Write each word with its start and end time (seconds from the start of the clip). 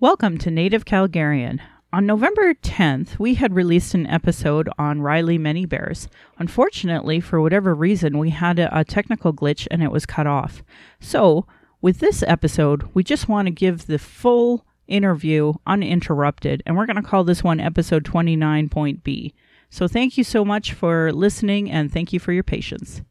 Welcome 0.00 0.38
to 0.38 0.50
Native 0.50 0.86
Calgarian. 0.86 1.60
On 1.92 2.06
November 2.06 2.54
10th, 2.54 3.18
we 3.18 3.34
had 3.34 3.52
released 3.52 3.92
an 3.92 4.06
episode 4.06 4.66
on 4.78 5.02
Riley 5.02 5.36
Many 5.36 5.66
Bears. 5.66 6.08
Unfortunately, 6.38 7.20
for 7.20 7.38
whatever 7.38 7.74
reason, 7.74 8.16
we 8.16 8.30
had 8.30 8.58
a, 8.58 8.80
a 8.80 8.82
technical 8.82 9.34
glitch 9.34 9.68
and 9.70 9.82
it 9.82 9.90
was 9.90 10.06
cut 10.06 10.26
off. 10.26 10.62
So, 11.00 11.44
with 11.82 11.98
this 11.98 12.22
episode, 12.22 12.88
we 12.94 13.04
just 13.04 13.28
want 13.28 13.44
to 13.48 13.52
give 13.52 13.88
the 13.88 13.98
full 13.98 14.64
interview 14.88 15.52
uninterrupted, 15.66 16.62
and 16.64 16.78
we're 16.78 16.86
going 16.86 16.96
to 16.96 17.02
call 17.02 17.24
this 17.24 17.44
one 17.44 17.60
episode 17.60 18.02
29.b. 18.02 19.34
So, 19.68 19.86
thank 19.86 20.16
you 20.16 20.24
so 20.24 20.46
much 20.46 20.72
for 20.72 21.12
listening 21.12 21.70
and 21.70 21.92
thank 21.92 22.14
you 22.14 22.20
for 22.20 22.32
your 22.32 22.42
patience. 22.42 23.02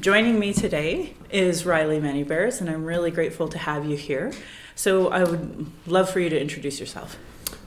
Joining 0.00 0.38
me 0.38 0.54
today 0.54 1.12
is 1.30 1.66
Riley 1.66 2.00
Many 2.00 2.22
Bears, 2.22 2.62
and 2.62 2.70
I'm 2.70 2.86
really 2.86 3.10
grateful 3.10 3.46
to 3.48 3.58
have 3.58 3.84
you 3.84 3.94
here. 3.94 4.32
So 4.74 5.08
I 5.08 5.22
would 5.22 5.70
love 5.86 6.08
for 6.08 6.18
you 6.18 6.30
to 6.30 6.40
introduce 6.40 6.80
yourself. 6.80 7.18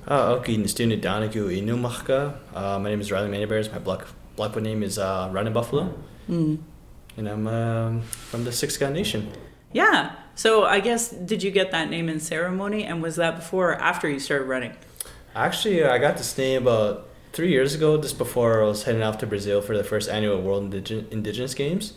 Uh, 0.07 0.34
okay, 0.38 0.65
student 0.65 1.04
Inumachka. 1.04 2.38
Uh, 2.51 2.79
my 2.79 2.89
name 2.89 3.00
is 3.00 3.11
Riley 3.11 3.29
Many 3.29 3.46
Bears. 3.46 3.71
My 3.71 3.78
black 3.78 4.07
Blackfoot 4.36 4.64
name 4.64 4.82
is 4.82 4.98
uh, 4.98 5.29
Running 5.32 5.54
Buffalo. 5.54 5.93
Mm. 6.28 6.57
And 7.15 7.29
I'm 7.29 7.46
um, 7.46 8.01
from 8.01 8.43
the 8.43 8.50
Siksika 8.50 8.92
Nation. 8.92 9.32
Yeah. 9.71 10.15
So 10.34 10.65
I 10.65 10.79
guess, 10.79 11.12
did 11.12 11.43
you 11.43 11.51
get 11.51 11.70
that 11.71 11.92
name 11.92 12.10
in 12.10 12.20
ceremony? 12.20 12.86
And 12.86 13.04
was 13.04 13.18
that 13.18 13.36
before 13.36 13.73
or 13.73 13.76
after 13.76 14.10
you 14.10 14.20
started 14.20 14.46
running? 14.46 14.73
Actually, 15.36 15.86
I 15.86 16.00
got 16.00 16.18
this 16.18 16.36
name 16.37 16.64
about 16.64 17.07
three 17.34 17.51
years 17.51 17.76
ago, 17.76 18.01
just 18.01 18.18
before 18.18 18.64
I 18.64 18.65
was 18.65 18.84
heading 18.84 19.04
off 19.04 19.20
to 19.20 19.28
Brazil 19.28 19.62
for 19.62 19.78
the 19.78 19.84
first 19.84 20.10
annual 20.10 20.42
World 20.42 20.73
Indig- 20.73 21.12
Indigenous 21.12 21.54
Games. 21.54 21.93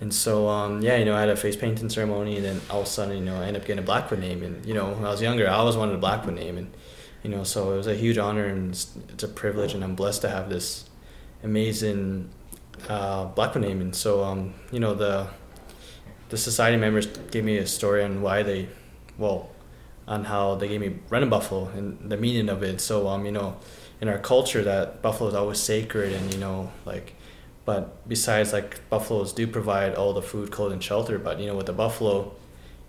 And 0.00 0.12
so, 0.12 0.48
um, 0.48 0.82
yeah, 0.82 0.96
you 0.96 1.06
know, 1.06 1.14
I 1.16 1.20
had 1.20 1.30
a 1.30 1.36
face 1.36 1.56
painting 1.56 1.88
ceremony, 1.88 2.36
and 2.36 2.44
then 2.44 2.60
all 2.68 2.80
of 2.80 2.86
a 2.86 2.90
sudden, 2.90 3.16
you 3.16 3.24
know, 3.24 3.36
I 3.36 3.46
ended 3.46 3.62
up 3.62 3.66
getting 3.66 3.82
a 3.82 3.86
Blackfoot 3.86 4.18
name. 4.18 4.42
And, 4.42 4.64
you 4.66 4.74
know, 4.74 4.92
when 4.92 5.04
I 5.04 5.10
was 5.10 5.22
younger, 5.22 5.48
I 5.48 5.54
always 5.54 5.76
wanted 5.76 5.94
a 5.94 5.98
Blackfoot 5.98 6.34
name. 6.34 6.58
And, 6.58 6.74
you 7.22 7.30
know, 7.30 7.44
so 7.44 7.72
it 7.72 7.76
was 7.76 7.86
a 7.86 7.94
huge 7.94 8.18
honor 8.18 8.44
and 8.44 8.72
it's, 8.72 8.94
it's 9.08 9.24
a 9.24 9.28
privilege, 9.28 9.72
and 9.72 9.82
I'm 9.82 9.94
blessed 9.94 10.20
to 10.22 10.28
have 10.28 10.50
this 10.50 10.88
amazing 11.42 12.28
uh, 12.88 13.24
Blackfoot 13.26 13.62
name. 13.62 13.80
And 13.80 13.96
so, 13.96 14.22
um, 14.22 14.54
you 14.70 14.80
know, 14.80 14.94
the 14.94 15.28
the 16.28 16.36
society 16.36 16.76
members 16.76 17.06
gave 17.06 17.44
me 17.44 17.56
a 17.58 17.66
story 17.66 18.02
on 18.02 18.20
why 18.20 18.42
they, 18.42 18.68
well, 19.16 19.50
on 20.08 20.24
how 20.24 20.56
they 20.56 20.68
gave 20.68 20.80
me 20.80 20.98
running 21.08 21.30
buffalo 21.30 21.68
and 21.68 22.10
the 22.10 22.16
meaning 22.16 22.48
of 22.48 22.62
it. 22.62 22.80
So, 22.80 23.08
um, 23.08 23.24
you 23.24 23.32
know, 23.32 23.56
in 24.00 24.08
our 24.08 24.18
culture, 24.18 24.62
that 24.62 25.02
buffalo 25.02 25.28
is 25.30 25.34
always 25.34 25.58
sacred, 25.58 26.12
and 26.12 26.32
you 26.32 26.40
know, 26.40 26.72
like 26.84 27.14
but 27.66 28.08
besides, 28.08 28.52
like 28.52 28.88
buffaloes 28.88 29.32
do 29.32 29.46
provide 29.46 29.96
all 29.96 30.14
the 30.14 30.22
food, 30.22 30.52
clothing, 30.52 30.78
shelter. 30.78 31.18
But 31.18 31.40
you 31.40 31.46
know, 31.46 31.56
with 31.56 31.66
the 31.66 31.72
buffalo, 31.72 32.32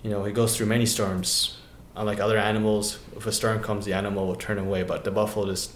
you 0.03 0.11
know, 0.11 0.23
he 0.23 0.31
goes 0.31 0.55
through 0.55 0.67
many 0.67 0.85
storms. 0.85 1.57
Unlike 1.95 2.19
other 2.19 2.37
animals, 2.37 2.99
if 3.15 3.25
a 3.25 3.31
storm 3.31 3.61
comes, 3.61 3.85
the 3.85 3.93
animal 3.93 4.27
will 4.27 4.35
turn 4.35 4.59
away. 4.59 4.83
But 4.83 5.03
the 5.03 5.09
buffalo 5.09 5.47
just, 5.47 5.71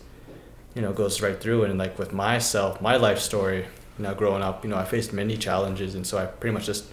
you 0.76 0.84
know, 0.84 0.94
goes 0.94 1.20
right 1.20 1.42
through. 1.42 1.64
And 1.64 1.80
like 1.80 1.98
with 1.98 2.14
myself, 2.14 2.80
my 2.80 2.96
life 2.96 3.18
story, 3.18 3.66
you 3.98 4.04
know, 4.04 4.14
growing 4.14 4.44
up, 4.44 4.64
you 4.64 4.70
know, 4.70 4.78
I 4.78 4.86
faced 4.86 5.14
many 5.14 5.36
challenges, 5.36 5.96
and 5.96 6.06
so 6.06 6.20
I 6.20 6.28
pretty 6.28 6.54
much 6.54 6.68
just 6.68 6.86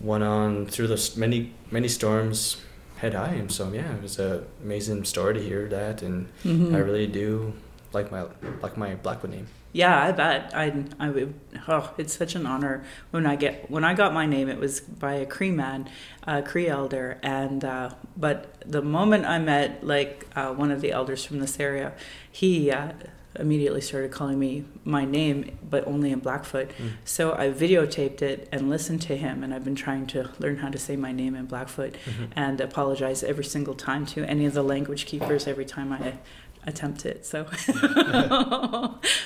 went 0.00 0.24
on 0.24 0.66
through 0.66 0.88
the 0.88 1.12
many 1.16 1.52
many 1.70 1.86
storms 1.86 2.56
head 2.96 3.14
high. 3.14 3.34
And 3.34 3.52
so 3.52 3.72
yeah, 3.72 3.94
it 3.94 4.02
was 4.02 4.18
an 4.18 4.44
amazing 4.64 5.04
story 5.04 5.34
to 5.34 5.40
hear 5.40 5.68
that, 5.68 6.02
and 6.02 6.26
mm-hmm. 6.42 6.74
I 6.74 6.78
really 6.78 7.06
do 7.06 7.52
like 7.92 8.10
my 8.10 8.26
like 8.62 8.76
my 8.76 8.94
Blackfoot 8.96 9.30
name. 9.30 9.46
Yeah, 9.72 10.02
I 10.02 10.12
bet. 10.12 10.52
I 10.54 10.84
I 10.98 11.10
would. 11.10 11.34
Oh, 11.68 11.92
it's 11.96 12.16
such 12.16 12.34
an 12.34 12.46
honor 12.46 12.84
when 13.10 13.26
I 13.26 13.36
get 13.36 13.70
when 13.70 13.84
I 13.84 13.94
got 13.94 14.12
my 14.12 14.26
name. 14.26 14.48
It 14.48 14.58
was 14.58 14.80
by 14.80 15.14
a 15.14 15.26
Cree 15.26 15.52
man, 15.52 15.88
a 16.24 16.42
Cree 16.42 16.68
elder, 16.68 17.18
and 17.22 17.64
uh, 17.64 17.90
but 18.16 18.60
the 18.66 18.82
moment 18.82 19.26
I 19.26 19.38
met 19.38 19.86
like 19.86 20.26
uh, 20.34 20.52
one 20.52 20.70
of 20.70 20.80
the 20.80 20.92
elders 20.92 21.24
from 21.24 21.40
this 21.40 21.58
area, 21.60 21.92
he. 22.30 22.70
Uh, 22.70 22.92
immediately 23.38 23.80
started 23.80 24.10
calling 24.10 24.38
me 24.38 24.64
my 24.84 25.04
name, 25.04 25.56
but 25.62 25.86
only 25.86 26.10
in 26.10 26.18
Blackfoot. 26.18 26.70
Mm. 26.70 26.92
So 27.04 27.32
I 27.32 27.50
videotaped 27.50 28.22
it 28.22 28.48
and 28.50 28.68
listened 28.68 29.02
to 29.02 29.16
him, 29.16 29.44
and 29.44 29.54
I've 29.54 29.64
been 29.64 29.76
trying 29.76 30.06
to 30.08 30.30
learn 30.40 30.56
how 30.58 30.68
to 30.68 30.78
say 30.78 30.96
my 30.96 31.12
name 31.12 31.36
in 31.36 31.46
Blackfoot 31.46 31.92
mm-hmm. 31.92 32.24
and 32.34 32.60
apologize 32.60 33.22
every 33.22 33.44
single 33.44 33.74
time 33.74 34.04
to 34.06 34.24
any 34.24 34.46
of 34.46 34.54
the 34.54 34.64
language 34.64 35.06
keepers 35.06 35.46
every 35.46 35.64
time 35.64 35.92
I 35.92 36.18
attempt 36.66 37.06
it. 37.06 37.24
So, 37.24 37.44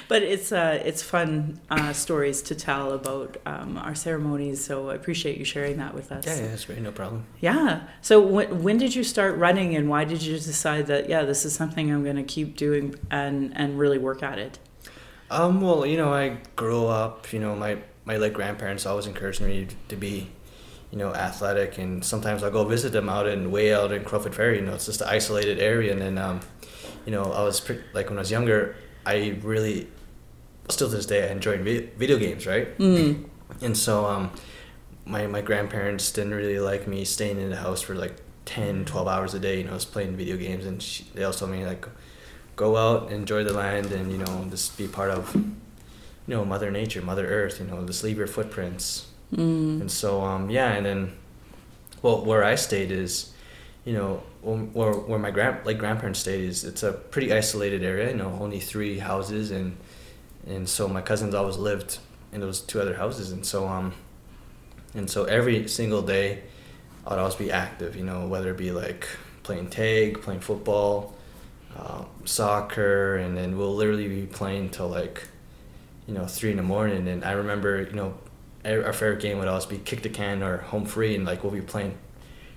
but 0.09 0.23
it's 0.23 0.53
uh, 0.53 0.81
it's 0.85 1.03
fun 1.03 1.61
uh, 1.71 1.93
stories 1.93 2.43
to 2.43 2.55
tell 2.55 2.93
about 2.93 3.37
um, 3.47 3.77
our 3.79 3.95
ceremonies. 3.95 4.65
So 4.65 4.91
I 4.91 4.95
appreciate 4.95 5.39
you 5.39 5.45
sharing 5.45 5.79
that 5.79 5.95
with 5.95 6.13
us. 6.13 6.27
Yeah, 6.27 6.37
yeah, 6.37 6.47
that's 6.49 6.65
great. 6.65 6.81
No 6.81 6.93
problem. 6.93 7.27
Yeah. 7.41 7.83
So 8.03 8.21
when 8.21 8.63
when 8.63 8.79
did 8.79 8.95
you 8.95 9.05
start 9.05 9.37
running, 9.37 9.75
and 9.77 9.89
why 9.89 10.05
did 10.05 10.23
you 10.23 10.35
decide 10.35 10.87
that 10.87 11.09
yeah, 11.09 11.23
this 11.23 11.45
is 11.45 11.55
something 11.55 11.93
I'm 11.93 12.05
going 12.05 12.17
to 12.17 12.23
keep 12.23 12.57
doing 12.57 12.95
and 13.11 13.53
and 13.57 13.79
really 13.79 13.99
work 13.99 14.23
at 14.23 14.39
it? 14.39 14.59
Um. 15.31 15.61
Well, 15.61 15.87
you 15.87 15.97
know, 15.97 16.13
I 16.13 16.39
grew 16.57 16.87
up. 16.87 17.33
You 17.33 17.41
know, 17.41 17.57
my 17.57 17.79
my 18.05 18.17
late 18.17 18.35
grandparents 18.35 18.87
always 18.87 19.07
encouraged 19.07 19.41
me 19.41 19.69
to 19.89 19.97
be 19.97 20.31
you 20.91 21.01
know, 21.01 21.13
athletic, 21.13 21.77
and 21.77 22.05
sometimes 22.05 22.45
I'll 22.45 22.53
go 22.53 22.65
visit 22.65 22.93
them 22.93 23.09
out 23.09 23.27
in 23.27 23.51
way 23.51 23.75
out 23.75 23.91
in 23.91 24.05
Crawford 24.05 24.33
Ferry. 24.33 24.61
You 24.61 24.65
know, 24.65 24.75
it's 24.75 24.87
just 24.87 25.01
an 25.01 25.09
isolated 25.09 25.59
area, 25.59 25.91
and 25.91 26.01
then 26.01 26.19
um, 26.19 26.39
you 27.05 27.13
know, 27.13 27.33
I 27.33 27.43
was 27.43 27.61
pre- 27.61 27.81
like 27.93 28.09
when 28.09 28.19
I 28.19 28.21
was 28.23 28.31
younger, 28.31 28.77
I 29.05 29.39
really, 29.43 29.89
still 30.69 30.89
to 30.89 30.97
this 30.97 31.07
day, 31.07 31.29
I 31.29 31.33
enjoyed 31.33 31.61
video 31.61 32.19
games, 32.19 32.47
right? 32.47 32.77
Mm. 32.79 33.25
And 33.61 33.77
so, 33.77 34.07
um, 34.07 34.31
my 35.07 35.27
my 35.27 35.41
grandparents 35.41 36.11
didn't 36.13 36.35
really 36.35 36.59
like 36.59 36.89
me 36.89 37.05
staying 37.05 37.39
in 37.39 37.51
the 37.51 37.57
house 37.57 37.83
for 37.83 37.95
like 37.95 38.17
10, 38.47 38.85
12 38.85 39.09
hours 39.09 39.35
a 39.35 39.39
day. 39.39 39.59
You 39.59 39.65
know, 39.65 39.73
I 39.73 39.75
was 39.75 39.85
playing 39.85 40.17
video 40.17 40.37
games, 40.37 40.67
and 40.67 40.83
she, 40.83 41.05
they 41.15 41.25
also 41.25 41.47
told 41.47 41.59
me 41.59 41.67
like, 41.67 41.87
go 42.57 42.77
out, 42.77 43.13
enjoy 43.13 43.45
the 43.45 43.53
land, 43.53 43.93
and 43.93 44.11
you 44.11 44.19
know, 44.19 44.47
just 44.51 44.79
be 44.79 44.89
part 44.89 45.11
of, 45.11 45.35
you 45.35 45.45
know, 46.27 46.45
Mother 46.45 46.71
Nature, 46.71 47.03
Mother 47.03 47.27
Earth. 47.27 47.61
You 47.61 47.67
know, 47.67 47.85
just 47.87 48.03
leave 48.03 48.17
your 48.17 48.27
footprints. 48.27 49.07
Mm. 49.33 49.83
And 49.83 49.91
so, 49.91 50.23
um, 50.23 50.49
yeah, 50.51 50.73
and 50.73 50.87
then, 50.87 51.13
well, 52.03 52.25
where 52.25 52.45
I 52.45 52.55
stayed 52.55 52.91
is 52.91 53.34
you 53.85 53.93
know, 53.93 54.23
where, 54.43 54.93
where 54.93 55.19
my 55.19 55.31
grand 55.31 55.65
like 55.67 55.79
grandparents 55.79 56.21
stayed 56.21 56.45
is 56.45 56.65
it's 56.65 56.83
a 56.83 56.93
pretty 56.93 57.33
isolated 57.33 57.83
area. 57.83 58.11
You 58.11 58.17
know, 58.17 58.39
only 58.41 58.61
three 58.61 58.99
houses, 58.99 59.51
and 59.51 59.77
and 60.47 60.69
so 60.69 60.89
my 60.89 61.03
cousins 61.03 61.35
always 61.35 61.57
lived 61.57 61.99
in 62.33 62.41
those 62.41 62.61
two 62.61 62.81
other 62.81 62.95
houses, 62.97 63.31
and 63.31 63.45
so 63.45 63.69
um, 63.69 63.93
and 64.95 65.09
so 65.09 65.25
every 65.25 65.69
single 65.69 66.03
day, 66.03 66.43
I'd 67.07 67.19
always 67.19 67.35
be 67.35 67.53
active. 67.53 67.95
You 67.95 68.05
know, 68.05 68.27
whether 68.27 68.51
it 68.51 68.57
be 68.57 68.71
like 68.73 69.07
playing 69.43 69.69
tag, 69.69 70.23
playing 70.23 70.41
football, 70.41 71.15
uh, 71.77 72.05
soccer, 72.25 73.17
and 73.17 73.37
then 73.37 73.59
we'll 73.59 73.75
literally 73.75 74.09
be 74.09 74.27
playing 74.27 74.71
till 74.71 74.89
like, 74.89 75.29
you 76.07 76.15
know, 76.15 76.27
three 76.27 76.51
in 76.51 76.57
the 76.57 76.63
morning. 76.63 77.07
And 77.09 77.23
I 77.23 77.33
remember, 77.33 77.83
you 77.83 77.93
know, 77.93 78.15
our 78.65 78.95
favorite 78.95 79.21
game 79.21 79.39
would 79.39 79.49
always 79.49 79.67
be 79.67 79.77
kick 79.77 80.03
the 80.03 80.09
can 80.09 80.43
or 80.43 80.59
home 80.59 80.87
free, 80.87 81.15
and 81.15 81.27
like 81.27 81.45
we'll 81.45 81.53
be 81.53 81.61
playing 81.61 81.99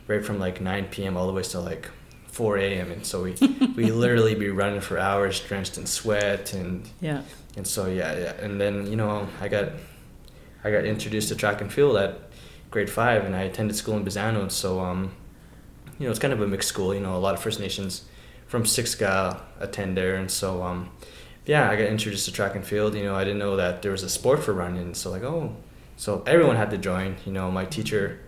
right 0.07 0.25
from 0.25 0.39
like 0.39 0.61
9 0.61 0.85
p.m. 0.85 1.17
all 1.17 1.27
the 1.27 1.33
way 1.33 1.43
to 1.43 1.59
like 1.59 1.89
4 2.37 2.57
a.m. 2.57 2.91
And 2.91 3.05
so 3.05 3.23
we 3.23 3.35
we 3.75 3.91
literally 3.91 4.35
be 4.35 4.49
running 4.49 4.81
for 4.81 4.97
hours, 4.97 5.39
drenched 5.39 5.77
in 5.77 5.85
sweat, 5.85 6.53
and 6.53 6.87
yeah. 7.01 7.23
And 7.55 7.65
so 7.65 7.87
yeah, 7.87 8.17
yeah. 8.17 8.33
And 8.33 8.61
then 8.61 8.85
you 8.87 8.95
know 8.95 9.27
I 9.41 9.47
got 9.47 9.71
I 10.63 10.71
got 10.71 10.85
introduced 10.85 11.29
to 11.29 11.35
track 11.35 11.61
and 11.61 11.71
field 11.73 11.97
at 11.97 12.19
grade 12.69 12.89
five, 12.89 13.25
and 13.25 13.35
I 13.35 13.41
attended 13.41 13.75
school 13.75 13.97
in 13.97 14.05
Bassano. 14.05 14.41
And 14.41 14.51
so 14.51 14.79
um, 14.79 15.11
you 15.97 16.05
know 16.05 16.11
it's 16.11 16.19
kind 16.19 16.33
of 16.33 16.41
a 16.41 16.47
mixed 16.47 16.69
school. 16.69 16.93
You 16.93 16.99
know 16.99 17.15
a 17.15 17.17
lot 17.17 17.33
of 17.33 17.41
First 17.41 17.59
Nations 17.59 18.05
from 18.45 18.63
Siksika 18.63 19.41
attend 19.59 19.97
there, 19.97 20.15
and 20.15 20.29
so 20.29 20.61
um, 20.61 20.91
yeah, 21.47 21.69
I 21.69 21.75
got 21.75 21.87
introduced 21.87 22.25
to 22.25 22.31
track 22.31 22.55
and 22.55 22.63
field. 22.63 22.93
You 22.93 23.03
know 23.03 23.15
I 23.15 23.23
didn't 23.23 23.39
know 23.39 23.55
that 23.55 23.81
there 23.81 23.91
was 23.91 24.03
a 24.03 24.09
sport 24.09 24.43
for 24.43 24.53
running. 24.53 24.93
So 24.93 25.09
like 25.09 25.23
oh, 25.23 25.55
so 25.95 26.23
everyone 26.27 26.55
had 26.55 26.69
to 26.69 26.77
join. 26.77 27.15
You 27.25 27.31
know 27.31 27.49
my 27.49 27.65
teacher 27.65 28.19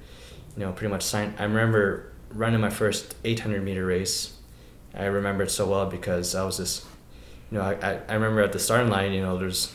you 0.59 0.65
know, 0.65 0.73
pretty 0.73 0.91
much 0.91 1.03
signed. 1.03 1.35
I 1.39 1.43
remember 1.43 2.11
running 2.33 2.59
my 2.59 2.69
first 2.69 3.15
800 3.23 3.63
meter 3.63 3.85
race. 3.85 4.33
I 4.93 5.05
remember 5.05 5.43
it 5.43 5.51
so 5.51 5.65
well 5.67 5.85
because 5.85 6.35
I 6.35 6.43
was 6.43 6.57
just, 6.57 6.85
you 7.49 7.57
know, 7.57 7.63
I, 7.63 8.01
I 8.09 8.13
remember 8.13 8.41
at 8.41 8.51
the 8.51 8.59
starting 8.59 8.89
line, 8.89 9.13
you 9.13 9.21
know, 9.21 9.37
there's 9.37 9.73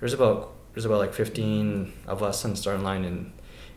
there's 0.00 0.14
about 0.14 0.52
there's 0.72 0.86
about 0.86 0.98
like 0.98 1.12
15 1.12 1.92
of 2.06 2.22
us 2.22 2.42
on 2.42 2.52
the 2.52 2.56
starting 2.56 2.82
line, 2.82 3.04
and, 3.04 3.32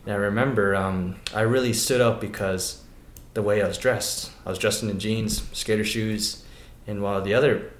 and 0.06 0.14
I 0.14 0.16
remember 0.16 0.74
um, 0.74 1.16
I 1.34 1.42
really 1.42 1.74
stood 1.74 2.00
up 2.00 2.18
because 2.18 2.82
the 3.34 3.42
way 3.42 3.62
I 3.62 3.68
was 3.68 3.76
dressed. 3.76 4.32
I 4.46 4.48
was 4.48 4.58
dressed 4.58 4.82
in 4.82 4.98
jeans, 4.98 5.46
skater 5.52 5.84
shoes, 5.84 6.44
and 6.86 7.02
while 7.02 7.20
the 7.20 7.34
other, 7.34 7.72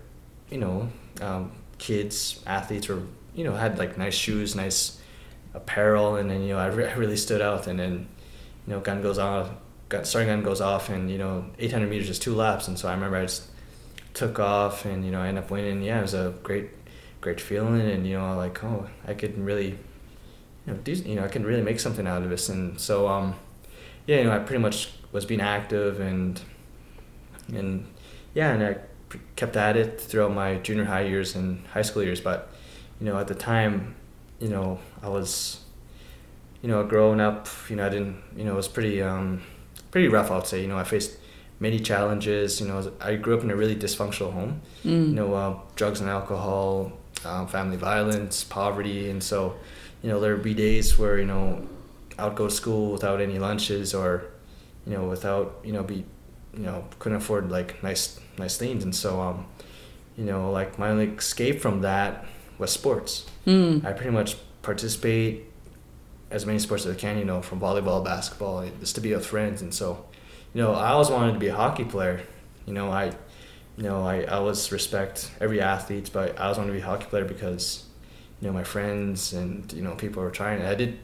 you 0.51 0.59
know, 0.59 0.91
um, 1.23 1.53
kids, 1.79 2.43
athletes 2.47 2.87
were, 2.89 3.01
you 3.35 3.45
know, 3.45 3.55
had 3.55 3.79
like 3.79 3.97
nice 3.97 4.15
shoes, 4.15 4.55
nice 4.55 5.01
apparel, 5.55 6.17
and 6.17 6.31
then 6.31 6.43
you 6.43 6.53
know 6.53 6.59
I, 6.59 6.67
re- 6.67 6.89
I 6.89 6.95
really 6.97 7.17
stood 7.17 7.41
out, 7.41 7.67
and 7.67 7.81
then 7.81 8.09
you 8.69 8.75
know, 8.75 8.81
gun 8.81 9.01
goes 9.01 9.19
off, 9.19 9.49
gun, 9.89 10.05
starting 10.05 10.29
gun 10.29 10.43
goes 10.43 10.61
off, 10.61 10.91
and 10.91 11.11
you 11.11 11.17
know, 11.17 11.47
800 11.59 11.89
meters 11.89 12.11
is 12.11 12.19
two 12.19 12.35
laps, 12.35 12.69
and 12.69 12.79
so 12.79 12.87
I 12.87 12.93
remember 12.93 13.17
I 13.17 13.23
just 13.23 13.45
took 14.13 14.39
off, 14.39 14.85
and 14.85 15.07
you 15.07 15.11
know, 15.11 15.23
I 15.23 15.29
ended 15.29 15.45
up 15.45 15.51
winning. 15.51 15.83
Yeah, 15.83 16.01
it 16.01 16.03
was 16.03 16.13
a 16.13 16.35
great, 16.43 16.69
great 17.23 17.41
feeling, 17.41 17.81
and 17.81 18.07
you 18.07 18.19
know, 18.19 18.37
like, 18.37 18.63
oh, 18.63 18.87
I 19.07 19.15
could 19.15 19.39
really, 19.39 19.71
you 19.71 19.79
know, 20.67 20.75
do, 20.75 20.93
you 20.93 21.15
know, 21.15 21.25
I 21.25 21.29
can 21.29 21.47
really 21.47 21.63
make 21.63 21.81
something 21.81 22.07
out 22.07 22.23
of 22.23 22.29
this, 22.29 22.51
and 22.51 22.79
so, 22.79 23.09
um, 23.09 23.37
yeah, 24.07 24.19
you 24.19 24.25
know, 24.25 24.33
I 24.33 24.41
pretty 24.41 24.63
much 24.63 24.91
was 25.13 25.25
being 25.25 25.41
active, 25.41 25.99
and 26.01 26.39
and 27.49 27.87
yeah, 28.35 28.53
and 28.53 28.63
I 28.63 28.77
kept 29.37 29.57
at 29.57 29.79
it 29.79 29.99
throughout 29.99 30.35
my 30.35 30.57
junior 30.57 30.85
high 30.85 31.05
years 31.05 31.35
and 31.35 31.67
high 31.69 31.81
school 31.81 32.03
years. 32.03 32.21
But 32.21 32.51
you 33.01 33.07
know, 33.07 33.19
at 33.19 33.29
the 33.29 33.35
time, 33.35 33.95
you 34.41 34.49
know, 34.49 34.79
I 35.03 35.09
was, 35.09 35.61
you 36.63 36.69
know, 36.69 36.85
growing 36.85 37.21
up, 37.21 37.49
you 37.69 37.77
know, 37.77 37.87
I 37.87 37.89
didn't, 37.89 38.23
you 38.37 38.45
know, 38.45 38.53
it 38.53 38.57
was 38.57 38.69
pretty, 38.69 39.03
um, 39.03 39.43
pretty 39.91 40.09
rough. 40.09 40.31
I'd 40.31 40.47
say, 40.47 40.63
you 40.63 40.69
know, 40.69 40.79
I 40.79 40.85
faced 40.85 41.17
many 41.61 41.79
challenges. 41.81 42.61
You 42.61 42.69
know, 42.69 42.93
I 43.01 43.17
grew 43.17 43.37
up 43.37 43.43
in 43.43 43.51
a 43.51 43.57
really 43.57 43.77
dysfunctional 43.77 44.33
home. 44.33 44.61
Mm. 44.85 45.09
You 45.09 45.15
know, 45.15 45.35
uh, 45.35 45.59
drugs 45.77 46.01
and 46.01 46.09
alcohol, 46.09 46.93
um, 47.25 47.47
family 47.47 47.77
violence, 47.77 48.45
poverty, 48.45 49.11
and 49.11 49.23
so, 49.23 49.57
you 50.03 50.09
know, 50.09 50.21
there 50.21 50.35
would 50.35 50.45
be 50.45 50.55
days 50.55 50.99
where 50.99 51.19
you 51.19 51.27
know, 51.27 51.67
I 52.19 52.27
would 52.27 52.37
go 52.37 52.49
to 52.49 52.55
school 52.55 52.93
without 52.93 53.21
any 53.21 53.39
lunches 53.39 53.95
or, 53.95 54.25
you 54.87 54.93
know, 54.93 55.05
without 55.05 55.61
you 55.65 55.73
know 55.73 55.83
be, 55.83 56.05
you 56.55 56.61
know, 56.61 56.85
couldn't 56.99 57.19
afford 57.19 57.51
like 57.51 57.83
nice 57.83 58.21
nice 58.39 58.57
things, 58.57 58.85
and 58.85 58.95
so 58.95 59.21
um, 59.21 59.47
you 60.17 60.25
know, 60.25 60.51
like 60.51 60.79
my 60.79 60.91
only 60.91 61.07
escape 61.09 61.61
from 61.61 61.83
that 61.83 62.25
was 62.59 62.71
sports. 62.73 63.27
Mm. 63.47 63.85
I 63.85 63.93
pretty 63.93 64.11
much 64.11 64.37
participate 64.63 65.48
as 66.31 66.45
many 66.45 66.59
sports 66.59 66.85
as 66.87 66.95
I 66.95 66.99
can, 66.99 67.19
you 67.19 67.25
know, 67.25 67.41
from 67.41 67.61
volleyball, 67.61 68.05
basketball, 68.05 68.69
just 68.81 68.95
to 68.97 69.01
be 69.01 69.15
with 69.15 69.25
friends. 69.25 69.63
And 69.63 69.73
so, 69.73 70.05
you 70.53 70.63
know, 70.63 70.73
I 70.73 70.91
always 70.91 71.09
wanted 71.09 71.33
to 71.33 71.39
be 71.39 71.49
a 71.49 71.55
hockey 71.55 71.85
player. 71.85 72.21
You 72.67 72.75
know, 72.75 72.91
I, 72.91 73.07
you 73.77 73.85
know, 73.85 74.03
I, 74.03 74.23
I 74.23 74.35
always 74.35 74.71
respect 74.71 75.31
every 75.41 75.61
athlete, 75.61 76.11
but 76.13 76.39
I 76.39 76.45
always 76.45 76.59
wanted 76.59 76.73
to 76.73 76.79
be 76.79 76.83
a 76.83 76.87
hockey 76.87 77.07
player 77.07 77.25
because, 77.25 77.85
you 78.41 78.49
know, 78.49 78.53
my 78.53 78.65
friends 78.65 79.33
and, 79.33 79.73
you 79.73 79.83
know, 79.83 79.95
people 79.95 80.23
were 80.23 80.31
trying. 80.31 80.63
I 80.63 80.75
did, 80.75 80.99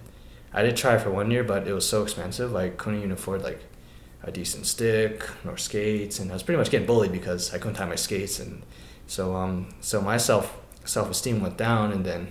I 0.53 0.63
did 0.63 0.77
try 0.77 0.99
for 0.99 1.11
one 1.11 1.31
year, 1.31 1.45
but 1.45 1.67
it 1.67 1.73
was 1.73 1.89
so 1.89 2.03
expensive. 2.03 2.55
I 2.55 2.69
couldn't 2.69 2.99
even 2.99 3.13
afford 3.13 3.43
like 3.43 3.61
a 4.23 4.31
decent 4.31 4.67
stick 4.67 5.27
nor 5.43 5.57
skates. 5.57 6.19
And 6.19 6.31
I 6.31 6.35
was 6.35 6.43
pretty 6.43 6.59
much 6.59 6.71
getting 6.71 6.87
bullied 6.87 7.13
because 7.13 7.55
I 7.55 7.59
couldn't 7.59 7.75
tie 7.75 7.87
my 7.87 7.95
skates. 7.95 8.41
And 8.41 8.63
so, 9.07 9.35
um, 9.35 9.75
so 9.81 10.03
my 10.03 10.19
self, 10.19 10.59
self-esteem 10.85 11.41
went 11.41 11.57
down 11.57 11.93
and 11.93 12.05
then, 12.05 12.29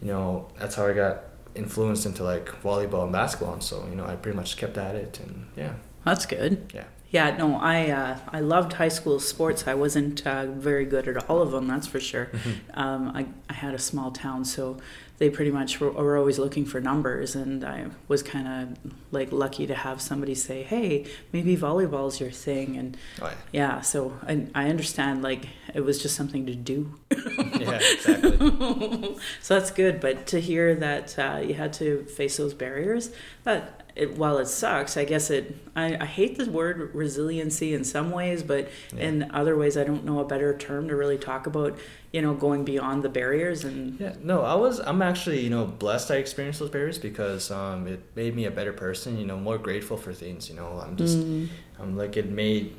you 0.00 0.08
know, 0.08 0.48
that's 0.58 0.76
how 0.76 0.86
I 0.86 0.92
got 0.92 1.24
influenced 1.56 2.06
into 2.06 2.22
like 2.22 2.46
volleyball 2.62 3.04
and 3.04 3.12
basketball, 3.12 3.54
and 3.54 3.62
so 3.62 3.86
you 3.90 3.96
know 3.96 4.04
I 4.06 4.16
pretty 4.16 4.36
much 4.36 4.56
kept 4.56 4.76
at 4.78 4.94
it, 4.94 5.20
and 5.20 5.46
yeah, 5.56 5.74
That's 6.04 6.26
good. 6.26 6.70
yeah, 6.74 6.84
Yeah, 7.10 7.36
no, 7.36 7.56
I 7.56 7.90
uh, 7.90 8.18
I 8.32 8.40
loved 8.40 8.74
high 8.74 8.88
school 8.88 9.18
sports. 9.20 9.66
I 9.66 9.74
wasn't 9.74 10.26
uh, 10.26 10.46
very 10.46 10.84
good 10.84 11.08
at 11.08 11.28
all 11.28 11.40
of 11.42 11.50
them, 11.52 11.66
that's 11.68 11.86
for 11.86 12.00
sure. 12.00 12.30
Um, 12.74 13.08
I, 13.14 13.26
I 13.48 13.54
had 13.54 13.72
a 13.74 13.78
small 13.78 14.10
town, 14.10 14.44
so 14.44 14.76
they 15.18 15.30
pretty 15.30 15.50
much 15.50 15.80
were, 15.80 15.90
were 15.90 16.16
always 16.16 16.38
looking 16.38 16.64
for 16.64 16.80
numbers, 16.80 17.34
and 17.34 17.64
I 17.64 17.86
was 18.08 18.22
kind 18.22 18.46
of 18.46 18.92
like 19.10 19.32
lucky 19.32 19.66
to 19.66 19.74
have 19.74 20.00
somebody 20.00 20.34
say, 20.34 20.62
"Hey, 20.62 21.06
maybe 21.32 21.56
volleyball's 21.56 22.20
your 22.20 22.30
thing," 22.30 22.76
and 22.76 22.96
oh 23.22 23.32
yeah, 23.52 23.80
so 23.80 24.18
I, 24.22 24.46
I 24.54 24.68
understand 24.68 25.22
like 25.22 25.48
it 25.74 25.80
was 25.80 26.02
just 26.02 26.16
something 26.16 26.46
to 26.46 26.54
do. 26.54 26.98
yeah, 27.10 27.18
yeah, 27.58 27.78
exactly. 27.92 29.16
so 29.40 29.58
that's 29.58 29.70
good, 29.70 30.00
but 30.00 30.26
to 30.28 30.40
hear 30.40 30.74
that 30.74 31.18
uh, 31.18 31.40
you 31.42 31.54
had 31.54 31.72
to 31.74 32.04
face 32.04 32.36
those 32.36 32.54
barriers, 32.54 33.10
that 33.44 33.85
it, 33.96 34.16
while 34.18 34.38
it 34.38 34.46
sucks, 34.46 34.96
I 34.96 35.04
guess 35.04 35.30
it. 35.30 35.56
I, 35.74 35.96
I 35.96 36.04
hate 36.04 36.36
the 36.38 36.50
word 36.50 36.94
resiliency 36.94 37.72
in 37.74 37.82
some 37.82 38.10
ways, 38.10 38.42
but 38.42 38.68
Yeah. 38.94 39.04
in 39.08 39.30
other 39.32 39.56
ways, 39.56 39.76
I 39.76 39.84
don't 39.84 40.04
know 40.04 40.20
a 40.20 40.24
better 40.24 40.56
term 40.56 40.88
to 40.88 40.94
really 40.96 41.18
talk 41.18 41.46
about. 41.46 41.78
You 42.12 42.22
know, 42.22 42.32
going 42.32 42.64
beyond 42.64 43.02
the 43.02 43.10
barriers 43.10 43.64
and 43.64 44.00
Yeah, 44.00 44.14
no, 44.22 44.40
I 44.42 44.54
was. 44.54 44.78
I'm 44.80 45.02
actually, 45.02 45.40
you 45.40 45.50
know, 45.50 45.66
blessed. 45.66 46.10
I 46.10 46.16
experienced 46.16 46.60
those 46.60 46.70
barriers 46.70 46.98
because 46.98 47.50
um, 47.50 47.86
it 47.86 48.00
made 48.14 48.34
me 48.34 48.44
a 48.46 48.50
better 48.50 48.72
person. 48.72 49.18
You 49.18 49.26
know, 49.26 49.36
more 49.36 49.58
grateful 49.58 49.96
for 49.98 50.14
things. 50.14 50.48
You 50.48 50.56
know, 50.56 50.80
I'm 50.82 50.96
just, 50.96 51.18
Mm. 51.18 51.48
I'm 51.78 51.96
like 51.96 52.16
it 52.16 52.30
made 52.30 52.74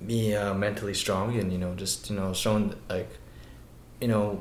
me 0.00 0.34
uh, 0.34 0.54
mentally 0.54 0.94
strong 0.94 1.36
and 1.38 1.52
you 1.52 1.58
know 1.58 1.74
just 1.74 2.08
you 2.10 2.16
know 2.16 2.32
showing 2.32 2.74
like, 2.88 3.10
you 4.00 4.08
know, 4.08 4.40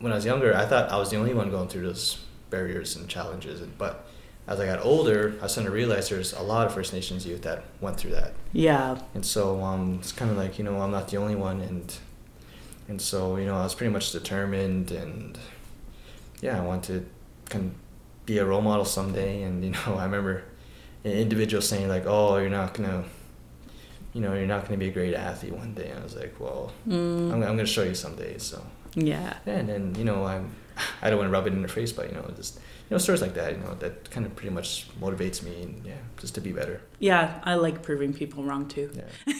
when 0.00 0.12
I 0.12 0.14
was 0.16 0.24
younger, 0.26 0.54
I 0.56 0.66
thought 0.66 0.90
I 0.92 0.96
was 0.98 1.10
the 1.10 1.16
only 1.16 1.34
one 1.34 1.50
going 1.50 1.68
through 1.68 1.86
those 1.86 2.18
barriers 2.50 2.94
and 2.94 3.08
challenges. 3.08 3.60
And, 3.62 3.76
but 3.78 4.05
as 4.48 4.60
I 4.60 4.66
got 4.66 4.80
older, 4.84 5.34
I 5.42 5.46
started 5.48 5.70
to 5.70 5.74
realize 5.74 6.08
there's 6.08 6.32
a 6.32 6.42
lot 6.42 6.66
of 6.66 6.74
First 6.74 6.92
Nations 6.92 7.26
youth 7.26 7.42
that 7.42 7.64
went 7.80 7.96
through 7.96 8.12
that. 8.12 8.32
yeah, 8.52 8.98
And 9.14 9.24
so 9.26 9.60
um, 9.62 9.98
it's 10.00 10.12
kind 10.12 10.30
of 10.30 10.36
like 10.36 10.58
you 10.58 10.64
know 10.64 10.80
I'm 10.80 10.90
not 10.92 11.08
the 11.08 11.16
only 11.16 11.34
one, 11.34 11.60
and 11.60 11.96
and 12.88 13.00
so 13.00 13.36
you 13.36 13.46
know 13.46 13.56
I 13.56 13.62
was 13.64 13.74
pretty 13.74 13.92
much 13.92 14.12
determined, 14.12 14.90
and 14.92 15.38
yeah, 16.40 16.56
I 16.60 16.64
wanted 16.64 16.86
to 17.46 17.50
kind 17.50 17.64
of 17.66 18.26
be 18.26 18.38
a 18.38 18.44
role 18.44 18.62
model 18.62 18.84
someday. 18.84 19.42
And 19.42 19.64
you 19.64 19.70
know 19.86 19.94
I 19.96 20.04
remember 20.04 20.44
an 21.04 21.12
individual 21.12 21.60
saying 21.62 21.88
like, 21.88 22.04
"Oh, 22.06 22.36
you're 22.36 22.50
not 22.50 22.74
gonna, 22.74 23.04
you 24.12 24.20
know, 24.20 24.34
you're 24.34 24.46
not 24.46 24.64
gonna 24.64 24.78
be 24.78 24.88
a 24.88 24.92
great 24.92 25.14
athlete 25.14 25.54
one 25.54 25.74
day." 25.74 25.88
And 25.90 26.00
I 26.00 26.02
was 26.04 26.14
like, 26.16 26.34
"Well, 26.38 26.72
Mm. 26.88 27.32
I'm, 27.32 27.42
I'm 27.42 27.56
gonna 27.56 27.66
show 27.66 27.82
you 27.82 27.94
someday." 27.94 28.38
So 28.38 28.64
yeah, 28.94 29.34
yeah, 29.46 29.54
and 29.56 29.68
then 29.68 29.94
you 29.96 30.04
know 30.04 30.24
I'm 30.24 30.54
I 31.02 31.10
don't 31.10 31.18
want 31.18 31.28
to 31.28 31.32
rub 31.32 31.46
it 31.48 31.52
in 31.52 31.60
their 31.60 31.68
face, 31.68 31.92
but 31.92 32.08
you 32.08 32.14
know 32.14 32.30
just 32.36 32.60
know 32.94 32.98
stories 32.98 33.20
like 33.20 33.34
that, 33.34 33.52
you 33.52 33.58
know 33.58 33.74
that 33.74 34.10
kind 34.10 34.26
of 34.26 34.36
pretty 34.36 34.54
much 34.54 34.86
motivates 35.00 35.42
me, 35.42 35.62
and 35.62 35.84
yeah, 35.84 35.94
just 36.18 36.34
to 36.36 36.40
be 36.40 36.52
better. 36.52 36.80
yeah. 36.98 37.40
I 37.44 37.54
like 37.54 37.82
proving 37.82 38.12
people 38.12 38.44
wrong 38.44 38.68
too. 38.68 38.90
Yeah. 38.94 39.34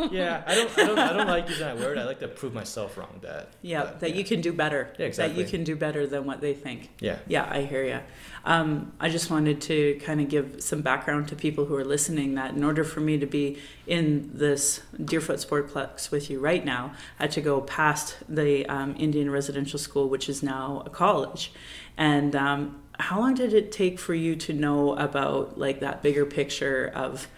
yeah, 0.10 0.42
I 0.46 0.54
don't, 0.54 0.78
I 0.78 0.84
don't, 0.84 0.98
I 0.98 1.12
don't 1.12 1.26
like 1.26 1.48
using 1.48 1.66
that 1.66 1.78
word. 1.78 1.98
I 1.98 2.04
like 2.04 2.20
to 2.20 2.28
prove 2.28 2.54
myself 2.54 2.96
wrong. 2.96 3.20
That. 3.22 3.50
Yeah, 3.62 3.84
but, 3.84 4.00
that 4.00 4.10
yeah. 4.10 4.16
you 4.16 4.24
can 4.24 4.40
do 4.40 4.52
better. 4.52 4.92
Yeah, 4.98 5.08
That 5.10 5.34
you 5.34 5.44
can 5.44 5.64
do 5.64 5.76
better 5.76 6.06
than 6.06 6.24
what 6.24 6.40
they 6.40 6.54
think. 6.54 6.90
Yeah. 7.00 7.18
Yeah, 7.26 7.48
I 7.50 7.62
hear 7.62 7.84
you. 7.84 8.00
Um, 8.44 8.92
I 9.00 9.08
just 9.08 9.30
wanted 9.30 9.60
to 9.62 10.00
kind 10.04 10.20
of 10.20 10.28
give 10.28 10.62
some 10.62 10.82
background 10.82 11.28
to 11.28 11.36
people 11.36 11.64
who 11.64 11.74
are 11.74 11.84
listening 11.84 12.34
that 12.34 12.54
in 12.54 12.62
order 12.62 12.84
for 12.84 13.00
me 13.00 13.18
to 13.18 13.26
be 13.26 13.58
in 13.86 14.30
this 14.32 14.80
Deerfoot 15.02 15.44
Sportsplex 15.44 16.10
with 16.10 16.30
you 16.30 16.38
right 16.38 16.64
now, 16.64 16.92
I 17.18 17.24
had 17.24 17.32
to 17.32 17.40
go 17.40 17.60
past 17.60 18.16
the 18.28 18.66
um, 18.66 18.94
Indian 18.98 19.30
Residential 19.30 19.78
School, 19.78 20.08
which 20.08 20.28
is 20.28 20.42
now 20.42 20.82
a 20.86 20.90
college. 20.90 21.52
And 21.96 22.36
um, 22.36 22.82
how 22.98 23.20
long 23.20 23.34
did 23.34 23.52
it 23.52 23.72
take 23.72 23.98
for 23.98 24.14
you 24.14 24.36
to 24.36 24.52
know 24.52 24.96
about 24.96 25.58
like 25.58 25.80
that 25.80 26.02
bigger 26.02 26.24
picture 26.24 26.90
of, 26.94 27.28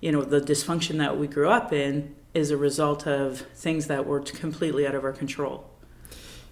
you 0.00 0.12
know, 0.12 0.22
the 0.22 0.40
dysfunction 0.40 0.98
that 0.98 1.18
we 1.18 1.26
grew 1.26 1.48
up 1.48 1.72
in 1.72 2.14
is 2.34 2.50
a 2.50 2.56
result 2.56 3.06
of 3.06 3.40
things 3.54 3.86
that 3.86 4.06
were 4.06 4.20
completely 4.20 4.86
out 4.86 4.94
of 4.94 5.04
our 5.04 5.12
control? 5.12 5.70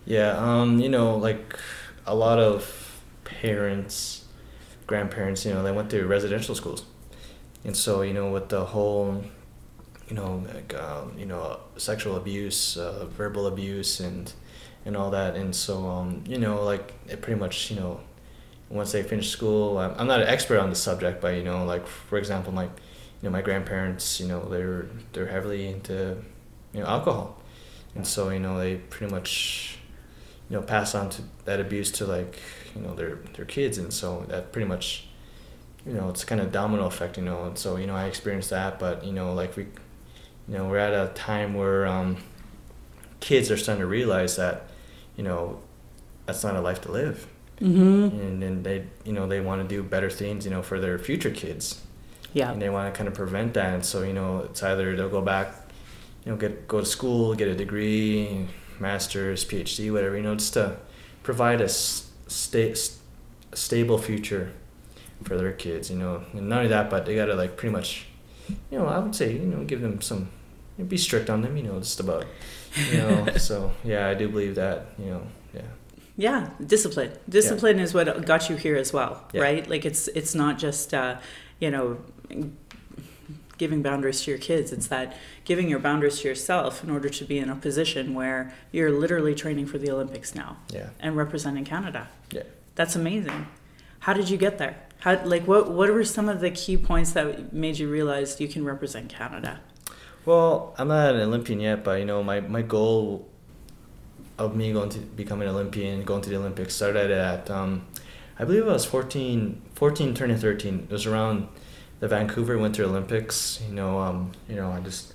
Yeah. 0.07 0.37
Um. 0.37 0.79
You 0.79 0.89
know, 0.89 1.17
like 1.17 1.59
a 2.07 2.15
lot 2.15 2.39
of 2.39 3.01
parents, 3.25 4.25
grandparents. 4.87 5.45
You 5.45 5.55
know, 5.55 5.63
they 5.63 5.73
went 5.73 5.91
to 5.91 6.07
residential 6.07 6.55
schools, 6.55 6.85
and 7.65 7.77
so 7.77 8.03
you 8.03 8.13
know, 8.13 8.31
with 8.31 8.49
the 8.49 8.65
whole, 8.65 9.25
you 10.09 10.17
know, 10.17 10.45
like 10.55 10.75
um, 10.75 11.15
you 11.19 11.27
know, 11.27 11.61
sexual 11.77 12.17
abuse, 12.17 12.77
uh, 12.77 13.07
verbal 13.07 13.47
abuse, 13.47 14.01
and 14.01 14.33
and 14.85 14.97
all 14.97 15.11
that, 15.11 15.37
and 15.37 15.55
so 15.55 15.87
um, 15.87 16.25
you 16.27 16.39
know, 16.39 16.63
like 16.63 16.93
it 17.09 17.23
pretty 17.23 17.41
much, 17.41 17.71
you 17.71 17.77
know, 17.77 18.01
once 18.69 18.93
they 18.93 19.03
finish 19.03 19.31
school, 19.31 19.79
I'm, 19.79 19.95
I'm 19.99 20.07
not 20.07 20.21
an 20.21 20.29
expert 20.29 20.59
on 20.59 20.71
the 20.71 20.77
subject, 20.77 21.21
but 21.21 21.37
you 21.37 21.45
know, 21.45 21.65
like 21.65 21.87
for 21.87 22.19
example, 22.19 22.53
my, 22.53 22.65
you 22.65 22.71
know, 23.23 23.31
my 23.31 23.43
grandparents, 23.43 24.21
you 24.21 24.27
know, 24.27 24.45
they're 24.49 24.87
they're 25.13 25.27
heavily 25.27 25.69
into, 25.69 26.17
you 26.73 26.81
know, 26.81 26.87
alcohol, 26.87 27.41
and 27.95 28.07
so 28.07 28.31
you 28.31 28.41
know, 28.41 28.59
they 28.59 28.77
pretty 28.77 29.13
much, 29.13 29.79
you 30.49 30.57
know, 30.57 30.63
pass 30.63 30.95
on 30.95 31.11
to 31.11 31.23
that 31.45 31.61
abuse 31.61 31.91
to 31.93 32.07
like, 32.07 32.39
you 32.75 32.83
know, 32.83 32.95
their 32.95 33.17
their 33.35 33.45
kids, 33.45 33.79
and 33.79 33.93
so 33.93 34.25
that 34.29 34.53
pretty 34.53 34.69
much, 34.69 35.09
you 35.87 35.93
know, 35.93 36.09
it's 36.09 36.25
kind 36.25 36.41
of 36.41 36.51
domino 36.51 36.87
effect, 36.87 37.17
you 37.19 37.25
know, 37.25 37.45
and 37.45 37.59
so 37.59 37.77
you 37.77 37.87
know, 37.87 37.95
I 37.95 38.07
experienced 38.07 38.51
that, 38.51 38.79
but 38.79 39.05
you 39.05 39.13
know, 39.13 39.35
like 39.35 39.57
we, 39.57 39.65
you 40.49 40.59
know, 40.59 40.69
we're 40.69 40.79
at 40.79 40.93
a 40.93 41.13
time 41.15 41.55
where 41.55 41.87
um, 41.87 42.17
kids 43.21 43.51
are 43.51 43.57
starting 43.57 43.81
to 43.81 43.87
realize 43.87 44.37
that, 44.37 44.69
you 45.17 45.23
know, 45.23 45.61
that's 46.27 46.43
not 46.43 46.57
a 46.57 46.61
life 46.61 46.81
to 46.83 46.93
live 46.93 47.29
Mm-hmm. 47.61 48.19
and 48.21 48.43
then 48.43 48.63
they 48.65 48.85
you 49.05 49.13
know 49.13 49.29
they 49.29 49.41
want 49.41 49.63
to 49.63 49.69
do 49.77 49.83
better 49.83 50.11
things 50.11 50.45
you 50.45 50.51
know 50.51 50.61
for 50.63 50.81
their 50.81 50.99
future 50.99 51.31
kids 51.31 51.81
Yeah. 52.33 52.51
and 52.51 52.61
they 52.61 52.69
want 52.69 52.93
to 52.93 52.97
kind 52.99 53.07
of 53.07 53.15
prevent 53.15 53.55
that 53.55 53.75
and 53.75 53.85
so 53.87 54.03
you 54.03 54.13
know 54.13 54.41
it's 54.41 54.61
either 54.63 54.97
they'll 54.97 55.09
go 55.09 55.23
back 55.23 55.55
you 56.25 56.33
know 56.33 56.37
get 56.37 56.67
go 56.67 56.81
to 56.81 56.87
school 56.87 57.35
get 57.37 57.47
a 57.47 57.55
degree 57.55 58.49
master's 58.81 59.45
phd 59.45 59.93
whatever 59.93 60.17
you 60.17 60.23
know 60.25 60.35
just 60.35 60.55
to 60.55 60.77
provide 61.23 61.61
a 61.61 61.69
sta- 61.69 62.75
stable 63.53 63.99
future 63.99 64.51
for 65.23 65.37
their 65.37 65.53
kids 65.53 65.91
you 65.91 65.97
know 65.97 66.23
and 66.33 66.49
not 66.49 66.57
only 66.59 66.69
that 66.69 66.91
but 66.91 67.07
they 67.07 67.15
gotta 67.15 67.37
like 67.37 67.57
pretty 67.57 67.73
much 67.73 68.07
you 68.71 68.79
know 68.79 68.87
i 68.87 68.99
would 68.99 69.15
say 69.15 69.33
you 69.33 69.47
know 69.47 69.63
give 69.65 69.81
them 69.81 70.01
some 70.03 70.29
be 70.89 70.97
strict 70.97 71.31
on 71.31 71.41
them 71.43 71.57
you 71.57 71.63
know 71.63 71.79
just 71.79 72.01
about 72.01 72.27
you 72.91 72.99
know 72.99 73.27
so 73.39 73.71
yeah 73.85 74.09
i 74.09 74.15
do 74.15 74.29
believe 74.29 74.57
that 74.57 74.87
you 74.99 75.07
know 75.07 75.23
yeah 75.55 75.63
Yeah, 76.17 76.51
discipline. 76.65 77.11
Discipline 77.29 77.81
is 77.81 77.93
what 77.93 78.25
got 78.25 78.49
you 78.49 78.57
here 78.57 78.77
as 78.77 78.93
well, 78.93 79.25
Yeah. 79.33 79.43
right? 79.43 79.69
Like 79.69 79.85
it's 79.85 80.09
it's 80.09 80.35
not 80.35 80.59
just 80.59 80.95
uh, 80.95 81.17
you 81.61 81.71
know 81.71 81.99
giving 83.59 83.83
boundaries 83.83 84.23
to 84.23 84.31
your 84.31 84.39
kids. 84.39 84.73
It's 84.73 84.89
that 84.89 85.17
giving 85.45 85.69
your 85.69 85.79
boundaries 85.79 86.21
to 86.21 86.29
yourself 86.29 86.83
in 86.83 86.91
order 86.91 87.09
to 87.09 87.25
be 87.25 87.39
in 87.39 87.49
a 87.51 87.57
position 87.57 88.15
where 88.15 88.53
you're 88.73 88.91
literally 88.91 89.35
training 89.35 89.67
for 89.67 89.79
the 89.79 89.91
Olympics 89.91 90.35
now 90.35 90.57
yeah 90.73 90.89
and 91.01 91.17
representing 91.17 91.65
Canada. 91.65 92.09
yeah 92.33 92.43
That's 92.75 92.97
amazing. 92.97 93.47
How 94.01 94.13
did 94.13 94.29
you 94.29 94.37
get 94.37 94.59
there? 94.59 94.77
How 95.01 95.23
like 95.25 95.47
what 95.47 95.71
what 95.71 95.91
were 95.91 96.05
some 96.05 96.29
of 96.29 96.41
the 96.41 96.51
key 96.51 96.77
points 96.77 97.13
that 97.13 97.53
made 97.53 97.79
you 97.79 97.89
realize 97.91 98.41
you 98.41 98.49
can 98.49 98.65
represent 98.65 99.09
Canada? 99.09 99.61
Well, 100.27 100.75
I'm 100.79 100.89
not 100.89 101.15
an 101.15 101.21
Olympian 101.21 101.61
yet, 101.61 101.85
but 101.85 101.99
you 102.01 102.07
know, 102.07 102.23
my, 102.23 102.41
my 102.41 102.63
goal 102.63 103.29
of 104.39 104.57
me 104.57 104.73
going 104.73 104.91
to 104.91 104.99
become 104.99 105.41
an 105.43 105.49
Olympian, 105.49 106.03
going 106.05 106.23
to 106.23 106.31
the 106.31 106.37
Olympics, 106.37 106.75
started 106.75 107.11
at, 107.11 107.51
um, 107.51 107.87
I 108.39 108.45
believe 108.45 108.67
I 108.69 108.73
was 108.73 108.85
14, 108.85 109.63
14 109.75 110.15
turning 110.15 110.37
13. 110.37 110.87
It 110.89 110.93
was 110.93 111.07
around 111.07 111.49
the 112.01 112.09
Vancouver 112.09 112.59
Winter 112.59 112.85
Olympics. 112.85 113.61
You 113.69 113.75
know, 113.75 113.99
um, 114.01 114.33
you 114.49 114.57
know, 114.57 114.71
I 114.73 114.81
just, 114.81 115.15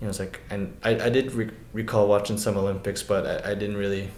you 0.00 0.04
know, 0.06 0.10
it's 0.10 0.18
like, 0.18 0.40
and 0.50 0.76
I, 0.82 0.90
I 1.06 1.08
did 1.08 1.32
re- 1.32 1.50
recall 1.72 2.06
watching 2.06 2.36
some 2.36 2.56
Olympics, 2.58 3.02
but 3.02 3.26
I, 3.46 3.52
I 3.52 3.54
didn't 3.54 3.78
really, 3.78 4.10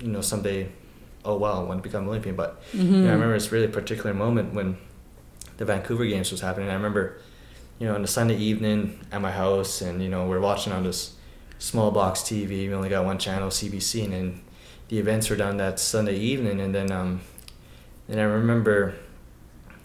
you 0.00 0.08
know, 0.08 0.20
someday, 0.20 0.68
oh 1.24 1.36
wow, 1.36 1.60
I 1.60 1.64
want 1.64 1.82
to 1.82 1.88
become 1.88 2.02
an 2.04 2.08
Olympian. 2.08 2.36
But 2.36 2.62
Mm-hmm. 2.72 2.94
you 2.94 3.00
know, 3.02 3.10
I 3.10 3.12
remember 3.12 3.34
this 3.34 3.52
really 3.52 3.68
particular 3.68 4.14
moment 4.14 4.54
when 4.54 4.76
the 5.56 5.64
Vancouver 5.64 6.04
Games 6.06 6.30
was 6.32 6.40
happening. 6.40 6.68
I 6.70 6.74
remember, 6.74 7.18
you 7.78 7.86
know, 7.86 7.94
on 7.94 8.02
a 8.04 8.06
Sunday 8.08 8.36
evening 8.36 9.00
at 9.12 9.20
my 9.20 9.30
house, 9.30 9.80
and 9.82 10.02
you 10.02 10.08
know, 10.08 10.26
we're 10.26 10.40
watching 10.40 10.72
on 10.72 10.82
this 10.84 11.14
small 11.58 11.90
box 11.90 12.20
TV. 12.20 12.68
We 12.68 12.74
only 12.74 12.88
got 12.88 13.04
one 13.04 13.18
channel, 13.18 13.48
CBC, 13.48 14.04
and 14.04 14.12
then 14.12 14.42
the 14.88 14.98
events 14.98 15.30
were 15.30 15.36
done 15.36 15.56
that 15.58 15.80
Sunday 15.80 16.16
evening. 16.16 16.60
And 16.60 16.74
then, 16.74 16.92
um, 16.92 17.20
and 18.08 18.20
I 18.20 18.24
remember, 18.24 18.94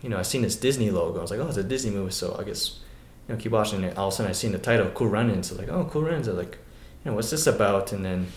you 0.01 0.09
know, 0.09 0.17
I 0.17 0.23
seen 0.23 0.41
this 0.41 0.55
Disney 0.55 0.91
logo. 0.91 1.19
I 1.19 1.21
was 1.21 1.31
like, 1.31 1.39
oh, 1.39 1.47
it's 1.47 1.57
a 1.57 1.63
Disney 1.63 1.91
movie, 1.91 2.11
so 2.11 2.35
I 2.39 2.43
guess, 2.43 2.79
you 3.27 3.35
know, 3.35 3.39
keep 3.39 3.51
watching 3.51 3.83
it. 3.83 3.97
All 3.97 4.07
of 4.07 4.13
a 4.13 4.17
sudden, 4.17 4.29
I 4.29 4.33
seen 4.33 4.51
the 4.51 4.59
title, 4.59 4.89
Cool 4.91 5.07
Runnings. 5.07 5.47
So 5.47 5.55
like, 5.55 5.69
oh, 5.69 5.85
Cool 5.85 6.03
Runnings. 6.03 6.27
I 6.27 6.31
was 6.31 6.45
like, 6.45 6.57
you 7.03 7.11
know, 7.11 7.15
what's 7.15 7.29
this 7.29 7.47
about? 7.47 7.91
And 7.93 8.03
then 8.03 8.27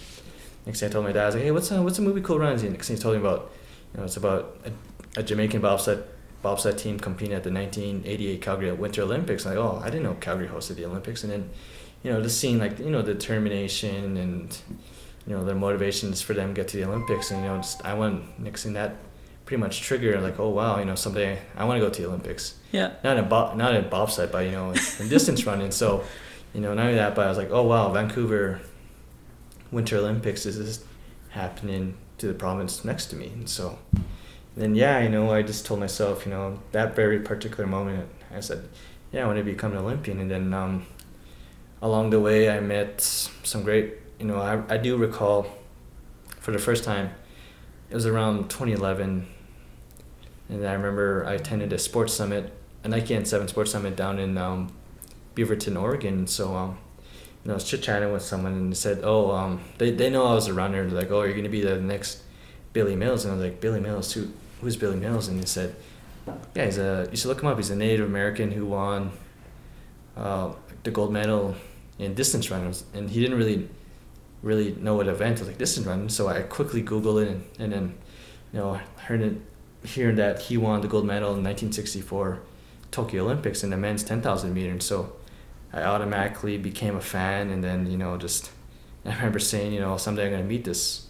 next 0.66 0.80
thing 0.80 0.88
I 0.88 0.92
told 0.92 1.04
my 1.04 1.12
dad, 1.12 1.22
I 1.22 1.26
was 1.26 1.34
like, 1.34 1.44
hey, 1.44 1.50
what's 1.50 1.72
uh, 1.72 1.82
what's 1.82 1.98
a 1.98 2.02
movie 2.02 2.20
Cool 2.20 2.38
Runnings? 2.38 2.62
And 2.62 2.72
next 2.72 2.88
thing 2.88 2.96
he 2.96 3.02
told 3.02 3.14
me 3.14 3.20
about, 3.20 3.50
you 3.92 3.98
know, 3.98 4.04
it's 4.04 4.16
about 4.16 4.56
a, 4.64 5.20
a 5.20 5.22
Jamaican 5.22 5.60
bobsled 5.60 6.04
bobsled 6.42 6.76
team 6.76 6.98
competing 6.98 7.34
at 7.34 7.44
the 7.44 7.52
1988 7.52 8.42
Calgary 8.42 8.72
Winter 8.72 9.02
Olympics. 9.02 9.46
Like, 9.46 9.56
oh, 9.56 9.80
I 9.82 9.86
didn't 9.86 10.02
know 10.02 10.14
Calgary 10.14 10.48
hosted 10.48 10.76
the 10.76 10.84
Olympics. 10.84 11.22
And 11.22 11.32
then, 11.32 11.50
you 12.02 12.10
know, 12.10 12.22
just 12.22 12.38
seeing 12.38 12.58
like, 12.58 12.78
you 12.78 12.90
know, 12.90 13.02
the 13.02 13.14
determination 13.14 14.16
and, 14.16 14.56
you 15.26 15.34
know, 15.34 15.44
their 15.44 15.54
motivations 15.54 16.20
for 16.20 16.34
them 16.34 16.48
to 16.48 16.54
get 16.54 16.68
to 16.68 16.76
the 16.76 16.84
Olympics. 16.84 17.30
And, 17.30 17.42
you 17.42 17.48
know, 17.48 17.56
just, 17.58 17.84
I 17.84 17.94
went, 17.94 18.38
next 18.40 18.64
thing 18.64 18.72
that 18.72 18.96
pretty 19.44 19.60
much 19.60 19.80
triggered 19.80 20.22
like, 20.22 20.38
oh, 20.38 20.50
wow, 20.50 20.78
you 20.78 20.84
know, 20.84 20.94
someday 20.94 21.38
I 21.56 21.64
want 21.64 21.80
to 21.80 21.86
go 21.86 21.92
to 21.92 22.02
the 22.02 22.08
Olympics. 22.08 22.54
Yeah. 22.72 22.92
Not 23.04 23.18
in, 23.18 23.28
bo- 23.28 23.54
not 23.54 23.74
in 23.74 23.88
bobsled, 23.88 24.32
but, 24.32 24.44
you 24.46 24.52
know, 24.52 24.70
in 24.98 25.08
distance 25.08 25.46
running. 25.46 25.70
So, 25.70 26.04
you 26.54 26.60
know, 26.60 26.74
not 26.74 26.82
only 26.82 26.96
that, 26.96 27.14
but 27.14 27.26
I 27.26 27.28
was 27.28 27.38
like, 27.38 27.50
oh, 27.50 27.62
wow, 27.62 27.92
Vancouver 27.92 28.60
Winter 29.70 29.96
Olympics 29.98 30.44
is 30.46 30.58
this 30.58 30.84
happening 31.30 31.96
to 32.18 32.26
the 32.26 32.34
province 32.34 32.84
next 32.84 33.06
to 33.06 33.16
me. 33.16 33.28
And 33.28 33.48
so, 33.48 33.78
then 34.56 34.74
yeah, 34.74 35.00
you 35.00 35.08
know, 35.08 35.32
I 35.32 35.42
just 35.42 35.64
told 35.64 35.80
myself, 35.80 36.26
you 36.26 36.32
know, 36.32 36.60
that 36.72 36.94
very 36.94 37.20
particular 37.20 37.66
moment, 37.66 38.08
I 38.34 38.40
said, 38.40 38.68
yeah, 39.12 39.24
I 39.24 39.26
want 39.26 39.38
to 39.38 39.44
become 39.44 39.72
an 39.72 39.78
Olympian. 39.78 40.20
And 40.20 40.30
then 40.30 40.52
um, 40.52 40.86
along 41.82 42.10
the 42.10 42.20
way, 42.20 42.48
I 42.48 42.60
met 42.60 43.00
some 43.00 43.64
great, 43.64 43.94
you 44.18 44.24
know, 44.24 44.40
I, 44.40 44.74
I 44.74 44.78
do 44.78 44.96
recall 44.96 45.46
for 46.38 46.52
the 46.52 46.58
first 46.58 46.84
time, 46.84 47.10
it 47.90 47.94
was 47.94 48.06
around 48.06 48.48
2011. 48.48 49.26
And 50.48 50.66
I 50.66 50.72
remember 50.72 51.26
I 51.26 51.34
attended 51.34 51.72
a 51.72 51.78
sports 51.78 52.14
summit, 52.14 52.52
a 52.84 52.88
Nike 52.88 53.14
N7 53.14 53.48
sports 53.48 53.72
summit 53.72 53.96
down 53.96 54.18
in 54.18 54.38
um, 54.38 54.72
Beaverton, 55.34 55.80
Oregon. 55.80 56.26
So, 56.26 56.54
um, 56.54 56.78
you 57.42 57.48
know, 57.48 57.54
I 57.54 57.56
was 57.56 57.64
chit 57.64 57.82
chatting 57.82 58.12
with 58.12 58.22
someone 58.22 58.52
and 58.52 58.72
they 58.72 58.76
said, 58.76 59.00
oh, 59.02 59.32
um, 59.32 59.60
they, 59.78 59.90
they 59.90 60.08
know 60.08 60.26
I 60.26 60.34
was 60.34 60.46
a 60.46 60.54
runner. 60.54 60.88
They're 60.88 61.00
like, 61.00 61.10
oh, 61.10 61.22
you're 61.22 61.32
going 61.32 61.44
to 61.44 61.50
be 61.50 61.62
the 61.62 61.80
next 61.80 62.22
Billy 62.72 62.94
Mills. 62.94 63.24
And 63.24 63.32
I 63.32 63.36
was 63.36 63.44
like, 63.44 63.60
Billy 63.60 63.80
Mills? 63.80 64.12
Who, 64.12 64.28
who's 64.60 64.76
Billy 64.76 64.96
Mills? 64.96 65.26
And 65.28 65.40
he 65.40 65.46
said, 65.46 65.74
yeah, 66.54 66.64
he's 66.66 66.78
a, 66.78 67.08
you 67.10 67.16
should 67.16 67.28
look 67.28 67.40
him 67.40 67.48
up. 67.48 67.56
He's 67.56 67.70
a 67.70 67.76
Native 67.76 68.06
American 68.06 68.52
who 68.52 68.66
won 68.66 69.10
uh, 70.16 70.52
the 70.84 70.90
gold 70.90 71.12
medal 71.12 71.56
in 71.98 72.14
distance 72.14 72.50
runners. 72.50 72.84
And 72.94 73.10
he 73.10 73.20
didn't 73.20 73.38
really, 73.38 73.68
really 74.42 74.74
know 74.74 74.96
what 74.96 75.08
event 75.08 75.38
was 75.38 75.48
like 75.48 75.58
distance 75.58 75.86
running. 75.86 76.08
So 76.08 76.28
I 76.28 76.42
quickly 76.42 76.82
Googled 76.82 77.22
it 77.22 77.28
and, 77.28 77.44
and 77.58 77.72
then, 77.72 77.94
you 78.52 78.60
know, 78.60 78.80
heard 78.96 79.20
it, 79.20 79.40
hearing 79.84 80.16
that 80.16 80.42
he 80.42 80.56
won 80.56 80.80
the 80.80 80.88
gold 80.88 81.04
medal 81.04 81.30
in 81.30 81.42
1964 81.42 82.40
Tokyo 82.90 83.24
Olympics 83.24 83.64
in 83.64 83.70
the 83.70 83.76
men's 83.76 84.04
10,000 84.04 84.52
meter. 84.52 84.70
And 84.70 84.82
so 84.82 85.12
I 85.72 85.82
automatically 85.82 86.58
became 86.58 86.96
a 86.96 87.00
fan. 87.00 87.50
And 87.50 87.64
then, 87.64 87.90
you 87.90 87.96
know, 87.96 88.16
just, 88.16 88.50
I 89.04 89.14
remember 89.14 89.38
saying, 89.38 89.72
you 89.72 89.80
know, 89.80 89.96
someday 89.96 90.26
I'm 90.26 90.30
going 90.30 90.42
to 90.42 90.48
meet 90.48 90.64
this 90.64 91.06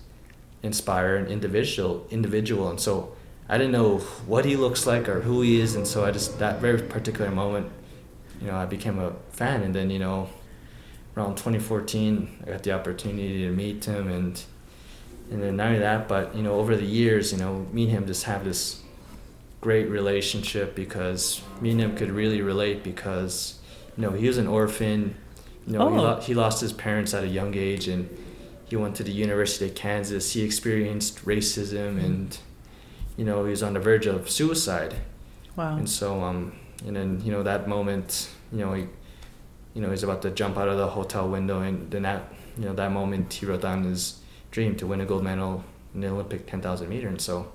inspired 0.63 1.31
individual 1.31 2.07
individual 2.11 2.71
and 2.71 2.81
so 2.81 3.13
I 3.49 3.59
didn't 3.59 3.73
know 3.73 3.99
what 4.27 4.45
he 4.45 4.57
looks 4.57 4.87
like 4.87 5.09
or 5.09 5.21
who 5.21 5.43
he 5.43 5.61
is 5.61 5.75
and 5.75 5.87
so 5.87 6.05
I 6.05 6.13
just 6.13 6.39
that 6.39 6.61
very 6.61 6.81
particular 6.81 7.31
moment 7.31 7.71
you 8.41 8.47
know 8.47 8.57
I 8.57 8.67
became 8.67 8.99
a 8.99 9.13
fan 9.31 9.63
and 9.63 9.75
then 9.75 9.91
you 9.91 9.99
know 9.99 10.29
around 11.17 11.37
2014 11.37 12.45
I 12.47 12.51
got 12.51 12.63
the 12.63 12.73
opportunity 12.73 13.45
to 13.47 13.51
meet 13.51 13.85
him 13.85 14.09
and 14.09 14.43
and 15.31 15.43
then 15.43 15.57
not 15.57 15.69
only 15.69 15.79
that 15.81 16.09
but 16.09 16.35
you 16.35 16.43
know 16.43 16.55
over 16.55 16.77
the 16.77 16.85
years 16.85 17.33
you 17.33 17.39
know 17.39 17.67
me 17.73 17.83
and 17.85 17.93
him 17.93 18.07
just 18.07 18.25
have 18.25 18.45
this 18.45 18.81
great 19.61 19.89
relationship 19.89 20.75
because 20.75 21.41
me 21.61 21.71
and 21.71 21.81
him 21.81 21.97
could 21.97 22.11
really 22.11 22.41
relate 22.43 22.83
because 22.83 23.59
you 23.97 24.03
know 24.03 24.11
he 24.13 24.27
was 24.27 24.39
an 24.39 24.47
orphan 24.47 25.15
you 25.67 25.75
know 25.75 25.89
he, 25.91 25.97
Oh. 25.99 26.03
lo- 26.03 26.21
he 26.21 26.35
lost 26.35 26.61
his 26.61 26.73
parents 26.73 27.15
at 27.15 27.23
a 27.25 27.29
young 27.29 27.55
age 27.55 27.89
and 27.89 28.09
he 28.67 28.77
went 28.77 28.97
to 28.97 29.05
the 29.05 29.13
University 29.13 29.67
of 29.67 29.75
Kansas. 29.75 30.33
He 30.33 30.41
experienced 30.43 31.27
racism 31.27 32.03
and 32.03 32.37
you 33.19 33.25
know 33.27 33.45
he 33.45 33.51
was 33.51 33.63
on 33.63 33.75
the 33.75 33.81
verge 33.81 34.07
of 34.07 34.31
suicide. 34.31 34.95
Wow. 35.57 35.77
And 35.77 35.89
so 35.89 36.23
um 36.23 36.53
and 36.87 36.97
then 36.97 37.21
you 37.25 37.31
know 37.31 37.43
that 37.45 37.69
moment 37.69 38.31
you 38.51 38.59
know 38.59 38.73
he 38.73 38.87
you 39.75 39.81
know 39.81 39.91
he's 39.91 40.03
about 40.03 40.23
to 40.23 40.31
jump 40.31 40.57
out 40.57 40.69
of 40.69 40.77
the 40.77 40.87
hotel 40.87 41.29
window 41.29 41.61
and 41.61 41.91
then 41.91 42.03
that 42.03 42.33
you 42.59 42.65
know 42.65 42.75
that 42.75 42.91
moment 42.91 43.33
he 43.33 43.47
wrote 43.47 43.63
down 43.63 43.85
his 43.85 44.21
dream 44.51 44.77
to 44.77 44.87
win 44.87 45.01
a 45.01 45.07
gold 45.07 45.25
medal 45.25 45.65
in 45.95 46.01
the 46.01 46.09
Olympic 46.09 46.47
10,000 46.47 46.89
meter 46.89 47.09
and 47.09 47.21
so 47.21 47.51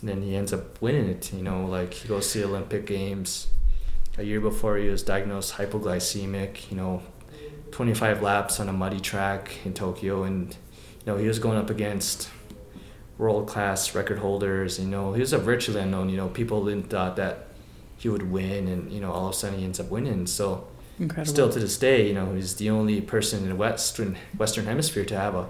and 0.00 0.08
then 0.08 0.22
he 0.22 0.36
ends 0.36 0.52
up 0.52 0.80
winning 0.82 1.08
it 1.08 1.32
you 1.32 1.42
know 1.42 1.64
like 1.66 1.94
he 1.94 2.08
goes 2.08 2.30
to 2.32 2.38
the 2.38 2.44
Olympic 2.44 2.86
games. 2.86 3.48
A 4.18 4.22
year 4.22 4.40
before 4.40 4.78
he 4.78 4.88
was 4.88 5.02
diagnosed 5.02 5.54
hypoglycemic 5.54 6.70
you 6.70 6.76
know 6.76 7.02
25 7.72 8.22
laps 8.22 8.58
on 8.60 8.68
a 8.68 8.72
muddy 8.72 9.00
track 9.00 9.58
in 9.64 9.74
Tokyo 9.74 10.22
and 10.22 10.56
you 11.00 11.06
know 11.06 11.16
he 11.18 11.28
was 11.28 11.38
going 11.38 11.58
up 11.58 11.68
against 11.68 12.30
world 13.18 13.46
class 13.46 13.94
record 13.94 14.18
holders 14.18 14.78
you 14.78 14.86
know 14.86 15.12
he 15.12 15.20
was 15.20 15.32
a 15.32 15.38
virtually 15.38 15.80
unknown 15.80 16.08
you 16.08 16.16
know 16.16 16.28
people 16.28 16.64
didn't 16.64 16.88
thought 16.90 17.16
that 17.16 17.46
he 17.96 18.08
would 18.08 18.30
win 18.30 18.68
and 18.68 18.92
you 18.92 19.00
know 19.00 19.12
all 19.12 19.28
of 19.28 19.34
a 19.34 19.36
sudden 19.36 19.58
he 19.58 19.64
ends 19.64 19.80
up 19.80 19.90
winning 19.90 20.26
so 20.26 20.66
Incredible. 20.98 21.30
still 21.30 21.50
to 21.50 21.58
this 21.58 21.76
day 21.78 22.08
you 22.08 22.14
know 22.14 22.34
he's 22.34 22.56
the 22.56 22.70
only 22.70 23.00
person 23.00 23.42
in 23.42 23.48
the 23.50 23.54
western 23.56 24.16
western 24.36 24.64
hemisphere 24.64 25.04
to 25.04 25.18
have 25.18 25.34
a 25.34 25.48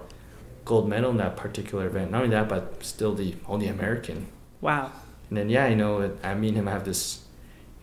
gold 0.65 0.89
medal 0.89 1.11
in 1.11 1.17
that 1.17 1.37
particular 1.37 1.87
event 1.87 2.11
not 2.11 2.23
only 2.23 2.35
that 2.35 2.49
but 2.49 2.83
still 2.83 3.15
the 3.15 3.35
only 3.47 3.67
American 3.67 4.27
wow. 4.61 4.91
and 5.29 5.37
then 5.37 5.49
yeah, 5.49 5.67
you 5.67 5.75
know, 5.75 6.15
I 6.23 6.33
mean 6.35 6.55
him 6.55 6.67
I 6.67 6.71
have 6.71 6.85
this 6.85 7.21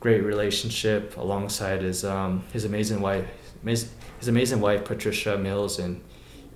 great 0.01 0.23
relationship 0.23 1.17
alongside 1.17 1.83
his 1.83 2.05
um 2.05 2.45
his 2.53 2.65
amazing 2.65 3.01
wife, 3.01 3.27
his, 3.65 3.91
his 4.19 4.29
amazing 4.29 4.61
wife 4.61 4.85
Patricia 4.85 5.39
Mills, 5.39 5.79
and 5.79 6.03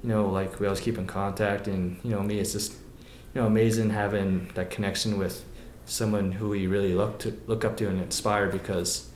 you 0.03 0.11
know, 0.11 0.29
like 0.29 0.61
we 0.61 0.67
always 0.67 0.81
keep 0.81 0.99
in 0.99 1.07
contact. 1.07 1.67
And 1.67 1.99
you 2.03 2.11
know, 2.11 2.23
me, 2.23 2.39
it's 2.39 2.53
just 2.53 2.73
you 3.35 3.41
know 3.41 3.47
amazing 3.47 3.91
having 3.91 4.51
that 4.55 4.71
connection 4.71 5.19
with 5.19 5.45
someone 5.87 6.33
who 6.33 6.51
we 6.51 6.67
really 6.67 6.95
look 6.95 7.19
to 7.21 7.39
look 7.47 7.65
up 7.65 7.77
to 7.79 7.89
and 7.89 8.01
inspire 8.01 8.49
because 8.49 9.08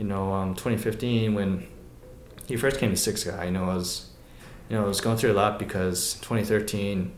you 0.00 0.06
know, 0.12 0.32
um, 0.32 0.54
2015 0.54 1.34
when 1.34 1.50
he 2.46 2.56
first 2.56 2.78
came 2.80 2.90
to 2.90 2.96
Siksika, 2.96 3.44
you 3.44 3.50
know, 3.56 3.64
I 3.70 3.74
was 3.74 3.90
you 4.68 4.76
know 4.76 4.84
I 4.84 4.88
was 4.88 5.00
going 5.00 5.16
through 5.18 5.32
a 5.32 5.38
lot 5.42 5.58
because 5.58 6.14
2013 6.22 7.12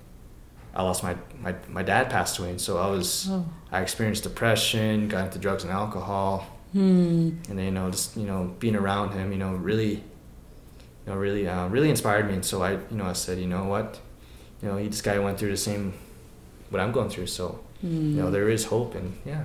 I 0.74 0.82
lost 0.82 1.02
my, 1.02 1.14
my 1.44 1.54
my 1.68 1.82
dad 1.92 2.04
passed 2.10 2.38
away, 2.38 2.50
and 2.50 2.60
so 2.60 2.72
I 2.78 2.88
was 2.96 3.28
Oh. 3.30 3.44
I 3.70 3.80
experienced 3.86 4.22
depression, 4.24 5.08
got 5.08 5.26
into 5.26 5.38
drugs 5.38 5.62
and 5.64 5.72
alcohol, 5.82 6.34
Hmm. 6.72 7.36
and 7.48 7.54
then 7.58 7.64
you 7.70 7.74
know 7.78 7.90
just 7.90 8.16
you 8.16 8.26
know 8.30 8.40
being 8.58 8.76
around 8.82 9.08
him, 9.18 9.26
you 9.34 9.38
know 9.38 9.52
really, 9.70 9.94
you 9.96 11.06
know 11.06 11.16
really 11.26 11.44
uh, 11.46 11.68
really 11.68 11.90
inspired 11.90 12.26
me, 12.26 12.34
and 12.34 12.44
so 12.44 12.62
I 12.62 12.72
you 12.90 12.96
know 12.98 13.06
I 13.06 13.12
said 13.24 13.38
you 13.38 13.46
know 13.54 13.64
what, 13.74 13.88
you 14.62 14.68
know 14.68 14.76
he 14.76 14.88
this 14.88 15.02
guy 15.02 15.18
went 15.26 15.38
through 15.38 15.50
the 15.58 15.62
same, 15.70 15.92
what 16.70 16.80
I'm 16.82 16.92
going 16.98 17.10
through, 17.10 17.28
so 17.28 17.60
Hmm. 17.82 18.16
you 18.16 18.22
know 18.22 18.30
there 18.30 18.48
is 18.56 18.64
hope, 18.74 18.94
and 18.98 19.08
yeah. 19.32 19.44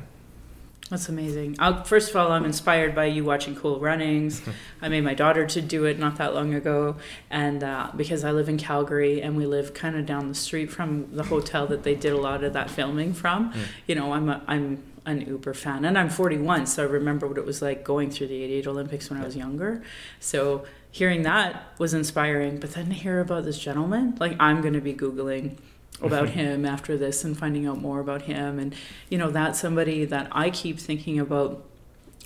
That's 0.89 1.09
amazing. 1.09 1.57
i 1.59 1.83
first 1.83 2.09
of 2.11 2.15
all, 2.15 2.31
I'm 2.31 2.45
inspired 2.45 2.95
by 2.95 3.05
you 3.05 3.25
watching 3.25 3.55
Cool 3.55 3.79
Runnings. 3.79 4.41
I 4.81 4.87
made 4.87 5.03
my 5.03 5.13
daughter 5.13 5.45
to 5.45 5.61
do 5.61 5.83
it 5.83 5.99
not 5.99 6.15
that 6.17 6.33
long 6.33 6.53
ago, 6.53 6.95
and 7.29 7.61
uh, 7.61 7.91
because 7.95 8.23
I 8.23 8.31
live 8.31 8.47
in 8.47 8.57
Calgary 8.57 9.21
and 9.21 9.35
we 9.35 9.45
live 9.45 9.73
kind 9.73 9.97
of 9.97 10.05
down 10.05 10.29
the 10.29 10.35
street 10.35 10.71
from 10.71 11.13
the 11.13 11.23
hotel 11.23 11.67
that 11.67 11.83
they 11.83 11.93
did 11.93 12.13
a 12.13 12.17
lot 12.17 12.43
of 12.43 12.53
that 12.53 12.69
filming 12.69 13.13
from, 13.13 13.51
Mm. 13.51 13.59
you 13.87 13.95
know, 13.95 14.13
I'm 14.13 14.29
a, 14.29 14.41
I'm 14.47 14.81
an 15.05 15.21
Uber 15.27 15.53
fan, 15.53 15.83
and 15.83 15.97
I'm 15.97 16.09
41, 16.09 16.67
so 16.67 16.83
I 16.83 16.85
remember 16.85 17.27
what 17.27 17.37
it 17.37 17.45
was 17.45 17.61
like 17.61 17.83
going 17.83 18.09
through 18.09 18.27
the 18.27 18.41
88 18.43 18.67
Olympics 18.67 19.09
when 19.09 19.21
I 19.21 19.25
was 19.25 19.35
younger. 19.35 19.83
So 20.21 20.63
hearing 20.91 21.23
that 21.23 21.63
was 21.79 21.93
inspiring, 21.93 22.59
but 22.59 22.73
then 22.73 22.87
to 22.87 22.93
hear 22.93 23.19
about 23.19 23.43
this 23.43 23.59
gentleman, 23.59 24.15
like 24.19 24.35
I'm 24.39 24.61
going 24.61 24.73
to 24.73 24.81
be 24.81 24.93
googling 24.93 25.57
about 26.01 26.29
him 26.29 26.65
after 26.65 26.95
this 26.95 27.23
and 27.23 27.37
finding 27.37 27.65
out 27.65 27.79
more 27.79 27.99
about 27.99 28.23
him 28.23 28.59
and 28.59 28.75
you 29.09 29.17
know 29.17 29.31
that's 29.31 29.59
somebody 29.59 30.05
that 30.05 30.27
I 30.31 30.51
keep 30.51 30.79
thinking 30.79 31.19
about 31.19 31.65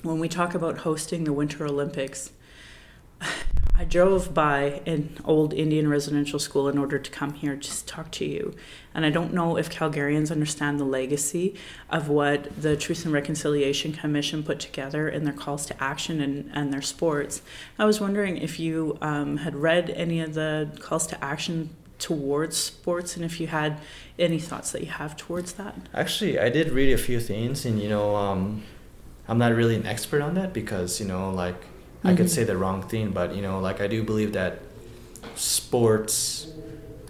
when 0.04 0.20
we 0.20 0.28
talk 0.28 0.56
about 0.56 0.80
hosting 0.80 1.24
the 1.24 1.34
Winter 1.34 1.66
Olympics, 1.66 2.32
I 3.74 3.86
drove 3.86 4.34
by 4.34 4.82
an 4.86 5.18
old 5.26 5.54
Indian 5.54 5.88
residential 5.88 6.38
school 6.38 6.70
in 6.70 6.78
order 6.78 7.00
to 7.00 7.10
come 7.12 7.34
here 7.34 7.56
just 7.56 7.88
talk 7.88 8.12
to 8.12 8.26
you. 8.26 8.54
And 8.94 9.06
I 9.06 9.10
don't 9.10 9.34
know 9.34 9.58
if 9.58 9.72
Calgarians 9.72 10.30
understand 10.30 10.80
the 10.80 10.86
legacy 10.86 11.56
of 11.90 12.08
what 12.08 12.62
the 12.62 12.76
Truth 12.76 13.06
and 13.06 13.14
Reconciliation 13.14 13.94
Commission 13.94 14.44
put 14.44 14.60
together 14.60 15.10
in 15.10 15.24
their 15.24 15.34
calls 15.34 15.66
to 15.68 15.84
action 15.84 16.22
and, 16.22 16.52
and 16.54 16.72
their 16.72 16.82
sports. 16.82 17.42
I 17.80 17.86
was 17.86 18.00
wondering 18.00 18.38
if 18.38 18.60
you 18.60 18.98
um, 19.02 19.38
had 19.38 19.56
read 19.56 19.90
any 19.92 20.20
of 20.20 20.36
the 20.36 20.70
calls 20.80 21.08
to 21.08 21.24
action 21.24 21.70
towards 22.02 22.58
sports 22.58 23.16
and 23.16 23.24
if 23.24 23.40
you 23.40 23.48
had 23.48 23.80
any 24.20 24.40
thoughts 24.40 24.72
that 24.72 24.82
you 24.82 24.90
have 24.90 25.16
towards 25.16 25.54
that. 25.54 25.76
Actually, 25.94 26.40
I 26.40 26.50
did 26.50 26.72
read 26.72 26.92
a 26.92 26.98
few 26.98 27.20
things, 27.20 27.66
and 27.66 27.82
you 27.82 27.88
know, 27.88 28.16
um, 28.16 28.64
I'm 29.28 29.38
not 29.38 29.54
really 29.54 29.76
an 29.76 29.86
expert 29.86 30.22
on 30.22 30.34
that 30.34 30.52
because 30.52 31.00
you 31.00 31.08
know, 31.08 31.30
like 31.30 31.62
mm-hmm. 31.62 32.08
I 32.08 32.16
could 32.16 32.26
mm-hmm. 32.26 32.36
say 32.36 32.44
the 32.44 32.58
wrong 32.58 32.82
thing, 32.82 33.12
but 33.12 33.36
you 33.36 33.42
know, 33.42 33.60
like 33.60 33.80
I 33.80 33.88
do 33.88 34.04
believe 34.04 34.34
that 34.34 34.60
sports 35.36 36.52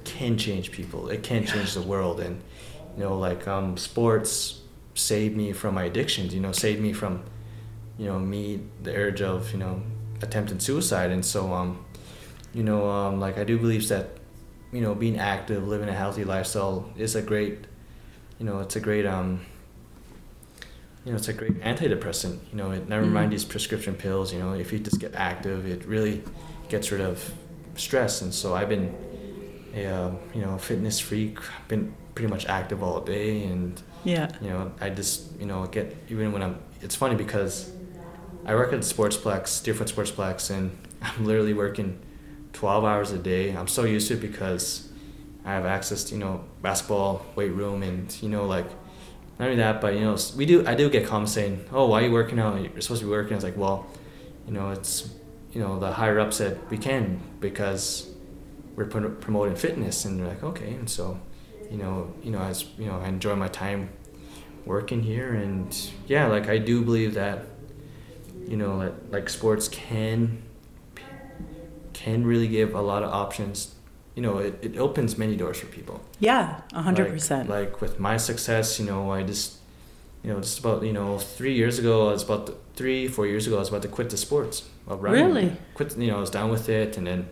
can 0.03 0.37
change 0.37 0.71
people. 0.71 1.09
It 1.09 1.23
can 1.23 1.45
change 1.45 1.73
the 1.73 1.81
world, 1.81 2.19
and 2.19 2.41
you 2.97 3.03
know, 3.03 3.17
like 3.17 3.47
um, 3.47 3.77
sports 3.77 4.61
saved 4.93 5.35
me 5.35 5.53
from 5.53 5.75
my 5.75 5.85
addictions. 5.85 6.33
You 6.33 6.41
know, 6.41 6.51
saved 6.51 6.81
me 6.81 6.93
from 6.93 7.23
you 7.97 8.07
know 8.07 8.19
me 8.19 8.61
the 8.83 8.95
urge 8.95 9.21
of 9.21 9.51
you 9.53 9.59
know 9.59 9.81
attempting 10.21 10.59
suicide, 10.59 11.11
and 11.11 11.25
so 11.25 11.53
um, 11.53 11.85
you 12.53 12.63
know, 12.63 12.89
um, 12.89 13.19
like 13.19 13.37
I 13.37 13.45
do 13.45 13.57
believe 13.57 13.87
that 13.87 14.20
you 14.71 14.81
know, 14.81 14.95
being 14.95 15.19
active, 15.19 15.67
living 15.67 15.89
a 15.89 15.93
healthy 15.93 16.23
lifestyle 16.23 16.89
is 16.97 17.15
a 17.15 17.21
great, 17.21 17.59
you 18.39 18.45
know, 18.45 18.59
it's 18.59 18.75
a 18.75 18.79
great, 18.79 19.05
um, 19.05 19.41
you 21.03 21.11
know, 21.11 21.17
it's 21.17 21.27
a 21.27 21.33
great 21.33 21.59
antidepressant. 21.61 22.39
You 22.51 22.57
know, 22.57 22.71
it 22.71 22.87
never 22.87 23.03
mm-hmm. 23.03 23.13
mind 23.13 23.31
these 23.31 23.43
prescription 23.43 23.95
pills. 23.95 24.31
You 24.33 24.39
know, 24.39 24.53
if 24.53 24.71
you 24.71 24.79
just 24.79 24.99
get 24.99 25.15
active, 25.15 25.65
it 25.65 25.85
really 25.85 26.23
gets 26.69 26.91
rid 26.91 27.01
of 27.01 27.33
stress. 27.75 28.21
And 28.21 28.33
so 28.33 28.53
I've 28.55 28.69
been, 28.69 28.95
a, 29.73 29.85
uh, 29.85 30.11
you 30.33 30.41
know, 30.41 30.57
fitness 30.57 30.99
freak. 30.99 31.39
I've 31.39 31.67
been 31.67 31.93
pretty 32.15 32.29
much 32.29 32.45
active 32.45 32.83
all 32.83 33.01
day, 33.01 33.43
and 33.43 33.81
yeah, 34.03 34.31
you 34.41 34.49
know, 34.49 34.71
I 34.79 34.89
just, 34.89 35.39
you 35.39 35.45
know, 35.45 35.65
get 35.67 35.95
even 36.09 36.31
when 36.31 36.43
I'm. 36.43 36.59
It's 36.81 36.95
funny 36.95 37.15
because 37.15 37.71
I 38.45 38.55
work 38.55 38.73
at 38.73 38.79
Sportsplex, 38.79 39.63
Deerfoot 39.63 39.87
Sportsplex, 39.87 40.49
and 40.49 40.77
I'm 41.01 41.25
literally 41.25 41.53
working 41.53 41.99
12 42.53 42.83
hours 42.83 43.11
a 43.11 43.17
day. 43.17 43.55
I'm 43.55 43.67
so 43.67 43.83
used 43.83 44.07
to 44.09 44.15
it 44.15 44.21
because 44.21 44.89
I 45.45 45.53
have 45.53 45.65
access 45.65 46.03
to, 46.05 46.15
you 46.15 46.19
know, 46.19 46.43
basketball, 46.61 47.25
weight 47.35 47.51
room, 47.51 47.83
and, 47.83 48.15
you 48.21 48.29
know, 48.29 48.45
like, 48.45 48.67
not 49.39 49.45
only 49.45 49.55
that, 49.57 49.81
but, 49.81 49.95
you 49.95 50.01
know, 50.01 50.15
we 50.35 50.45
do, 50.45 50.67
I 50.67 50.75
do 50.75 50.89
get 50.89 51.07
comments 51.07 51.33
saying, 51.33 51.65
oh, 51.71 51.87
why 51.87 52.01
are 52.01 52.05
you 52.05 52.11
working 52.11 52.39
out? 52.39 52.61
You're 52.61 52.81
supposed 52.81 53.01
to 53.01 53.07
be 53.07 53.11
working. 53.11 53.33
It's 53.33 53.43
like, 53.43 53.57
well, 53.57 53.87
you 54.45 54.53
know, 54.53 54.69
it's, 54.69 55.09
you 55.51 55.59
know, 55.59 55.79
the 55.79 55.91
higher 55.91 56.19
up 56.19 56.31
said 56.33 56.59
we 56.69 56.77
can 56.77 57.19
because 57.39 58.09
we're 58.75 58.85
promoting 58.85 59.55
fitness. 59.55 60.05
And 60.05 60.19
they're 60.19 60.27
like, 60.27 60.43
okay. 60.43 60.73
And 60.75 60.87
so, 60.87 61.19
you 61.71 61.77
know, 61.77 62.13
you 62.21 62.29
know, 62.29 62.39
as, 62.39 62.65
you 62.77 62.85
know, 62.85 62.99
I 62.99 63.07
enjoy 63.07 63.35
my 63.35 63.47
time 63.47 63.89
working 64.65 65.01
here. 65.01 65.33
And 65.33 65.75
yeah, 66.07 66.27
like, 66.27 66.47
I 66.47 66.59
do 66.59 66.83
believe 66.83 67.15
that, 67.15 67.45
you 68.47 68.57
know, 68.57 68.77
like, 68.77 68.93
like 69.09 69.29
sports 69.29 69.67
can 69.67 70.43
can 72.03 72.25
really 72.25 72.47
give 72.47 72.73
a 72.73 72.81
lot 72.81 73.03
of 73.03 73.11
options. 73.11 73.75
You 74.15 74.23
know, 74.23 74.39
it, 74.39 74.59
it 74.61 74.77
opens 74.77 75.17
many 75.17 75.35
doors 75.35 75.59
for 75.59 75.67
people. 75.67 76.01
Yeah, 76.19 76.61
a 76.73 76.81
hundred 76.81 77.09
percent. 77.09 77.49
Like 77.49 77.79
with 77.81 77.99
my 77.99 78.17
success, 78.17 78.79
you 78.79 78.85
know, 78.85 79.11
I 79.11 79.23
just, 79.23 79.57
you 80.23 80.33
know, 80.33 80.39
just 80.41 80.59
about 80.59 80.83
you 80.83 80.93
know 80.93 81.17
three 81.17 81.53
years 81.53 81.79
ago, 81.79 82.09
I 82.09 82.13
was 82.13 82.23
about 82.23 82.47
to, 82.47 82.55
three 82.75 83.07
four 83.07 83.27
years 83.27 83.47
ago, 83.47 83.57
I 83.57 83.59
was 83.59 83.69
about 83.69 83.83
to 83.83 83.87
quit 83.87 84.09
the 84.09 84.17
sports 84.17 84.67
of 84.87 85.01
running. 85.03 85.25
Really? 85.25 85.57
Quit. 85.75 85.97
You 85.97 86.07
know, 86.07 86.17
I 86.17 86.19
was 86.19 86.31
down 86.31 86.49
with 86.49 86.67
it, 86.69 86.97
and 86.97 87.05
then, 87.07 87.29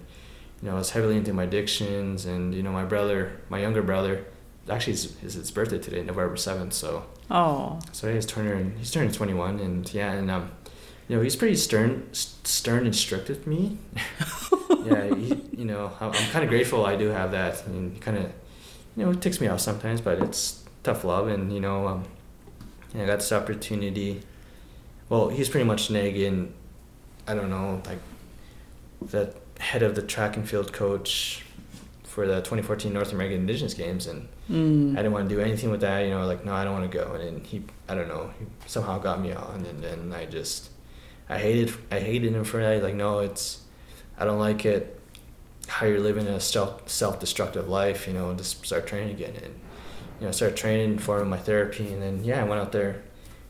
you 0.61 0.69
know, 0.69 0.75
I 0.75 0.79
was 0.79 0.91
heavily 0.91 1.17
into 1.17 1.33
my 1.33 1.43
addictions, 1.43 2.25
and 2.25 2.53
you 2.53 2.63
know, 2.63 2.72
my 2.72 2.85
brother, 2.85 3.41
my 3.50 3.59
younger 3.59 3.81
brother, 3.81 4.25
actually 4.70 4.94
it's, 4.94 5.05
it's 5.24 5.33
his 5.33 5.51
birthday 5.51 5.79
today, 5.79 6.03
November 6.03 6.37
seventh. 6.37 6.74
So. 6.74 7.05
Oh. 7.31 7.79
So 7.91 8.11
he's 8.11 8.25
turning 8.25 8.75
he's 8.77 8.91
turning 8.91 9.11
twenty 9.11 9.33
one, 9.33 9.59
and 9.59 9.91
yeah, 9.94 10.13
and 10.13 10.31
um, 10.31 10.51
you 11.09 11.15
know, 11.17 11.22
he's 11.24 11.35
pretty 11.35 11.55
stern, 11.55 12.07
stern 12.13 12.85
and 12.85 12.96
strict 12.96 13.29
with 13.29 13.46
me. 13.48 13.77
yeah, 14.70 15.14
he, 15.16 15.42
you 15.58 15.66
know, 15.66 15.92
I'm, 16.00 16.12
I'm 16.12 16.29
kind 16.32 16.44
of 16.44 16.50
grateful 16.50 16.86
I 16.86 16.96
do 16.96 17.10
have 17.10 17.32
that. 17.32 17.64
I 17.66 17.70
mean, 17.70 17.98
kind 18.00 18.18
of, 18.18 18.32
you 18.96 19.05
know, 19.05 19.12
it 19.12 19.22
takes 19.22 19.42
me 19.42 19.48
off 19.48 19.60
sometimes, 19.60 20.01
but 20.01 20.22
it's 20.22 20.64
tough 20.84 21.03
love, 21.03 21.27
and 21.27 21.51
you 21.53 21.60
know, 21.60 21.88
um, 21.88 22.05
I 22.96 23.05
got 23.05 23.18
this 23.18 23.32
opportunity. 23.32 24.22
Well, 25.10 25.29
he's 25.29 25.50
pretty 25.50 25.66
much 25.66 25.90
nagging. 25.90 26.53
I 27.27 27.36
don't 27.36 27.50
know, 27.50 27.82
like 27.86 28.00
the 29.01 29.34
head 29.60 29.84
of 29.84 29.96
the 29.96 30.01
track 30.01 30.36
and 30.36 30.48
field 30.48 30.74
coach 30.74 31.44
for 32.03 32.25
the 32.25 32.38
2014 32.38 32.92
North 32.92 33.12
American 33.12 33.42
Indigenous 33.42 33.74
Games, 33.74 34.08
and 34.08 34.27
mm. 34.50 34.94
I 34.94 34.98
didn't 34.98 35.12
want 35.12 35.29
to 35.29 35.36
do 35.36 35.42
anything 35.42 35.70
with 35.70 35.82
that. 35.82 36.00
You 36.01 36.12
know, 36.12 36.25
like 36.25 36.46
no, 36.46 36.53
I 36.53 36.64
don't 36.64 36.74
want 36.74 36.92
to 36.92 36.98
go. 36.98 37.14
And 37.14 37.24
then 37.24 37.44
he, 37.44 37.64
I 37.88 37.96
don't 37.96 38.08
know, 38.08 38.32
he 38.40 38.46
somehow 38.66 39.00
got 39.00 39.22
me 39.22 39.32
on, 39.32 39.66
and 39.66 39.84
then 39.84 40.14
I 40.14 40.25
just 40.25 40.70
I 41.29 41.38
hated 41.38 41.74
I 41.92 42.00
hated 42.00 42.34
him 42.34 42.44
for 42.44 42.62
that. 42.62 42.84
Like, 42.84 42.96
no, 42.96 43.20
it's 43.20 43.62
I 44.20 44.25
don't 44.25 44.40
like 44.40 44.66
it. 44.66 45.00
How 45.68 45.86
you're 45.86 46.00
living 46.00 46.27
a 46.27 46.40
self 46.40 46.90
self 46.90 47.20
destructive 47.20 47.68
life, 47.68 48.08
you 48.08 48.14
know, 48.14 48.29
and 48.29 48.38
just 48.38 48.66
start 48.66 48.88
training 48.88 49.12
again 49.12 49.36
and 49.36 49.60
you 50.20 50.25
know, 50.25 50.32
start 50.32 50.55
training 50.55 51.00
for 51.00 51.24
my 51.25 51.38
therapy 51.38 51.94
and 51.94 52.01
then 52.01 52.24
yeah, 52.24 52.42
I 52.42 52.44
went 52.44 52.62
out 52.62 52.72
there, 52.72 53.03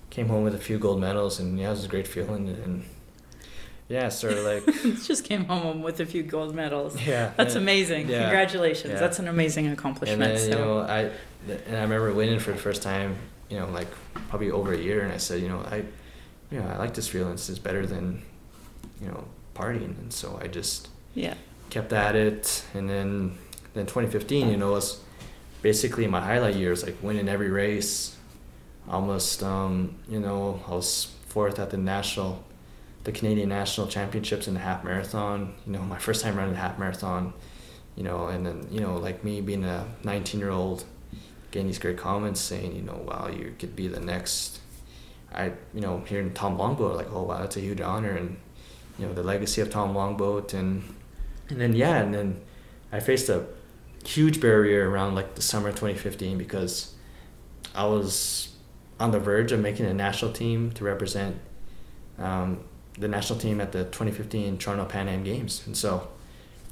came 0.09 0.27
home 0.27 0.43
with 0.43 0.53
a 0.53 0.59
few 0.59 0.77
gold 0.77 0.99
medals 0.99 1.39
and 1.39 1.57
yeah, 1.57 1.67
it 1.67 1.71
was 1.71 1.85
a 1.85 1.87
great 1.87 2.07
feeling 2.07 2.47
and 2.49 2.85
yeah, 3.87 4.09
sort 4.09 4.33
of 4.33 4.43
like 4.43 4.65
just 5.03 5.23
came 5.23 5.45
home 5.45 5.81
with 5.81 5.99
a 5.99 6.05
few 6.05 6.21
gold 6.21 6.53
medals. 6.53 7.01
Yeah, 7.01 7.33
that's 7.35 7.55
and, 7.55 7.63
amazing. 7.63 8.07
Yeah, 8.07 8.23
Congratulations, 8.23 8.93
yeah. 8.93 8.99
that's 8.99 9.17
an 9.17 9.27
amazing 9.27 9.67
accomplishment. 9.67 10.21
And 10.21 10.31
then, 10.31 10.37
so. 10.37 10.49
you 10.49 10.55
know, 10.55 10.79
I 10.81 10.99
and 11.47 11.75
I 11.75 11.81
remember 11.81 12.13
winning 12.13 12.39
for 12.39 12.51
the 12.51 12.57
first 12.57 12.83
time. 12.83 13.17
You 13.49 13.57
know, 13.57 13.67
like 13.69 13.87
probably 14.29 14.51
over 14.51 14.73
a 14.73 14.77
year, 14.77 15.01
and 15.01 15.11
I 15.11 15.17
said, 15.17 15.41
you 15.41 15.47
know, 15.47 15.61
I 15.61 15.85
you 16.51 16.59
know, 16.59 16.67
I 16.67 16.77
like 16.77 16.93
this 16.93 17.07
feeling. 17.07 17.31
This 17.31 17.49
is 17.49 17.59
better 17.59 17.85
than, 17.85 18.21
you 19.01 19.07
know, 19.07 19.25
partying. 19.59 19.97
And 19.99 20.13
so 20.13 20.39
I 20.41 20.47
just 20.47 20.87
yeah 21.13 21.35
kept 21.69 21.93
at 21.93 22.15
it. 22.15 22.63
And 22.73 22.89
then 22.89 23.37
then 23.73 23.85
2015, 23.85 24.49
you 24.49 24.57
know, 24.57 24.71
was 24.71 25.01
basically 25.61 26.07
my 26.07 26.21
highlight 26.21 26.55
years, 26.55 26.83
like 26.83 26.97
winning 27.01 27.29
every 27.29 27.49
race. 27.49 28.15
Almost, 28.87 29.43
um, 29.43 29.95
you 30.07 30.19
know, 30.19 30.63
I 30.67 30.71
was 30.71 31.13
fourth 31.27 31.59
at 31.59 31.69
the 31.69 31.77
national, 31.77 32.43
the 33.03 33.11
Canadian 33.11 33.49
national 33.49 33.85
championships 33.85 34.47
in 34.47 34.55
the 34.55 34.59
half 34.59 34.83
marathon. 34.83 35.53
You 35.65 35.73
know, 35.73 35.81
my 35.95 35.99
first 35.99 36.23
time 36.23 36.35
running 36.35 36.53
the 36.53 36.59
half 36.59 36.79
marathon. 36.79 37.33
You 37.95 38.03
know, 38.03 38.27
and 38.27 38.45
then 38.45 38.67
you 38.71 38.79
know, 38.79 38.95
like 38.95 39.23
me 39.23 39.41
being 39.41 39.65
a 39.65 39.85
19 40.03 40.39
year 40.39 40.51
old, 40.51 40.85
getting 41.51 41.67
these 41.67 41.79
great 41.79 41.97
comments 41.97 42.39
saying, 42.39 42.75
you 42.75 42.81
know, 42.81 43.03
wow, 43.05 43.27
you 43.27 43.53
could 43.59 43.75
be 43.75 43.87
the 43.87 43.99
next 43.99 44.59
I, 45.33 45.51
you 45.73 45.81
know, 45.81 45.99
hearing 46.07 46.33
Tom 46.33 46.57
Longboat, 46.57 46.95
like, 46.95 47.11
oh 47.11 47.23
wow, 47.23 47.39
that's 47.39 47.57
a 47.57 47.61
huge 47.61 47.81
honor, 47.81 48.11
and 48.11 48.37
you 48.99 49.05
know, 49.05 49.13
the 49.13 49.23
legacy 49.23 49.61
of 49.61 49.69
Tom 49.69 49.95
Longboat, 49.95 50.53
and 50.53 50.83
and 51.49 51.59
then 51.59 51.73
yeah, 51.73 51.97
and 51.97 52.13
then 52.13 52.41
I 52.91 52.99
faced 52.99 53.29
a 53.29 53.45
huge 54.05 54.41
barrier 54.41 54.89
around 54.89 55.15
like 55.15 55.35
the 55.35 55.41
summer 55.41 55.69
2015 55.69 56.37
because 56.37 56.93
I 57.73 57.85
was 57.85 58.53
on 58.99 59.11
the 59.11 59.19
verge 59.19 59.51
of 59.51 59.59
making 59.59 59.85
a 59.85 59.93
national 59.93 60.33
team 60.33 60.71
to 60.71 60.83
represent 60.83 61.37
um, 62.17 62.59
the 62.97 63.07
national 63.07 63.39
team 63.39 63.61
at 63.61 63.71
the 63.71 63.85
2015 63.85 64.57
Toronto 64.57 64.85
Pan 64.85 65.07
Am 65.07 65.23
Games, 65.23 65.63
and 65.65 65.75
so 65.75 66.09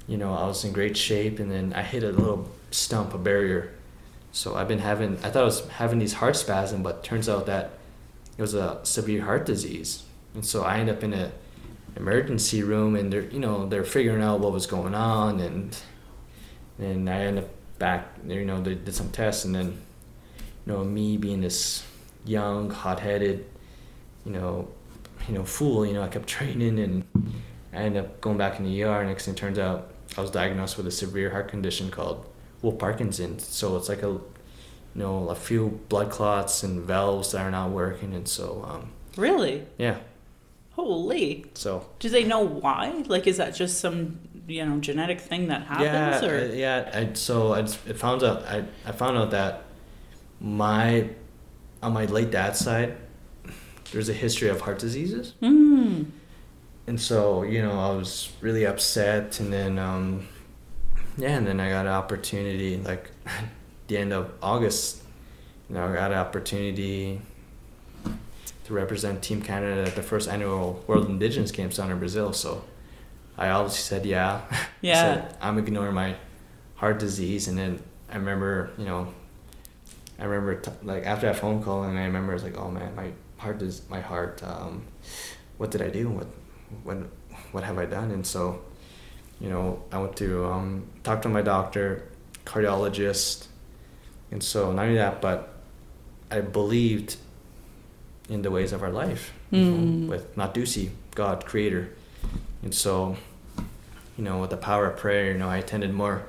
you 0.05 0.17
know 0.17 0.33
I 0.33 0.45
was 0.45 0.63
in 0.65 0.73
great 0.73 0.97
shape, 0.97 1.39
and 1.39 1.49
then 1.49 1.73
I 1.73 1.81
hit 1.81 2.03
a 2.03 2.11
little 2.11 2.49
stump, 2.71 3.13
a 3.13 3.17
barrier. 3.17 3.73
So 4.33 4.55
I've 4.55 4.67
been 4.67 4.79
having, 4.79 5.17
I 5.23 5.29
thought 5.29 5.43
I 5.43 5.45
was 5.45 5.67
having 5.69 5.99
these 5.99 6.13
heart 6.13 6.35
spasms, 6.35 6.83
but 6.83 7.03
turns 7.03 7.27
out 7.27 7.45
that 7.47 7.71
it 8.37 8.41
was 8.41 8.53
a 8.53 8.81
severe 8.83 9.23
heart 9.23 9.45
disease, 9.45 10.03
and 10.33 10.45
so 10.45 10.63
I 10.63 10.79
end 10.79 10.89
up 10.89 11.01
in 11.03 11.13
a 11.13 11.31
emergency 11.97 12.63
room, 12.63 12.95
and 12.95 13.11
they're 13.11 13.25
you 13.25 13.39
know 13.39 13.67
they're 13.67 13.83
figuring 13.83 14.23
out 14.23 14.39
what 14.39 14.53
was 14.53 14.67
going 14.67 14.95
on, 14.95 15.39
and 15.39 15.77
and 16.79 17.09
I 17.09 17.19
end 17.19 17.39
up 17.39 17.49
back. 17.79 18.07
You 18.25 18.45
know 18.45 18.61
they 18.61 18.75
did 18.75 18.93
some 18.95 19.09
tests, 19.09 19.45
and 19.45 19.53
then 19.55 19.65
you 20.65 20.73
know 20.73 20.83
me 20.83 21.17
being 21.17 21.41
this 21.41 21.83
young, 22.25 22.69
hot-headed, 22.69 23.45
you 24.25 24.31
know, 24.31 24.67
you 25.27 25.33
know 25.33 25.43
fool. 25.43 25.85
You 25.85 25.93
know 25.93 26.03
I 26.03 26.07
kept 26.07 26.27
training, 26.37 26.79
and 26.79 27.03
I 27.73 27.77
ended 27.77 28.05
up 28.05 28.21
going 28.21 28.37
back 28.37 28.59
in 28.59 28.65
the 28.65 28.83
ER. 28.83 29.03
Next 29.05 29.25
thing 29.25 29.35
turns 29.35 29.59
out 29.59 29.91
I 30.17 30.21
was 30.21 30.31
diagnosed 30.31 30.77
with 30.77 30.87
a 30.87 30.91
severe 30.91 31.31
heart 31.31 31.49
condition 31.49 31.91
called 31.91 32.25
Wolff 32.61 32.79
Parkinson. 32.79 33.39
So 33.39 33.75
it's 33.75 33.89
like 33.89 34.03
a 34.03 34.19
you 34.97 35.03
know, 35.03 35.29
a 35.29 35.35
few 35.35 35.79
blood 35.89 36.09
clots 36.09 36.63
and 36.63 36.81
valves 36.81 37.31
that 37.31 37.41
are 37.41 37.51
not 37.51 37.69
working, 37.69 38.13
and 38.13 38.27
so. 38.27 38.65
Um, 38.67 38.91
really. 39.15 39.65
Yeah. 39.77 39.97
Holy. 40.77 41.45
So. 41.55 41.89
Do 41.97 42.07
they 42.07 42.23
know 42.23 42.41
why? 42.41 43.03
Like, 43.07 43.25
is 43.25 43.37
that 43.37 43.55
just 43.55 43.79
some 43.79 44.19
you 44.47 44.63
know 44.63 44.79
genetic 44.79 45.19
thing 45.19 45.47
that 45.47 45.63
happens? 45.65 46.23
Yeah. 46.23 46.29
Or? 46.29 46.39
Uh, 46.39 46.53
yeah. 46.53 46.91
I, 46.93 47.13
so 47.13 47.53
I 47.53 47.65
found 47.65 48.23
out 48.23 48.43
I, 48.43 48.63
I 48.85 48.91
found 48.91 49.17
out 49.17 49.31
that 49.31 49.63
my 50.39 51.09
on 51.81 51.93
my 51.93 52.05
late 52.05 52.29
dad's 52.29 52.59
side, 52.59 52.95
there's 53.91 54.07
a 54.07 54.13
history 54.13 54.49
of 54.49 54.61
heart 54.61 54.77
diseases. 54.77 55.33
Mm. 55.41 56.11
And 56.85 57.01
so, 57.01 57.43
you 57.43 57.61
know, 57.61 57.79
I 57.79 57.95
was 57.95 58.31
really 58.39 58.65
upset. 58.65 59.39
And 59.39 59.51
then, 59.51 59.77
um, 59.79 60.27
yeah, 61.17 61.37
and 61.37 61.47
then 61.47 61.59
I 61.59 61.69
got 61.69 61.85
an 61.85 61.91
opportunity, 61.91 62.77
like 62.77 63.11
the 63.87 63.97
end 63.97 64.13
of 64.13 64.31
August, 64.41 65.03
you 65.69 65.75
know, 65.75 65.85
I 65.85 65.93
got 65.93 66.11
an 66.11 66.17
opportunity 66.17 67.21
to 68.67 68.73
represent 68.73 69.23
Team 69.23 69.41
Canada 69.41 69.83
at 69.83 69.95
the 69.95 70.03
first 70.03 70.27
annual 70.27 70.83
World 70.87 71.07
Indigenous 71.07 71.51
Games 71.51 71.77
down 71.77 71.89
in 71.89 71.99
Brazil. 71.99 72.33
So 72.33 72.65
I 73.37 73.47
obviously 73.47 73.81
said, 73.81 74.05
yeah. 74.05 74.41
Yeah. 74.81 74.91
I 74.99 75.01
said, 75.01 75.37
I'm 75.41 75.57
ignoring 75.57 75.93
my 75.93 76.15
heart 76.75 76.99
disease. 76.99 77.47
And 77.47 77.57
then 77.57 77.81
I 78.11 78.17
remember, 78.17 78.71
you 78.77 78.83
know, 78.83 79.13
I 80.19 80.25
remember 80.25 80.59
t- 80.59 80.71
like 80.83 81.05
after 81.05 81.27
that 81.27 81.37
phone 81.37 81.63
call, 81.63 81.83
and 81.83 81.97
I 81.97 82.03
remember 82.03 82.33
I 82.33 82.33
was 82.33 82.43
like, 82.43 82.57
oh 82.57 82.69
man, 82.69 82.93
my 82.93 83.11
heart 83.37 83.61
is 83.61 83.83
my 83.89 84.01
heart. 84.01 84.43
Um, 84.43 84.83
what 85.57 85.71
did 85.71 85.81
I 85.81 85.89
do? 85.89 86.09
What, 86.09 86.27
what, 86.83 86.97
what 87.53 87.63
have 87.63 87.77
I 87.77 87.85
done? 87.85 88.11
And 88.11 88.27
so, 88.27 88.61
you 89.39 89.47
know, 89.49 89.81
I 89.93 89.99
went 89.99 90.17
to 90.17 90.45
um, 90.45 90.87
talk 91.03 91.21
to 91.21 91.29
my 91.29 91.41
doctor, 91.41 92.09
cardiologist, 92.45 93.47
and 94.29 94.43
so 94.43 94.73
not 94.73 94.87
only 94.87 94.95
that, 94.95 95.21
but 95.21 95.53
I 96.29 96.41
believed 96.41 97.15
in 98.29 98.41
the 98.41 98.51
ways 98.51 98.73
of 98.73 98.83
our 98.83 98.91
life 98.91 99.31
you 99.51 99.61
know, 99.63 99.77
Mm. 99.77 100.07
with 100.09 100.35
Natusi, 100.35 100.89
God, 101.15 101.45
Creator, 101.45 101.89
and 102.63 102.73
so, 102.73 103.15
you 104.17 104.23
know, 104.23 104.39
with 104.41 104.49
the 104.49 104.57
power 104.57 104.87
of 104.91 104.97
prayer, 104.97 105.31
you 105.31 105.37
know, 105.37 105.47
I 105.49 105.57
attended 105.57 105.93
more, 105.93 106.25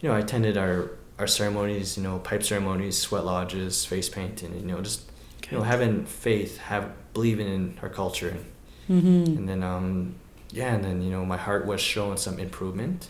you 0.00 0.08
know, 0.08 0.14
I 0.14 0.20
attended 0.20 0.56
our 0.56 0.90
our 1.18 1.26
ceremonies, 1.26 1.96
you 1.96 2.02
know, 2.04 2.18
pipe 2.20 2.42
ceremonies, 2.44 2.96
sweat 2.96 3.24
lodges, 3.24 3.84
face 3.84 4.08
painting, 4.08 4.54
you 4.54 4.66
know, 4.66 4.80
just 4.80 5.02
you 5.50 5.58
know, 5.58 5.64
having 5.64 6.04
faith, 6.06 6.58
have 6.58 6.84
believing 7.14 7.48
in 7.48 7.78
our 7.82 7.88
culture, 7.88 8.28
and, 8.30 8.44
Mm-hmm. 8.90 9.36
and 9.38 9.48
then 9.48 9.62
um, 9.62 10.14
yeah, 10.50 10.74
and 10.74 10.82
then 10.84 11.02
you 11.02 11.10
know, 11.10 11.24
my 11.24 11.36
heart 11.36 11.66
was 11.66 11.80
showing 11.80 12.16
some 12.16 12.38
improvement, 12.38 13.08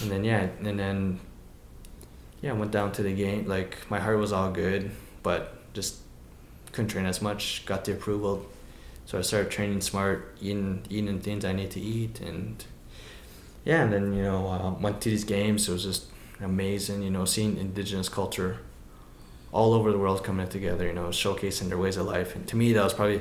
and 0.00 0.10
then 0.10 0.24
yeah, 0.24 0.48
and 0.66 0.78
then 0.78 1.20
yeah, 2.42 2.50
I 2.50 2.54
went 2.54 2.70
down 2.72 2.92
to 2.92 3.02
the 3.02 3.12
game. 3.14 3.46
Like 3.46 3.76
my 3.90 4.00
heart 4.00 4.18
was 4.18 4.32
all 4.32 4.50
good, 4.50 4.90
but 5.22 5.72
just 5.74 5.96
couldn't 6.74 6.90
train 6.90 7.06
as 7.06 7.20
much. 7.22 7.64
Got 7.66 7.84
the 7.86 7.92
approval, 7.92 8.44
so 9.06 9.18
I 9.18 9.22
started 9.22 9.50
training 9.50 9.80
smart, 9.80 10.36
eating 10.40 10.82
eating 10.90 11.20
things 11.20 11.44
I 11.44 11.52
need 11.52 11.70
to 11.72 11.80
eat, 11.80 12.20
and 12.20 12.62
yeah, 13.64 13.82
and 13.84 13.92
then 13.92 14.12
you 14.14 14.22
know 14.22 14.46
uh, 14.48 14.70
went 14.84 15.00
to 15.02 15.08
these 15.10 15.24
games. 15.24 15.68
It 15.68 15.72
was 15.72 15.84
just 15.84 16.04
amazing, 16.40 17.02
you 17.02 17.10
know, 17.10 17.24
seeing 17.24 17.56
indigenous 17.56 18.08
culture 18.08 18.58
all 19.52 19.72
over 19.72 19.92
the 19.92 19.98
world 19.98 20.24
coming 20.24 20.48
together, 20.48 20.84
you 20.86 20.92
know, 20.92 21.08
showcasing 21.10 21.68
their 21.68 21.78
ways 21.78 21.96
of 21.96 22.06
life. 22.06 22.34
And 22.34 22.46
to 22.48 22.56
me, 22.56 22.72
that 22.72 22.82
was 22.82 22.92
probably 22.92 23.20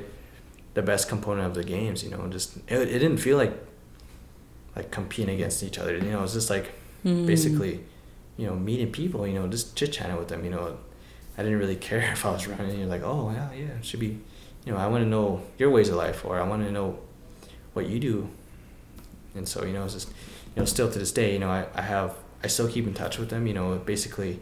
the 0.74 0.82
best 0.82 1.08
component 1.08 1.46
of 1.46 1.54
the 1.54 1.63
games, 1.63 2.04
you 2.04 2.10
know, 2.10 2.28
just 2.28 2.58
it, 2.68 2.80
it 2.96 3.00
didn't 3.00 3.18
feel 3.28 3.38
like 3.38 3.54
like 4.76 4.89
competing 4.89 5.36
against 5.36 5.62
each 5.63 5.78
other, 5.78 5.94
you 5.96 6.12
know, 6.12 6.20
it 6.20 6.22
was 6.22 6.34
just 6.34 6.50
like 6.50 6.72
Mm. 7.06 7.28
basically, 7.28 7.82
you 8.38 8.48
know, 8.48 8.56
meeting 8.56 8.89
people, 8.89 9.28
you 9.28 9.34
know, 9.34 9.46
just 9.48 9.76
chit 9.76 9.92
chatting 9.92 10.16
with 10.16 10.30
them, 10.30 10.46
you 10.46 10.50
know. 10.52 10.78
I 11.38 11.43
didn't 11.43 11.60
really 11.60 11.76
care 11.89 12.12
if 12.12 12.26
I 12.26 12.32
was 12.32 12.48
running. 12.48 12.80
You're 12.80 12.88
like, 12.88 13.04
oh 13.04 13.32
yeah, 13.32 13.52
yeah, 13.54 13.78
it 13.78 13.86
should 13.86 14.00
be, 14.00 14.19
you 14.65 14.72
know, 14.72 14.78
I 14.78 14.88
want 14.88 15.04
to 15.04 15.10
know 15.10 15.43
your 15.58 15.69
ways 15.69 15.89
of 15.89 15.96
life, 15.96 16.26
or 16.26 16.39
I 16.39 16.48
want 16.48 16.65
to 16.65 16.72
know 16.72 17.00
what 17.74 17.88
you 17.88 18.00
do. 18.00 18.30
And 19.36 19.48
so, 19.48 19.65
you 19.65 19.74
know, 19.74 19.84
it's 19.86 19.93
just, 19.93 20.10
you 20.10 20.62
know, 20.62 20.65
still 20.65 20.91
to 20.91 21.00
this 21.00 21.12
day, 21.12 21.34
you 21.34 21.39
know, 21.39 21.50
I, 21.50 21.65
I 21.74 21.82
have, 21.82 22.15
I 22.43 22.48
still 22.48 22.67
keep 22.67 22.86
in 22.86 22.93
touch 22.93 23.17
with 23.17 23.30
them. 23.30 23.48
You 23.48 23.54
know, 23.54 23.76
basically, 23.80 24.39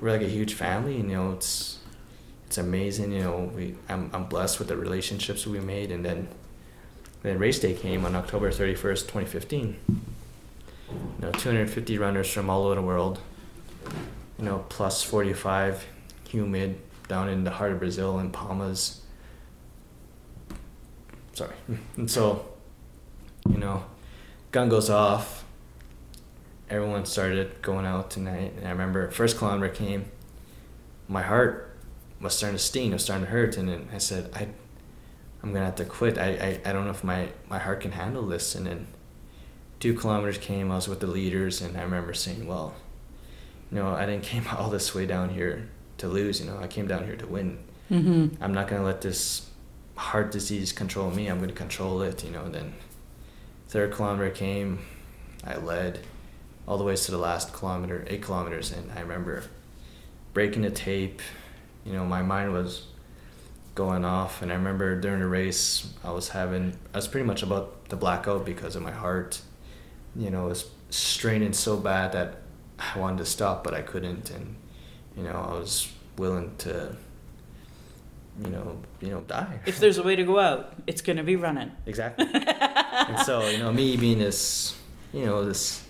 we're 0.00 0.10
like 0.10 0.22
a 0.22 0.28
huge 0.28 0.54
family. 0.54 0.98
And, 0.98 1.08
you 1.08 1.16
know, 1.16 1.32
it's, 1.32 1.78
it's 2.48 2.58
amazing. 2.58 3.12
You 3.12 3.20
know, 3.20 3.52
we, 3.54 3.76
I'm, 3.88 4.10
I'm 4.12 4.24
blessed 4.24 4.58
with 4.58 4.66
the 4.66 4.76
relationships 4.76 5.46
we 5.46 5.60
made. 5.60 5.92
And 5.92 6.04
then, 6.04 6.26
then 7.22 7.38
race 7.38 7.60
day 7.60 7.74
came 7.74 8.04
on 8.04 8.16
October 8.16 8.50
31st, 8.50 9.02
2015 9.02 9.76
you 10.92 11.26
know, 11.28 11.30
250 11.32 11.98
runners 11.98 12.30
from 12.30 12.50
all 12.50 12.64
over 12.64 12.74
the 12.74 12.82
world, 12.82 13.20
you 14.38 14.44
know, 14.44 14.64
plus 14.68 15.02
45, 15.02 15.84
humid, 16.32 16.80
down 17.08 17.28
in 17.28 17.44
the 17.44 17.50
heart 17.50 17.72
of 17.72 17.78
Brazil 17.78 18.18
in 18.18 18.30
Palmas. 18.30 19.02
Sorry. 21.34 21.54
And 21.96 22.10
so, 22.16 22.46
you 23.48 23.58
know, 23.58 23.84
gun 24.50 24.68
goes 24.68 24.90
off. 24.90 25.44
Everyone 26.70 27.04
started 27.04 27.60
going 27.60 27.84
out 27.84 28.10
tonight. 28.10 28.54
And 28.56 28.66
I 28.66 28.70
remember 28.70 29.10
first 29.10 29.36
kilometer 29.36 29.72
came, 29.72 30.06
my 31.06 31.22
heart 31.22 31.76
was 32.20 32.34
starting 32.34 32.56
to 32.56 32.62
sting, 32.62 32.90
it 32.90 32.94
was 32.94 33.04
starting 33.04 33.26
to 33.26 33.30
hurt. 33.30 33.58
And 33.58 33.68
then 33.68 33.88
I 33.92 33.98
said, 33.98 34.30
I, 34.34 34.48
I'm 35.42 35.52
gonna 35.52 35.66
have 35.66 35.76
to 35.76 35.84
quit. 35.84 36.16
I, 36.16 36.60
I, 36.64 36.70
I 36.70 36.72
don't 36.72 36.84
know 36.84 36.92
if 36.92 37.04
my, 37.04 37.28
my 37.50 37.58
heart 37.58 37.82
can 37.82 37.92
handle 37.92 38.26
this. 38.26 38.54
And 38.54 38.66
then 38.66 38.86
two 39.80 39.92
kilometers 39.92 40.38
came, 40.38 40.70
I 40.70 40.76
was 40.76 40.88
with 40.88 41.00
the 41.00 41.06
leaders, 41.08 41.60
and 41.60 41.76
I 41.76 41.82
remember 41.82 42.14
saying, 42.14 42.46
well, 42.46 42.74
you 43.70 43.78
know, 43.78 43.88
I 43.88 44.06
didn't 44.06 44.22
came 44.32 44.46
all 44.48 44.70
this 44.70 44.94
way 44.94 45.04
down 45.04 45.28
here 45.28 45.68
to 46.02 46.08
lose, 46.08 46.40
you 46.40 46.46
know, 46.46 46.58
I 46.58 46.66
came 46.66 46.88
down 46.88 47.04
here 47.04 47.16
to 47.16 47.26
win. 47.26 47.58
Mm-hmm. 47.90 48.42
I'm 48.42 48.52
not 48.52 48.66
gonna 48.68 48.84
let 48.84 49.00
this 49.00 49.48
heart 49.96 50.32
disease 50.32 50.72
control 50.72 51.10
me. 51.10 51.28
I'm 51.28 51.38
gonna 51.38 51.52
control 51.52 52.02
it, 52.02 52.24
you 52.24 52.30
know. 52.30 52.44
And 52.44 52.54
then 52.54 52.74
third 53.68 53.92
kilometer 53.92 54.30
came, 54.30 54.80
I 55.44 55.56
led 55.56 56.00
all 56.66 56.76
the 56.76 56.84
way 56.84 56.96
to 56.96 57.10
the 57.10 57.18
last 57.18 57.52
kilometer, 57.52 58.04
eight 58.08 58.22
kilometers, 58.22 58.72
and 58.72 58.90
I 58.92 59.00
remember 59.00 59.44
breaking 60.34 60.62
the 60.62 60.70
tape. 60.70 61.22
You 61.84 61.92
know, 61.92 62.04
my 62.04 62.22
mind 62.22 62.52
was 62.52 62.86
going 63.76 64.04
off, 64.04 64.42
and 64.42 64.50
I 64.50 64.56
remember 64.56 65.00
during 65.00 65.20
the 65.20 65.28
race, 65.28 65.92
I 66.02 66.10
was 66.10 66.30
having, 66.30 66.76
I 66.92 66.98
was 66.98 67.06
pretty 67.06 67.26
much 67.26 67.44
about 67.44 67.88
the 67.90 67.96
blackout 67.96 68.44
because 68.44 68.74
of 68.74 68.82
my 68.82 68.90
heart. 68.90 69.40
You 70.16 70.30
know, 70.30 70.46
it 70.46 70.48
was 70.48 70.70
straining 70.90 71.52
so 71.52 71.76
bad 71.76 72.12
that 72.12 72.38
I 72.78 72.98
wanted 72.98 73.18
to 73.18 73.24
stop, 73.24 73.62
but 73.62 73.72
I 73.72 73.82
couldn't, 73.82 74.30
and 74.30 74.56
you 75.16 75.22
know, 75.24 75.48
I 75.50 75.58
was 75.58 75.92
willing 76.16 76.54
to 76.58 76.96
you 78.40 78.50
know, 78.50 78.78
you 79.00 79.10
know, 79.10 79.20
die. 79.22 79.60
If 79.66 79.78
there's 79.78 79.98
a 79.98 80.02
way 80.02 80.16
to 80.16 80.24
go 80.24 80.38
out, 80.38 80.72
it's 80.86 81.02
gonna 81.02 81.22
be 81.22 81.36
running. 81.36 81.70
exactly. 81.86 82.26
and 82.32 83.18
so, 83.20 83.46
you 83.48 83.58
know, 83.58 83.72
me 83.72 83.96
being 83.96 84.18
this, 84.18 84.76
you 85.12 85.26
know, 85.26 85.44
this, 85.44 85.84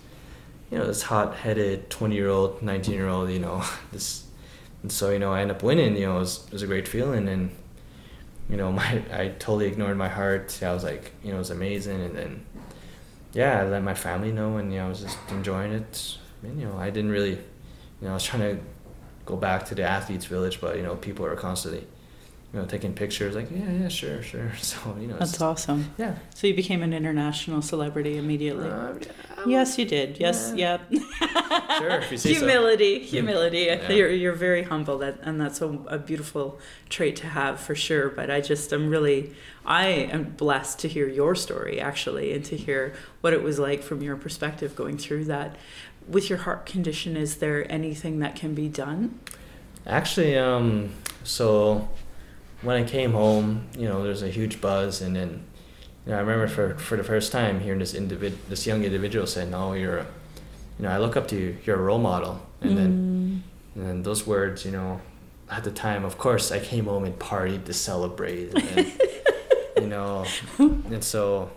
you 0.69 0.77
know, 0.77 0.85
this 0.85 1.03
hot-headed 1.03 1.89
twenty-year-old, 1.89 2.61
nineteen-year-old, 2.61 3.29
you 3.29 3.39
know, 3.39 3.63
this, 3.91 4.25
and 4.81 4.91
so 4.91 5.11
you 5.11 5.19
know, 5.19 5.31
I 5.31 5.41
end 5.41 5.51
up 5.51 5.63
winning. 5.63 5.95
You 5.95 6.07
know, 6.07 6.17
it 6.17 6.19
was, 6.19 6.45
it 6.47 6.53
was 6.53 6.63
a 6.63 6.67
great 6.67 6.87
feeling, 6.87 7.27
and 7.29 7.51
you 8.49 8.57
know, 8.57 8.71
my 8.71 9.03
I 9.11 9.29
totally 9.39 9.67
ignored 9.67 9.97
my 9.97 10.09
heart. 10.09 10.61
I 10.61 10.73
was 10.73 10.83
like, 10.83 11.11
you 11.23 11.29
know, 11.29 11.35
it 11.35 11.39
was 11.39 11.51
amazing, 11.51 12.01
and 12.01 12.15
then, 12.15 12.45
yeah, 13.33 13.61
I 13.61 13.63
let 13.63 13.83
my 13.83 13.93
family 13.93 14.31
know, 14.31 14.57
and 14.57 14.71
you 14.71 14.79
know, 14.79 14.87
I 14.87 14.89
was 14.89 15.01
just 15.01 15.17
enjoying 15.29 15.71
it. 15.71 16.17
And 16.41 16.59
you 16.59 16.67
know, 16.67 16.77
I 16.77 16.89
didn't 16.89 17.11
really, 17.11 17.31
you 17.31 18.01
know, 18.01 18.11
I 18.11 18.13
was 18.15 18.23
trying 18.23 18.57
to 18.57 18.63
go 19.25 19.35
back 19.35 19.65
to 19.67 19.75
the 19.75 19.83
athletes' 19.83 20.25
village, 20.25 20.59
but 20.61 20.77
you 20.77 20.83
know, 20.83 20.95
people 20.95 21.25
are 21.25 21.35
constantly 21.35 21.87
you 22.53 22.59
know, 22.59 22.65
taking 22.67 22.93
pictures, 22.93 23.33
like, 23.33 23.49
yeah, 23.49 23.71
yeah, 23.71 23.87
sure, 23.87 24.21
sure. 24.21 24.51
So, 24.61 24.95
you 24.99 25.07
know, 25.07 25.17
That's 25.17 25.41
awesome. 25.41 25.91
yeah. 25.97 26.15
So 26.35 26.45
you 26.45 26.53
became 26.53 26.83
an 26.83 26.93
international 26.93 27.63
celebrity 27.63 28.17
immediately. 28.17 28.69
Uh, 28.69 28.93
yeah, 28.93 29.45
yes, 29.47 29.79
you 29.79 29.85
did. 29.85 30.19
Yes, 30.19 30.53
yeah. 30.55 30.77
yep. 30.91 31.03
Sure, 31.79 31.89
if 31.89 32.11
you 32.11 32.17
say 32.17 32.33
so. 32.33 32.39
humility, 32.39 32.99
humility. 32.99 33.61
Yeah. 33.61 33.91
You're, 33.91 34.11
you're 34.11 34.33
very 34.33 34.63
humble, 34.63 34.99
that, 34.99 35.17
and 35.23 35.41
that's 35.41 35.61
a, 35.61 35.69
a 35.87 35.97
beautiful 35.97 36.59
trait 36.89 37.15
to 37.17 37.27
have 37.27 37.59
for 37.59 37.73
sure. 37.73 38.09
But 38.09 38.29
I 38.29 38.41
just 38.41 38.71
am 38.71 38.89
really, 38.89 39.33
I 39.65 39.87
am 39.87 40.35
blessed 40.37 40.77
to 40.79 40.87
hear 40.87 41.07
your 41.07 41.33
story 41.33 41.79
actually, 41.81 42.33
and 42.33 42.45
to 42.45 42.55
hear 42.55 42.93
what 43.21 43.33
it 43.33 43.41
was 43.41 43.57
like 43.57 43.81
from 43.81 44.03
your 44.03 44.15
perspective 44.15 44.75
going 44.75 44.99
through 44.99 45.25
that. 45.25 45.55
With 46.07 46.29
your 46.29 46.39
heart 46.39 46.65
condition, 46.65 47.15
is 47.15 47.37
there 47.37 47.71
anything 47.71 48.19
that 48.19 48.35
can 48.35 48.53
be 48.53 48.67
done? 48.67 49.19
Actually, 49.85 50.37
um, 50.37 50.91
so 51.23 51.89
when 52.61 52.81
I 52.81 52.87
came 52.87 53.11
home, 53.11 53.67
you 53.77 53.87
know, 53.87 54.03
there's 54.03 54.23
a 54.23 54.29
huge 54.29 54.61
buzz, 54.61 55.01
and 55.01 55.15
then, 55.15 55.43
you 56.05 56.11
know, 56.11 56.17
I 56.17 56.21
remember 56.21 56.47
for 56.47 56.75
for 56.75 56.97
the 56.97 57.03
first 57.03 57.31
time 57.31 57.59
hearing 57.59 57.79
this 57.79 57.93
individ, 57.93 58.33
this 58.49 58.65
young 58.65 58.83
individual 58.83 59.27
say, 59.27 59.45
"No, 59.45 59.73
you're, 59.73 59.99
a, 59.99 60.05
you 60.77 60.85
know, 60.85 60.89
I 60.89 60.97
look 60.97 61.15
up 61.17 61.27
to 61.29 61.35
you. 61.35 61.57
You're 61.65 61.77
a 61.77 61.81
role 61.81 61.99
model." 61.99 62.41
And 62.61 62.77
then, 62.77 63.43
and 63.75 63.85
then 63.85 64.03
those 64.03 64.25
words, 64.25 64.63
you 64.63 64.71
know, 64.71 65.01
at 65.49 65.63
the 65.65 65.71
time, 65.71 66.05
of 66.05 66.17
course, 66.17 66.51
I 66.51 66.59
came 66.59 66.85
home 66.85 67.03
and 67.03 67.17
partied 67.19 67.65
to 67.65 67.73
celebrate, 67.73 68.53
and 68.53 68.63
then, 68.69 68.91
you 69.77 69.87
know, 69.87 70.25
and 70.57 71.03
so, 71.03 71.51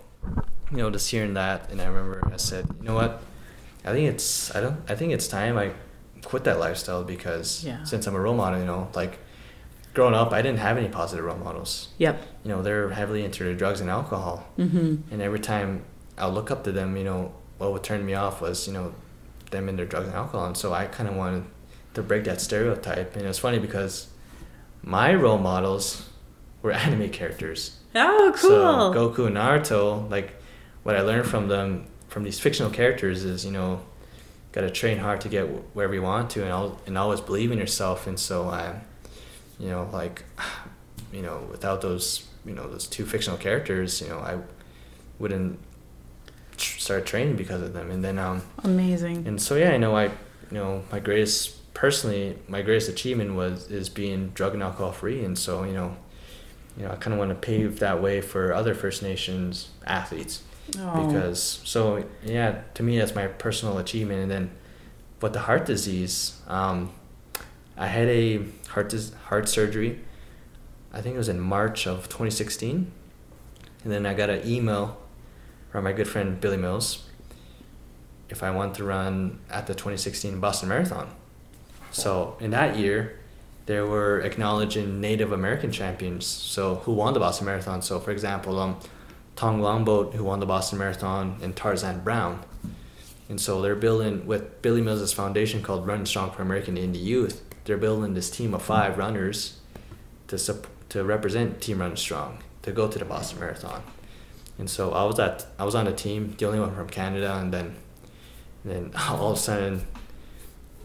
you 0.71 0.79
know, 0.79 0.91
just 0.91 1.11
hearing 1.11 1.35
that, 1.35 1.71
and 1.71 1.81
I 1.81 1.87
remember 1.87 2.29
I 2.33 2.37
said, 2.39 2.67
you 2.81 2.89
know 2.89 2.95
what, 2.95 3.23
I 3.87 3.93
think 3.93 4.11
it's 4.13 4.55
I 4.55 4.61
don't 4.61 4.79
I 4.89 4.95
think 4.95 5.13
it's 5.13 5.29
time 5.29 5.57
I 5.57 5.73
quit 6.25 6.45
that 6.45 6.59
lifestyle 6.59 7.05
because 7.05 7.65
Yeah. 7.65 7.85
since 7.85 8.07
I'm 8.07 8.15
a 8.17 8.21
role 8.21 8.35
model, 8.35 8.59
you 8.59 8.67
know, 8.67 8.89
like 8.95 9.19
growing 9.95 10.15
up, 10.15 10.33
I 10.33 10.43
didn't 10.43 10.59
have 10.59 10.77
any 10.77 10.89
positive 10.89 11.25
role 11.25 11.39
models. 11.39 11.89
Yep. 11.99 12.21
You 12.45 12.51
know, 12.51 12.63
they're 12.63 12.91
heavily 12.91 13.25
into 13.25 13.55
drugs 13.55 13.81
and 13.81 13.89
alcohol, 13.89 14.45
Mm-hmm. 14.59 15.13
and 15.13 15.23
every 15.23 15.41
time 15.41 15.85
I 16.19 16.27
look 16.29 16.51
up 16.51 16.65
to 16.65 16.73
them, 16.73 16.97
you 16.97 17.05
know, 17.05 17.33
what 17.59 17.73
would 17.73 17.83
turn 17.85 18.05
me 18.05 18.15
off 18.15 18.41
was 18.41 18.67
you 18.67 18.73
know, 18.75 18.93
them 19.53 19.69
and 19.69 19.79
their 19.79 19.87
drugs 19.87 20.07
and 20.09 20.17
alcohol, 20.17 20.47
and 20.47 20.57
so 20.57 20.73
I 20.73 20.87
kind 20.87 21.09
of 21.09 21.15
wanted 21.17 21.45
to 21.95 22.03
break 22.03 22.25
that 22.25 22.41
stereotype. 22.41 23.17
And 23.17 23.25
it's 23.27 23.39
funny 23.39 23.59
because 23.59 24.09
my 24.83 25.15
role 25.15 25.39
models 25.39 26.09
were 26.63 26.73
anime 26.85 27.09
characters. 27.11 27.77
Oh, 27.95 28.33
cool. 28.37 28.51
So 28.51 28.93
Goku 28.95 29.27
and 29.29 29.37
Naruto, 29.37 30.11
like 30.11 30.35
what 30.83 30.97
I 30.97 31.01
learned 31.03 31.27
from 31.27 31.49
them 31.49 31.87
from 32.09 32.25
these 32.25 32.39
fictional 32.39 32.71
characters 32.71 33.25
is 33.25 33.45
you 33.45 33.53
know 33.53 33.81
got 34.53 34.63
to 34.63 34.71
train 34.71 34.99
hard 34.99 35.21
to 35.21 35.29
get 35.29 35.45
wherever 35.75 35.93
you 35.93 36.03
want 36.03 36.31
to 36.31 36.41
and 36.41 36.51
al- 36.51 36.81
and 36.87 36.97
always 36.97 37.21
believe 37.21 37.51
in 37.53 37.59
yourself. 37.59 38.07
And 38.07 38.19
so 38.19 38.49
I 38.49 38.81
you 39.59 39.69
know 39.69 39.89
like 39.93 40.25
you 41.13 41.23
know 41.23 41.47
without 41.51 41.81
those 41.83 42.27
you 42.45 42.55
know 42.55 42.69
those 42.69 42.87
two 42.87 43.05
fictional 43.05 43.39
characters 43.39 44.01
you 44.01 44.09
know 44.09 44.19
I 44.19 44.39
wouldn't 45.19 45.59
tr- 46.57 46.79
start 46.79 47.07
training 47.07 47.37
because 47.37 47.63
of 47.63 47.73
them. 47.73 47.91
And 47.91 48.05
then 48.05 48.19
um 48.19 48.43
Amazing. 48.65 49.27
and 49.27 49.41
so 49.41 49.57
yeah 49.57 49.71
I 49.73 49.77
know 49.77 49.97
I 49.97 50.05
you 50.05 50.13
know 50.53 50.83
my 50.91 51.01
greatest 51.01 51.75
personally 51.75 52.39
my 52.49 52.63
greatest 52.63 52.89
achievement 52.89 53.35
was 53.35 53.71
is 53.71 53.89
being 53.91 54.31
drug 54.31 54.55
and 54.55 54.63
alcohol 54.63 54.93
free. 54.93 55.23
And 55.25 55.39
so 55.39 55.65
you 55.65 55.73
know 55.75 55.97
you 56.79 56.85
know 56.85 56.93
I 56.93 56.97
kind 56.97 57.13
of 57.13 57.19
want 57.19 57.31
to 57.31 57.35
pave 57.35 57.79
that 57.81 58.01
way 58.01 58.21
for 58.21 58.55
other 58.55 58.75
First 58.75 59.03
Nations 59.03 59.69
athletes 59.87 60.43
Oh. 60.79 61.07
because 61.07 61.61
so 61.65 62.05
yeah 62.25 62.63
to 62.75 62.83
me 62.83 62.99
that's 62.99 63.15
my 63.15 63.27
personal 63.29 63.79
achievement. 63.79 64.23
And 64.23 64.31
then 64.31 64.51
but 65.21 65.33
the 65.33 65.41
heart 65.41 65.65
disease 65.65 66.41
um, 66.49 66.93
i 67.77 67.87
had 67.87 68.09
a 68.09 68.45
heart 68.69 68.89
dis- 68.89 69.13
heart 69.29 69.49
surgery. 69.49 70.01
I 70.93 71.01
think 71.03 71.15
it 71.15 71.19
was 71.19 71.29
in 71.29 71.41
march 71.41 71.87
of 71.87 72.09
2016 72.09 72.91
and 73.85 73.93
then 73.93 74.07
i 74.07 74.15
got 74.15 74.31
an 74.31 74.47
email 74.47 74.97
from 75.71 75.85
my 75.85 75.93
good 75.93 76.09
friend 76.09 76.41
billy 76.41 76.57
mills 76.57 77.05
if 78.29 78.43
i 78.43 78.51
want 78.51 78.75
to 78.75 78.85
run 78.85 79.39
at 79.51 79.67
the 79.67 79.75
2016 79.75 80.41
boston 80.41 80.69
marathon. 80.69 81.09
So 81.93 82.37
in 82.41 82.51
that 82.51 82.77
year 82.77 83.19
they 83.67 83.81
were 83.81 84.21
acknowledging 84.21 85.01
native 85.01 85.31
american 85.33 85.71
champions. 85.71 86.27
So 86.27 86.77
who 86.77 86.93
won 86.93 87.15
the 87.15 87.21
boston 87.21 87.47
marathon? 87.47 87.83
So 87.83 88.01
for 88.01 88.11
example 88.11 88.59
um, 88.59 88.79
Tom 89.37 89.61
Longboat, 89.61 90.15
who 90.15 90.25
won 90.25 90.41
the 90.41 90.47
Boston 90.47 90.79
Marathon, 90.79 91.39
and 91.43 91.55
Tarzan 91.55 92.01
Brown. 92.01 92.43
And 93.29 93.41
so 93.41 93.61
they're 93.61 93.77
building 93.77 94.27
with 94.27 94.63
Billy 94.63 94.81
Mills' 94.81 95.13
foundation 95.13 95.63
called 95.63 95.87
Run 95.87 96.07
Strong 96.07 96.31
for 96.31 96.43
American 96.43 96.79
Indian 96.79 97.05
Youth. 97.05 97.43
They're 97.65 97.77
building 97.77 98.15
this 98.15 98.31
team 98.31 98.55
of 98.55 98.63
five 98.63 98.97
runners 98.97 99.59
to 100.29 100.39
sup- 100.39 100.69
to 100.89 101.05
represent 101.05 101.61
Team 101.61 101.81
Run 101.81 101.97
Strong 101.97 102.39
to 102.63 102.73
go 102.73 102.89
to 102.89 102.99
the 102.99 103.05
Boston 103.05 103.41
Marathon. 103.41 103.83
And 104.59 104.71
so 104.71 104.93
I 104.93 105.05
was 105.05 105.19
at 105.19 105.47
I 105.59 105.65
was 105.65 105.75
on 105.75 105.87
a 105.87 105.93
team, 105.93 106.35
the 106.39 106.47
only 106.47 106.61
one 106.61 106.75
from 106.75 106.89
Canada, 106.89 107.37
and 107.37 107.53
then 107.53 107.75
and 108.65 108.73
then 108.73 108.93
all 109.09 109.33
of 109.33 109.37
a 109.37 109.41
sudden 109.41 109.87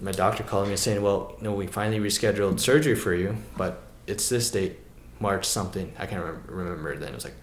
my 0.01 0.11
doctor 0.11 0.43
called 0.43 0.65
me 0.65 0.71
and 0.71 0.79
saying, 0.79 1.01
"Well, 1.01 1.37
no, 1.41 1.53
we 1.53 1.67
finally 1.67 1.99
rescheduled 1.99 2.59
surgery 2.59 2.95
for 2.95 3.13
you, 3.13 3.37
but 3.55 3.83
it's 4.07 4.27
this 4.27 4.51
date, 4.51 4.79
March 5.19 5.45
something. 5.45 5.93
I 5.97 6.05
can't 6.07 6.23
remember 6.47 6.97
then. 6.97 7.09
It 7.09 7.15
was 7.15 7.23
like." 7.23 7.35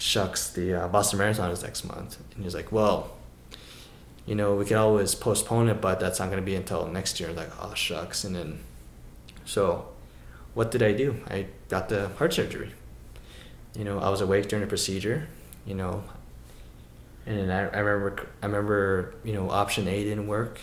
Shucks, 0.00 0.50
the 0.50 0.84
uh, 0.84 0.88
Boston 0.88 1.18
Marathon 1.18 1.50
is 1.50 1.62
next 1.62 1.84
month. 1.84 2.18
And 2.34 2.44
he's 2.44 2.54
like, 2.54 2.72
well, 2.72 3.12
you 4.26 4.34
know, 4.34 4.54
we 4.54 4.64
could 4.64 4.76
always 4.76 5.14
postpone 5.14 5.68
it, 5.68 5.80
but 5.80 6.00
that's 6.00 6.18
not 6.18 6.26
going 6.26 6.40
to 6.40 6.44
be 6.44 6.54
until 6.54 6.86
next 6.86 7.20
year. 7.20 7.32
Like, 7.32 7.50
oh, 7.60 7.74
shucks. 7.74 8.24
And 8.24 8.34
then, 8.34 8.60
so 9.44 9.88
what 10.54 10.70
did 10.70 10.82
I 10.82 10.92
do? 10.92 11.16
I 11.28 11.46
got 11.68 11.88
the 11.88 12.08
heart 12.10 12.34
surgery. 12.34 12.72
You 13.76 13.84
know, 13.84 13.98
I 14.00 14.08
was 14.08 14.20
awake 14.20 14.48
during 14.48 14.62
the 14.64 14.68
procedure, 14.68 15.28
you 15.64 15.74
know, 15.74 16.02
and 17.26 17.38
then 17.38 17.50
I, 17.50 17.76
I 17.76 17.80
remember, 17.80 18.26
I 18.42 18.46
remember, 18.46 19.14
you 19.24 19.32
know, 19.32 19.50
option 19.50 19.86
A 19.86 20.04
didn't 20.04 20.26
work. 20.26 20.60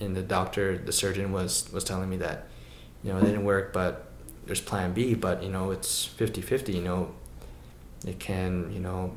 And 0.00 0.16
the 0.16 0.22
doctor, 0.22 0.78
the 0.78 0.92
surgeon 0.92 1.32
was, 1.32 1.70
was 1.72 1.84
telling 1.84 2.08
me 2.08 2.16
that, 2.18 2.46
you 3.02 3.12
know, 3.12 3.18
it 3.18 3.24
didn't 3.24 3.44
work, 3.44 3.72
but 3.72 4.06
there's 4.46 4.60
plan 4.60 4.92
B, 4.92 5.14
but, 5.14 5.42
you 5.42 5.48
know, 5.48 5.70
it's 5.70 6.04
50 6.04 6.40
50, 6.40 6.72
you 6.72 6.82
know, 6.82 7.14
it 8.06 8.18
can 8.18 8.70
you 8.72 8.80
know 8.80 9.12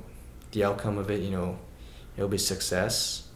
the 0.51 0.63
outcome 0.63 0.97
of 0.97 1.09
it 1.09 1.21
you 1.21 1.31
know 1.31 1.57
it'll 2.17 2.29
be 2.29 2.37
success. 2.37 3.27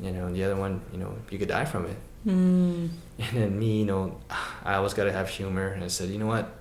You 0.00 0.12
know 0.12 0.26
and 0.26 0.34
the 0.34 0.44
other 0.44 0.56
one 0.56 0.80
you 0.92 0.98
know 0.98 1.14
you 1.30 1.38
could 1.38 1.48
die 1.48 1.64
from 1.64 1.86
it. 1.86 1.96
Mm. 2.26 2.90
and 3.18 3.32
then 3.32 3.58
me 3.58 3.80
you 3.80 3.86
know 3.86 4.20
i 4.64 4.74
always 4.74 4.94
got 4.94 5.04
to 5.04 5.12
have 5.12 5.28
humor. 5.28 5.68
And 5.68 5.84
i 5.84 5.88
said 5.88 6.08
you 6.08 6.18
know 6.18 6.26
what? 6.26 6.58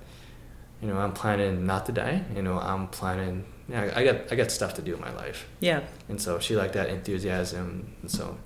You 0.81 0.87
know 0.87 0.97
i'm 0.97 1.13
planning 1.13 1.65
not 1.65 1.85
to 1.87 1.91
die. 1.91 2.23
You 2.35 2.41
know 2.41 2.59
i'm 2.59 2.87
planning 2.87 3.45
yeah 3.67 3.91
i 3.95 4.03
got 4.03 4.31
i 4.31 4.35
got 4.35 4.51
stuff 4.51 4.73
to 4.75 4.81
do 4.81 4.93
in 4.95 5.01
my 5.01 5.13
life. 5.13 5.47
Yeah. 5.59 5.81
and 6.09 6.21
so 6.21 6.39
she 6.39 6.55
liked 6.55 6.73
that 6.73 6.89
enthusiasm. 6.89 7.93
And 8.01 8.11
so 8.11 8.37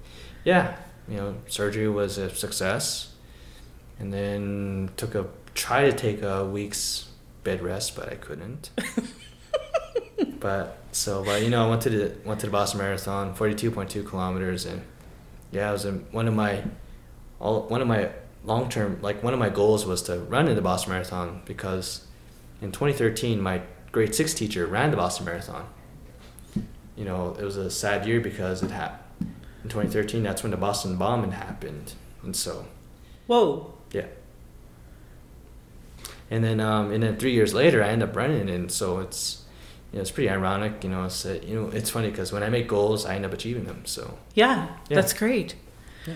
yeah 0.43 0.75
you 1.07 1.17
know 1.17 1.35
surgery 1.47 1.89
was 1.89 2.17
a 2.17 2.29
success. 2.29 3.09
And 3.99 4.11
then 4.11 4.89
took 4.97 5.15
a 5.15 5.27
try 5.53 5.83
to 5.89 5.93
take 5.93 6.21
a 6.23 6.43
week's 6.45 7.09
bed 7.43 7.61
rest 7.61 7.95
but 7.95 8.09
i 8.09 8.15
couldn't 8.15 8.71
but 10.43 10.77
so 10.91 11.23
but 11.23 11.41
you 11.41 11.49
know 11.49 11.65
i 11.65 11.69
went 11.69 11.81
to 11.81 11.89
the 11.89 12.11
went 12.25 12.37
to 12.41 12.45
the 12.45 12.51
boston 12.51 12.77
marathon 12.77 13.33
42.2 13.33 14.05
kilometers 14.05 14.65
and 14.65 14.81
yeah 15.51 15.69
it 15.69 15.71
was 15.71 15.85
a, 15.85 15.93
one 16.11 16.27
of 16.27 16.33
my 16.33 16.61
all 17.39 17.61
one 17.69 17.81
of 17.81 17.87
my 17.87 18.09
long 18.43 18.67
term 18.67 18.99
like 19.01 19.23
one 19.23 19.33
of 19.33 19.39
my 19.39 19.47
goals 19.49 19.85
was 19.85 20.01
to 20.03 20.19
run 20.19 20.49
in 20.49 20.55
the 20.55 20.61
boston 20.61 20.91
marathon 20.91 21.41
because 21.45 22.05
in 22.61 22.73
2013 22.73 23.39
my 23.41 23.61
grade 23.93 24.13
six 24.13 24.33
teacher 24.33 24.65
ran 24.67 24.91
the 24.91 24.97
boston 24.97 25.25
marathon 25.25 25.65
you 26.97 27.05
know 27.05 27.35
it 27.39 27.43
was 27.45 27.55
a 27.55 27.71
sad 27.71 28.05
year 28.05 28.19
because 28.19 28.61
it 28.61 28.69
happened 28.69 29.31
in 29.63 29.69
2013 29.69 30.23
that's 30.23 30.43
when 30.43 30.51
the 30.51 30.57
boston 30.57 30.97
bombing 30.97 31.31
happened 31.31 31.93
and 32.21 32.35
so 32.35 32.65
Whoa. 33.27 33.73
yeah 33.93 34.07
and 36.29 36.43
then 36.43 36.59
um, 36.59 36.91
and 36.91 37.01
then 37.01 37.15
three 37.15 37.31
years 37.31 37.53
later 37.53 37.81
I 37.81 37.87
end 37.87 38.03
up 38.03 38.13
running 38.13 38.49
and 38.49 38.69
so 38.69 38.99
it's 38.99 39.42
you 39.93 39.97
know 39.97 40.01
it's 40.01 40.11
pretty 40.11 40.29
ironic 40.29 40.83
you 40.83 40.89
know 40.89 41.05
it's 41.05 41.25
uh, 41.25 41.39
you 41.45 41.55
know 41.55 41.69
it's 41.69 41.89
funny 41.89 42.09
because 42.09 42.33
when 42.33 42.43
I 42.43 42.49
make 42.49 42.67
goals 42.67 43.05
I 43.05 43.15
end 43.15 43.25
up 43.25 43.33
achieving 43.33 43.65
them 43.65 43.85
so 43.85 44.17
Yeah, 44.33 44.67
Yeah. 44.89 44.95
that's 44.95 45.13
great. 45.13 45.55
yeah 46.07 46.15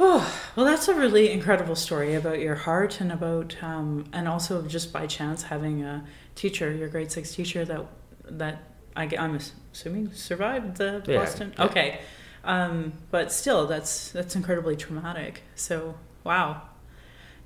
Oh, 0.00 0.28
well, 0.56 0.66
that's 0.66 0.88
a 0.88 0.94
really 0.94 1.30
incredible 1.30 1.76
story 1.76 2.16
about 2.16 2.40
your 2.40 2.56
heart 2.56 3.00
and 3.00 3.12
about, 3.12 3.54
um, 3.62 4.06
and 4.12 4.26
also 4.26 4.62
just 4.66 4.92
by 4.92 5.06
chance 5.06 5.44
having 5.44 5.84
a 5.84 6.04
teacher, 6.34 6.72
your 6.72 6.88
grade 6.88 7.12
six 7.12 7.32
teacher 7.32 7.64
that 7.64 7.86
that 8.28 8.62
I, 8.96 9.04
am 9.04 9.38
assuming 9.72 10.12
survived 10.12 10.78
the 10.78 11.00
Yeah, 11.06 11.18
Boston. 11.20 11.54
yeah. 11.56 11.64
Okay, 11.66 12.00
um, 12.42 12.92
but 13.12 13.30
still, 13.30 13.68
that's 13.68 14.10
that's 14.10 14.34
incredibly 14.34 14.74
traumatic. 14.74 15.42
So 15.54 15.94
wow, 16.24 16.62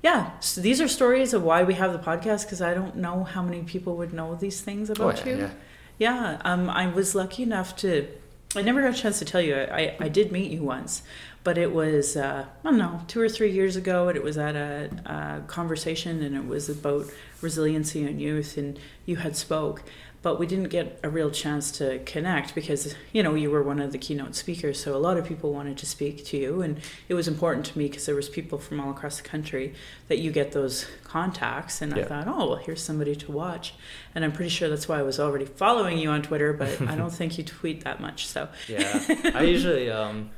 yeah. 0.01 0.39
So 0.39 0.61
these 0.61 0.79
are 0.81 0.87
stories 0.87 1.33
of 1.33 1.43
why 1.43 1.63
we 1.63 1.73
have 1.75 1.93
the 1.93 1.99
podcast 1.99 2.43
because 2.43 2.61
I 2.61 2.73
don't 2.73 2.95
know 2.95 3.23
how 3.23 3.41
many 3.41 3.63
people 3.63 3.97
would 3.97 4.13
know 4.13 4.35
these 4.35 4.61
things 4.61 4.89
oh 4.89 4.93
about 4.93 5.25
yeah, 5.25 5.31
you. 5.31 5.37
yeah. 5.37 5.51
Yeah, 5.97 6.41
um, 6.45 6.69
I 6.69 6.87
was 6.87 7.13
lucky 7.13 7.43
enough 7.43 7.75
to. 7.77 8.07
I 8.55 8.61
never 8.61 8.81
got 8.81 8.97
a 8.97 8.97
chance 8.97 9.19
to 9.19 9.25
tell 9.25 9.41
you. 9.41 9.55
I, 9.55 9.95
I 9.99 10.07
did 10.07 10.31
meet 10.31 10.49
you 10.49 10.63
once, 10.63 11.03
but 11.43 11.57
it 11.57 11.73
was 11.73 12.15
uh, 12.15 12.45
I 12.47 12.63
don't 12.63 12.77
know 12.77 13.01
two 13.07 13.19
or 13.19 13.27
three 13.27 13.51
years 13.51 13.75
ago, 13.75 14.07
and 14.07 14.17
it 14.17 14.23
was 14.23 14.37
at 14.37 14.55
a, 14.55 14.89
a 15.05 15.41
conversation, 15.47 16.23
and 16.23 16.35
it 16.35 16.47
was 16.47 16.69
about 16.69 17.07
resiliency 17.41 18.05
and 18.05 18.19
youth, 18.21 18.57
and 18.57 18.79
you 19.05 19.17
had 19.17 19.35
spoke, 19.35 19.83
but 20.21 20.37
we 20.37 20.45
didn't 20.45 20.69
get 20.69 20.99
a 21.03 21.09
real 21.09 21.31
chance 21.31 21.71
to 21.71 21.99
connect 21.99 22.53
because 22.53 22.93
you 23.13 23.23
know 23.23 23.35
you 23.35 23.49
were 23.49 23.63
one 23.63 23.79
of 23.79 23.91
the 23.91 23.97
keynote 23.97 24.35
speakers, 24.35 24.81
so 24.83 24.95
a 24.95 24.97
lot 24.97 25.17
of 25.17 25.25
people 25.25 25.53
wanted 25.53 25.77
to 25.77 25.85
speak 25.85 26.25
to 26.25 26.37
you, 26.37 26.61
and 26.61 26.79
it 27.07 27.13
was 27.13 27.27
important 27.27 27.65
to 27.67 27.77
me 27.77 27.87
because 27.87 28.05
there 28.05 28.15
was 28.15 28.27
people 28.29 28.57
from 28.57 28.79
all 28.79 28.91
across 28.91 29.17
the 29.21 29.27
country 29.27 29.73
that 30.07 30.19
you 30.19 30.31
get 30.31 30.51
those 30.51 30.85
contacts, 31.03 31.81
and 31.81 31.93
I 31.93 32.03
thought, 32.03 32.27
oh 32.27 32.49
well, 32.49 32.55
here's 32.57 32.81
somebody 32.81 33.15
to 33.15 33.31
watch, 33.31 33.73
and 34.13 34.25
I'm 34.25 34.31
pretty 34.31 34.49
sure 34.49 34.69
that's 34.69 34.87
why 34.87 34.99
I 34.99 35.03
was 35.03 35.19
already 35.19 35.45
following 35.45 35.97
you 35.97 36.09
on 36.09 36.21
Twitter, 36.21 36.53
but 36.53 36.81
I 36.81 36.95
don't 36.95 37.11
think 37.19 37.37
you 37.37 37.43
tweet 37.43 37.83
that 37.85 37.99
much, 37.99 38.27
so 38.27 38.49
Yeah, 38.67 39.05
I 39.33 39.43
usually 39.43 39.89
um, 39.89 40.31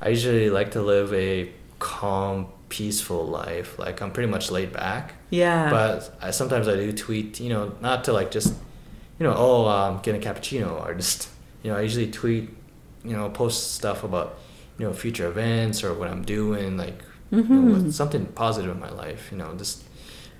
I 0.00 0.10
usually 0.10 0.48
like 0.50 0.70
to 0.72 0.82
live 0.82 1.12
a 1.12 1.52
calm, 1.78 2.46
peaceful 2.68 3.26
life. 3.26 3.78
Like 3.78 4.00
I'm 4.00 4.12
pretty 4.12 4.30
much 4.30 4.50
laid 4.50 4.72
back, 4.72 5.14
yeah, 5.28 5.68
but 5.70 6.16
I, 6.22 6.30
sometimes 6.30 6.68
I 6.68 6.76
do 6.76 6.92
tweet. 6.92 7.38
You 7.40 7.50
know, 7.50 7.74
not 7.82 8.04
to 8.04 8.12
like 8.12 8.30
just, 8.30 8.54
you 9.20 9.26
know, 9.26 9.34
oh, 9.36 9.68
um, 9.68 10.00
get 10.02 10.14
a 10.16 10.18
cappuccino, 10.18 10.84
or 10.84 10.94
just, 10.94 11.28
you 11.62 11.70
know, 11.70 11.76
I 11.76 11.82
usually 11.82 12.10
tweet, 12.10 12.48
you 13.04 13.12
know, 13.16 13.28
post 13.30 13.74
stuff 13.74 14.02
about, 14.02 14.38
you 14.78 14.86
know, 14.86 14.92
future 14.92 15.28
events 15.28 15.84
or 15.84 15.94
what 15.94 16.08
I'm 16.08 16.22
doing, 16.24 16.76
like, 16.76 16.98
you 17.30 17.42
know, 17.42 17.76
Mhm. 17.78 17.92
something 17.92 18.26
positive 18.34 18.70
in 18.72 18.80
my 18.80 18.90
life. 18.90 19.28
You 19.30 19.38
know, 19.38 19.54
just, 19.56 19.84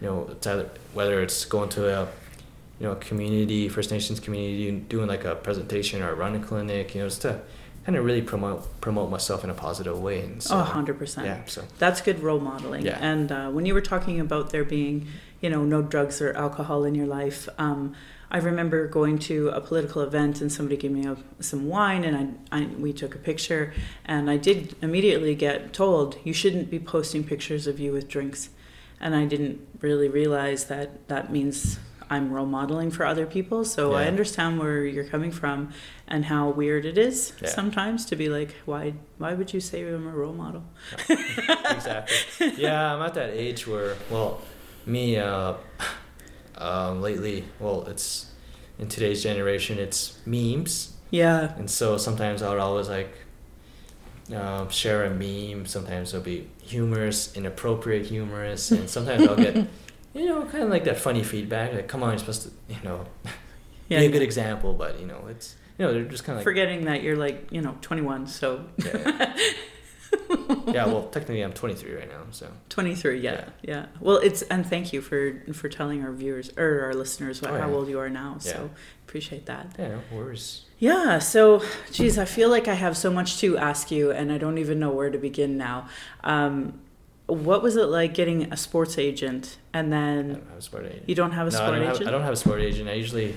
you 0.01 0.09
know, 0.09 0.29
it's 0.33 0.47
either, 0.47 0.69
whether 0.95 1.23
it's 1.23 1.45
going 1.45 1.69
to 1.71 2.01
a 2.01 2.09
you 2.81 2.87
know, 2.87 2.95
community, 2.95 3.69
First 3.69 3.91
Nations 3.91 4.19
community, 4.21 4.71
doing 4.89 5.07
like 5.07 5.27
a 5.27 5.35
presentation 5.35 6.01
or 6.03 6.13
a 6.13 6.15
running 6.15 6.41
clinic, 6.41 6.95
you 6.95 7.03
know, 7.03 7.09
just 7.09 7.21
to 7.21 7.39
kind 7.85 7.95
of 7.99 8.03
really 8.07 8.23
promote 8.23 8.81
promote 8.81 9.11
myself 9.11 9.45
in 9.45 9.51
a 9.51 9.55
positive 9.55 10.01
way. 10.01 10.23
And 10.23 10.43
so, 10.43 10.57
oh, 10.57 10.63
100%. 10.65 11.27
yeah, 11.27 11.41
so 11.45 11.63
That's 11.79 12.01
good 12.01 12.21
role 12.23 12.41
modeling. 12.41 12.87
Yeah. 12.87 12.97
And 12.99 13.31
uh, 13.31 13.51
when 13.51 13.67
you 13.67 13.75
were 13.75 13.83
talking 13.83 14.19
about 14.19 14.49
there 14.49 14.65
being, 14.65 15.07
you 15.43 15.51
know, 15.51 15.63
no 15.63 15.83
drugs 15.83 16.23
or 16.23 16.33
alcohol 16.33 16.85
in 16.85 16.95
your 16.95 17.07
life, 17.07 17.51
um, 17.59 17.93
I 18.31 18.39
remember 18.39 18.87
going 18.87 19.19
to 19.21 19.49
a 19.49 19.61
political 19.61 20.03
event 20.03 20.41
and 20.41 20.53
somebody 20.53 20.77
gave 20.77 20.93
me 20.93 21.05
a, 21.07 21.17
some 21.41 21.67
wine 21.67 22.05
and 22.05 22.39
I, 22.53 22.59
I 22.61 22.67
we 22.79 22.93
took 22.93 23.15
a 23.15 23.19
picture 23.19 23.73
and 24.05 24.31
I 24.31 24.37
did 24.37 24.77
immediately 24.83 25.35
get 25.35 25.73
told 25.73 26.17
you 26.23 26.33
shouldn't 26.33 26.71
be 26.71 26.79
posting 26.79 27.25
pictures 27.25 27.67
of 27.67 27.81
you 27.81 27.93
with 27.93 28.07
drinks, 28.09 28.51
and 29.01 29.15
I 29.17 29.25
didn't 29.25 29.67
really 29.81 30.09
realize 30.09 30.67
that 30.67 31.09
that 31.09 31.33
means 31.33 31.79
I'm 32.13 32.33
role 32.33 32.47
modeling 32.47 32.91
for 32.91 33.05
other 33.07 33.25
people. 33.25 33.65
So 33.65 33.95
I 33.95 34.07
understand 34.07 34.59
where 34.59 34.85
you're 34.85 35.05
coming 35.05 35.31
from 35.31 35.73
and 36.09 36.25
how 36.25 36.51
weird 36.51 36.85
it 36.85 36.99
is 36.99 37.33
Yeah. 37.41 37.49
sometimes 37.51 38.05
to 38.07 38.17
be 38.17 38.29
like, 38.29 38.55
why 38.65 38.95
why 39.19 39.35
would 39.35 39.53
you 39.55 39.61
say 39.61 39.83
I'm 39.83 40.07
a 40.09 40.11
role 40.11 40.33
model? 40.35 40.65
exactly. 41.71 42.53
Yeah, 42.57 42.95
I'm 42.95 43.03
at 43.03 43.15
that 43.15 43.31
age 43.31 43.67
where, 43.67 43.97
well, 44.11 44.41
me, 44.87 45.17
uh, 45.19 45.55
um, 46.61 47.01
lately, 47.03 47.45
well, 47.59 47.87
it's 47.89 48.27
in 48.79 48.89
today's 48.89 49.23
generation, 49.23 49.79
it's 49.79 50.19
memes, 50.27 50.95
Yeah. 51.11 51.55
and 51.57 51.69
so 51.71 51.97
sometimes 51.97 52.43
I'll 52.43 52.61
always 52.61 52.89
like 52.89 53.13
um, 54.35 54.69
share 54.71 55.05
a 55.05 55.11
meme. 55.11 55.67
Sometimes 55.67 56.15
it'll 56.15 56.25
be 56.25 56.49
humorous, 56.63 57.35
inappropriate 57.37 58.07
humorous, 58.07 58.71
and 58.71 58.89
sometimes 58.89 59.27
I'll 59.27 59.37
get, 59.37 59.57
you 60.15 60.27
know, 60.27 60.45
kind 60.45 60.63
of 60.65 60.71
like 60.71 60.85
that 60.85 60.99
funny 60.99 61.23
feedback. 61.25 61.73
Like, 61.75 61.89
come 61.89 62.03
on, 62.03 62.11
you're 62.11 62.19
supposed 62.21 62.43
to, 62.45 62.51
you 62.69 62.77
know, 62.85 63.07
Yeah. 63.89 63.99
be 64.01 64.07
a 64.07 64.11
good 64.11 64.23
example, 64.23 64.73
but 64.75 65.01
you 65.01 65.07
know, 65.07 65.25
it's, 65.29 65.57
you 65.79 65.85
know, 65.87 65.93
they're 65.93 66.05
just 66.05 66.25
kind 66.25 66.35
of 66.35 66.39
like, 66.39 66.45
Forgetting 66.45 66.85
that 66.85 67.03
you're 67.03 67.17
like, 67.17 67.49
you 67.51 67.61
know, 67.61 67.77
21, 67.81 68.27
so 68.29 68.65
yeah. 68.79 68.97
yeah. 68.97 69.37
Yeah, 70.67 70.87
well, 70.87 71.05
technically, 71.09 71.43
I'm 71.43 71.53
23 71.53 71.95
right 71.95 72.09
now, 72.09 72.23
so 72.31 72.47
23, 72.69 73.21
yeah, 73.21 73.45
yeah. 73.63 73.87
Well, 74.01 74.17
it's 74.19 74.43
and 74.43 74.67
thank 74.67 74.93
you 74.93 75.01
for 75.01 75.43
for 75.53 75.69
telling 75.69 76.03
our 76.03 76.13
viewers 76.13 76.51
or 76.57 76.83
our 76.85 76.95
listeners 76.95 77.43
what, 77.43 77.53
Oh, 77.53 77.59
how 77.59 77.71
old 77.73 77.89
you 77.89 77.99
are 77.99 78.11
now. 78.11 78.37
Yeah. 78.43 78.53
So 78.53 78.71
appreciate 79.07 79.47
that. 79.47 79.75
yeah, 79.79 79.89
no 79.89 80.01
worries. 80.13 80.63
Yeah, 80.79 81.19
so 81.19 81.63
geez, 81.93 82.19
I 82.19 82.25
feel 82.25 82.49
like 82.49 82.67
I 82.69 82.75
have 82.75 82.97
so 82.97 83.11
much 83.11 83.39
to 83.41 83.59
ask 83.59 83.91
you, 83.91 84.11
and 84.11 84.33
I 84.33 84.39
don't 84.39 84.59
even 84.59 84.79
know 84.79 84.91
where 84.91 85.11
to 85.11 85.19
begin 85.19 85.59
now. 85.59 85.89
Um, 86.25 86.81
what 87.27 87.63
was 87.63 87.77
it 87.77 87.87
like 87.87 88.15
getting 88.15 88.53
a 88.53 88.57
sports 88.57 88.99
agent, 88.99 89.59
and 89.73 89.95
I 89.95 89.99
then 89.99 90.29
don't 90.35 90.49
have 90.49 90.59
a 90.59 90.63
sport 90.63 90.87
agent. 90.87 91.09
you 91.09 91.15
don't 91.15 91.33
have 91.33 91.47
a 91.47 91.51
no, 91.51 91.57
sport 91.57 91.75
I 91.75 91.81
agent? 91.83 91.99
Have, 91.99 92.09
I 92.09 92.11
don't 92.11 92.23
have 92.23 92.33
a 92.33 92.37
sport 92.37 92.61
agent. 92.61 92.89
I 92.89 92.95
usually, 92.95 93.29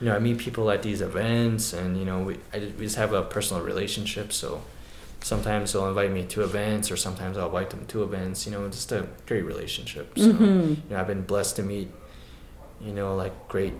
you 0.00 0.06
know, 0.06 0.16
I 0.16 0.18
meet 0.18 0.38
people 0.38 0.70
at 0.70 0.82
these 0.82 1.00
events, 1.00 1.72
and 1.72 1.96
you 1.96 2.04
know, 2.04 2.20
we 2.20 2.34
I, 2.52 2.58
we 2.78 2.84
just 2.84 2.96
have 2.96 3.12
a 3.12 3.22
personal 3.22 3.62
relationship. 3.62 4.32
So 4.32 4.62
sometimes 5.22 5.72
they'll 5.72 5.88
invite 5.88 6.12
me 6.12 6.24
to 6.26 6.42
events, 6.42 6.90
or 6.90 6.96
sometimes 6.96 7.36
I'll 7.36 7.46
invite 7.46 7.70
them 7.70 7.86
to 7.86 8.02
events. 8.02 8.46
You 8.46 8.52
know, 8.52 8.64
it's 8.66 8.76
just 8.76 8.92
a 8.92 9.06
great 9.26 9.44
relationship. 9.44 10.12
So 10.18 10.32
Mhm. 10.32 10.68
you 10.76 10.82
know, 10.90 11.00
I've 11.00 11.06
been 11.06 11.22
blessed 11.22 11.56
to 11.56 11.62
meet, 11.62 11.90
you 12.80 12.92
know, 12.92 13.14
like 13.16 13.48
great 13.48 13.74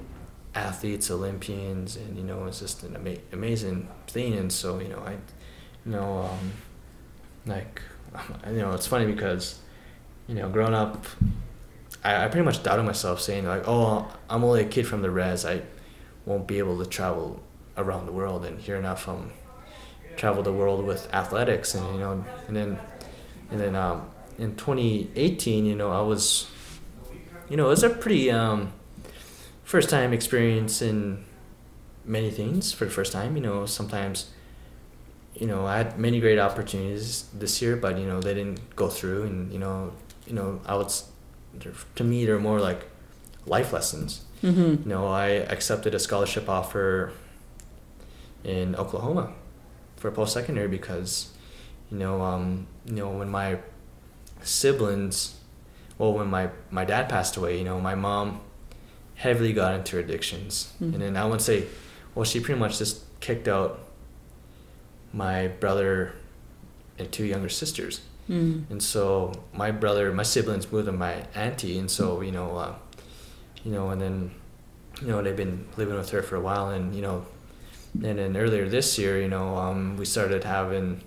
athletes, 0.55 1.11
Olympians, 1.11 1.97
and 1.97 2.17
you 2.17 2.23
know, 2.25 2.45
it's 2.47 2.61
just 2.61 2.83
an 2.83 2.97
ama- 2.97 3.17
amazing 3.33 3.89
thing. 4.09 4.35
And 4.35 4.53
so 4.53 4.79
you 4.79 4.89
know, 4.89 4.99
I, 5.07 5.13
you 5.87 5.93
know, 5.93 6.19
um, 6.31 6.53
like, 7.47 7.81
you 8.49 8.59
know, 8.59 8.73
it's 8.73 8.87
funny 8.87 9.07
because, 9.11 9.59
you 10.29 10.35
know, 10.35 10.49
growing 10.49 10.75
up, 10.75 11.07
I, 12.05 12.25
I 12.25 12.29
pretty 12.29 12.45
much 12.45 12.63
doubted 12.63 12.83
myself, 12.85 13.21
saying 13.21 13.47
like, 13.47 13.67
"Oh, 13.67 14.07
I'm 14.29 14.43
only 14.45 14.63
a 14.63 14.67
kid 14.67 14.87
from 14.87 15.03
the 15.03 15.11
res. 15.11 15.45
I 15.45 15.63
won't 16.27 16.47
be 16.47 16.59
able 16.59 16.79
to 16.83 16.87
travel 16.87 17.41
around 17.77 18.07
the 18.07 18.13
world." 18.13 18.45
And 18.45 18.61
here 18.61 18.77
enough, 18.77 19.09
um, 19.09 19.31
travel 20.21 20.43
the 20.43 20.53
world 20.53 20.85
with 20.85 21.03
athletics, 21.15 21.75
and 21.75 21.85
you 21.95 22.01
know, 22.01 22.25
and 22.47 22.55
then, 22.57 22.79
and 23.51 23.59
then 23.59 23.75
um, 23.75 23.97
in 24.39 24.55
2018, 24.55 25.65
you 25.67 25.75
know, 25.75 25.91
I 25.91 26.03
was, 26.03 26.47
you 27.49 27.57
know, 27.57 27.67
it 27.67 27.71
was 27.71 27.83
a 27.83 27.91
pretty 27.91 28.31
um, 28.31 28.73
first 29.65 29.89
time 29.89 30.13
experience 30.13 30.83
in 30.83 31.25
many 32.05 32.31
things 32.31 32.73
for 32.73 32.85
the 32.85 32.91
first 32.91 33.13
time. 33.13 33.37
You 33.37 33.43
know, 33.43 33.67
sometimes. 33.67 34.31
You 35.33 35.47
know, 35.47 35.65
I 35.65 35.79
had 35.79 35.99
many 35.99 36.21
great 36.21 36.39
opportunities 36.39 37.25
this 37.33 37.63
year, 37.63 37.75
but 37.77 37.97
you 37.99 38.05
know 38.05 38.21
they 38.21 38.35
didn't 38.35 38.61
go 38.77 38.89
through, 38.89 39.23
and 39.23 39.51
you 39.53 39.59
know, 39.59 39.93
you 40.27 40.35
know, 40.35 40.61
I 40.67 40.75
was 40.75 41.05
to 41.95 42.05
me 42.05 42.27
they're 42.27 42.39
more 42.51 42.61
like 42.61 42.83
life 43.47 43.73
lessons 43.73 44.21
Mhm. 44.43 44.85
you 44.85 44.89
know 44.89 45.07
i 45.09 45.27
accepted 45.55 45.95
a 45.95 45.99
scholarship 45.99 46.49
offer 46.49 47.11
in 48.45 48.77
oklahoma 48.77 49.33
for 50.01 50.11
post-secondary 50.11 50.67
because 50.69 51.31
you 51.93 51.99
know 51.99 52.21
um, 52.23 52.67
you 52.87 52.95
know 52.97 53.11
when 53.11 53.29
my 53.29 53.59
siblings 54.43 55.37
well 55.99 56.13
when 56.15 56.29
my 56.29 56.49
my 56.71 56.85
dad 56.85 57.09
passed 57.09 57.37
away 57.37 57.59
you 57.59 57.65
know 57.65 57.79
my 57.81 57.95
mom 57.95 58.41
heavily 59.15 59.53
got 59.53 59.75
into 59.75 59.99
addictions. 59.99 60.73
Mhm. 60.81 60.95
and 60.95 61.03
then 61.03 61.17
i 61.17 61.25
would 61.25 61.43
say 61.43 61.67
well 62.15 62.25
she 62.25 62.41
pretty 62.41 62.59
much 62.59 62.79
just 62.79 62.95
kicked 63.21 63.47
out 63.49 63.81
my 65.13 65.49
brother 65.49 66.15
and 66.99 67.11
two 67.13 67.25
younger 67.25 67.49
sisters. 67.49 68.01
Mm. 68.29 68.71
and 68.71 68.81
so 68.81 69.33
my 69.53 69.73
brother, 69.73 70.13
my 70.13 70.23
siblings 70.23 70.71
moved 70.71 70.87
to 70.87 70.93
my 70.93 71.15
auntie, 71.35 71.79
and 71.81 71.91
so 71.91 72.21
you 72.21 72.31
know, 72.31 72.57
uh, 72.57 72.75
you 73.65 73.73
know, 73.73 73.91
and 73.91 74.01
then, 74.01 74.31
you 75.03 75.09
know, 75.09 75.21
they've 75.21 75.37
been 75.37 75.67
living 75.77 75.97
with 75.97 76.11
her 76.11 76.23
for 76.23 76.37
a 76.37 76.41
while, 76.41 76.69
and 76.69 76.95
you 76.95 77.03
know, 77.03 77.27
and 77.95 78.19
then 78.19 78.37
earlier 78.37 78.69
this 78.69 78.99
year, 78.99 79.21
you 79.21 79.29
know, 79.29 79.57
um, 79.57 79.97
we 79.97 80.05
started 80.05 80.45
having 80.45 81.03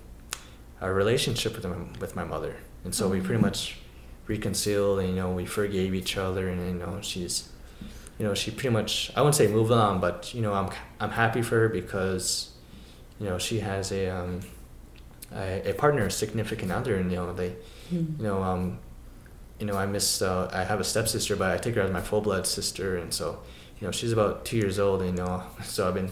a 0.80 0.92
relationship 0.92 1.54
with 1.56 1.64
my 1.66 1.76
with 2.00 2.14
my 2.16 2.24
mother, 2.24 2.56
and 2.84 2.94
so 2.94 3.08
we 3.08 3.20
pretty 3.20 3.40
much 3.42 3.78
reconciled, 4.26 5.00
and 5.00 5.08
you 5.10 5.14
know, 5.16 5.30
we 5.32 5.46
forgave 5.46 5.94
each 5.94 6.16
other, 6.16 6.48
and 6.48 6.60
you 6.66 6.74
know, 6.86 6.98
she's, 7.02 7.48
you 8.18 8.26
know, 8.26 8.34
she 8.34 8.50
pretty 8.50 8.70
much 8.70 9.10
I 9.16 9.20
wouldn't 9.20 9.36
say 9.36 9.46
moved 9.46 9.72
on, 9.72 10.00
but 10.00 10.34
you 10.34 10.42
know, 10.42 10.52
I'm 10.54 10.70
I'm 11.00 11.10
happy 11.10 11.42
for 11.42 11.56
her 11.60 11.68
because, 11.68 12.50
you 13.18 13.26
know, 13.26 13.38
she 13.38 13.60
has 13.60 13.90
a 13.92 14.08
um, 14.10 14.40
a, 15.34 15.70
a 15.70 15.74
partner, 15.74 16.06
a 16.06 16.10
significant 16.10 16.70
other, 16.72 16.96
and 16.96 17.10
you 17.10 17.16
know 17.18 17.32
they, 17.32 17.56
Mm. 17.92 18.16
you 18.18 18.24
know, 18.24 18.42
um, 18.42 18.78
you 19.60 19.66
know 19.66 19.76
I 19.76 19.84
miss. 19.86 20.22
Uh, 20.22 20.50
I 20.52 20.64
have 20.64 20.80
a 20.80 20.84
stepsister, 20.84 21.36
but 21.36 21.50
I 21.50 21.58
take 21.58 21.74
her 21.74 21.82
as 21.82 21.90
my 21.92 22.00
full 22.00 22.22
blood 22.22 22.46
sister, 22.46 22.96
and 22.96 23.12
so, 23.12 23.40
you 23.78 23.86
know, 23.86 23.92
she's 23.92 24.10
about 24.12 24.46
two 24.46 24.56
years 24.56 24.78
old, 24.78 25.02
and 25.02 25.18
you 25.18 25.24
know, 25.24 25.42
so 25.62 25.86
I've 25.86 25.92
been 25.94 26.10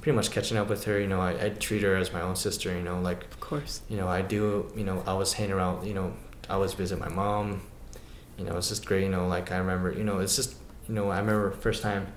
pretty 0.00 0.16
much 0.16 0.30
catching 0.30 0.56
up 0.56 0.68
with 0.68 0.84
her. 0.84 0.98
You 1.00 1.06
know, 1.06 1.20
I, 1.20 1.46
I 1.46 1.48
treat 1.50 1.82
her 1.82 1.96
as 1.96 2.12
my 2.12 2.20
own 2.20 2.36
sister. 2.36 2.72
You 2.74 2.82
know, 2.82 3.00
like 3.00 3.24
Of 3.24 3.40
course. 3.40 3.82
you 3.88 3.96
know, 3.96 4.08
I 4.08 4.22
do. 4.22 4.70
You 4.76 4.84
know, 4.84 5.02
I 5.06 5.14
was 5.14 5.32
hanging 5.34 5.52
around. 5.52 5.86
You 5.86 5.94
know, 5.94 6.12
I 6.48 6.56
was 6.56 6.74
visit 6.74 6.98
my 6.98 7.08
mom. 7.08 7.62
You 8.38 8.44
know, 8.44 8.56
it's 8.56 8.68
just 8.68 8.86
great. 8.86 9.02
You 9.02 9.10
know, 9.10 9.26
like 9.26 9.52
I 9.52 9.56
remember. 9.58 9.92
You 9.92 10.04
know, 10.04 10.18
it's 10.20 10.36
just. 10.36 10.54
You 10.88 10.94
know, 10.94 11.10
I 11.10 11.18
remember 11.20 11.52
first 11.52 11.82
time 11.82 12.08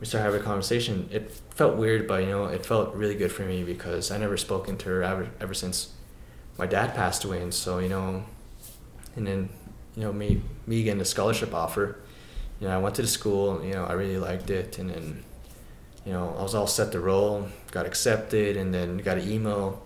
we 0.00 0.06
started 0.06 0.24
having 0.24 0.40
a 0.40 0.44
conversation. 0.44 1.08
It 1.10 1.32
felt 1.50 1.76
weird, 1.76 2.06
but 2.06 2.22
you 2.22 2.28
know, 2.28 2.44
it 2.46 2.66
felt 2.66 2.94
really 2.94 3.14
good 3.14 3.32
for 3.32 3.42
me 3.42 3.64
because 3.64 4.10
I 4.10 4.18
never 4.18 4.36
spoken 4.36 4.76
to 4.78 4.88
her 4.90 5.02
ever 5.02 5.30
ever 5.40 5.54
since 5.54 5.92
my 6.58 6.66
dad 6.66 6.94
passed 6.94 7.24
away, 7.24 7.40
and 7.40 7.54
so 7.54 7.78
you 7.78 7.88
know, 7.88 8.24
and 9.14 9.26
then 9.26 9.48
you 9.94 10.02
know 10.02 10.12
me 10.12 10.42
me 10.66 10.82
getting 10.82 10.98
the 10.98 11.04
scholarship 11.06 11.54
offer. 11.54 11.96
You 12.60 12.68
know, 12.68 12.74
I 12.74 12.78
went 12.78 12.94
to 12.96 13.02
the 13.02 13.08
school. 13.08 13.64
You 13.64 13.72
know, 13.74 13.84
I 13.84 13.92
really 13.92 14.18
liked 14.18 14.50
it, 14.50 14.78
and 14.78 14.90
then 14.90 15.24
you 16.06 16.12
know, 16.12 16.34
I 16.38 16.42
was 16.42 16.54
all 16.54 16.68
set 16.68 16.92
to 16.92 17.00
roll. 17.00 17.48
Got 17.72 17.84
accepted, 17.84 18.56
and 18.56 18.72
then 18.72 18.98
got 18.98 19.18
an 19.18 19.30
email 19.30 19.82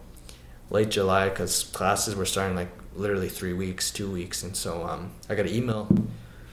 late 0.70 0.90
July 0.90 1.30
because 1.30 1.64
classes 1.64 2.14
were 2.14 2.26
starting 2.26 2.54
like 2.54 2.70
literally 2.94 3.28
three 3.28 3.54
weeks, 3.54 3.90
two 3.90 4.10
weeks, 4.10 4.42
and 4.42 4.54
so 4.56 4.86
um, 4.86 5.12
I 5.28 5.34
got 5.34 5.46
an 5.46 5.54
email 5.54 5.88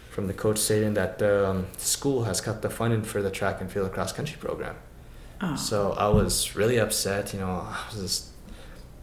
from 0.09 0.25
the 0.27 0.33
coach 0.33 0.57
stating 0.57 0.95
that 0.95 1.19
the 1.19 1.49
um, 1.49 1.67
school 1.77 2.23
has 2.23 2.41
cut 2.41 2.63
the 2.63 2.69
funding 2.69 3.03
for 3.03 3.21
the 3.21 3.29
track 3.29 3.61
and 3.61 3.71
field 3.71 3.91
cross 3.91 4.11
country 4.11 4.37
program. 4.39 4.75
Oh. 5.41 5.55
So 5.55 5.91
I 5.91 6.07
was 6.07 6.55
really 6.55 6.79
upset. 6.79 7.33
You 7.33 7.39
know, 7.39 7.49
I 7.49 7.85
was 7.91 8.01
just, 8.01 8.27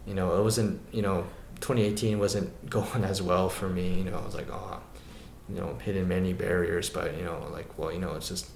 you 0.05 0.13
know, 0.13 0.37
it 0.37 0.43
wasn't, 0.43 0.81
you 0.91 1.01
know, 1.01 1.25
2018 1.61 2.19
wasn't 2.19 2.69
going 2.69 3.03
as 3.05 3.21
well 3.21 3.47
for 3.47 3.69
me. 3.69 3.93
You 3.99 4.05
know, 4.05 4.17
I 4.17 4.25
was 4.25 4.35
like, 4.35 4.51
oh, 4.51 4.81
you 5.47 5.55
know, 5.55 5.77
hitting 5.81 6.07
many 6.07 6.33
barriers, 6.33 6.89
but 6.89 7.15
you 7.17 7.23
know, 7.23 7.47
like, 7.51 7.77
well, 7.77 7.93
you 7.93 7.99
know, 7.99 8.13
it's 8.15 8.27
just, 8.27 8.49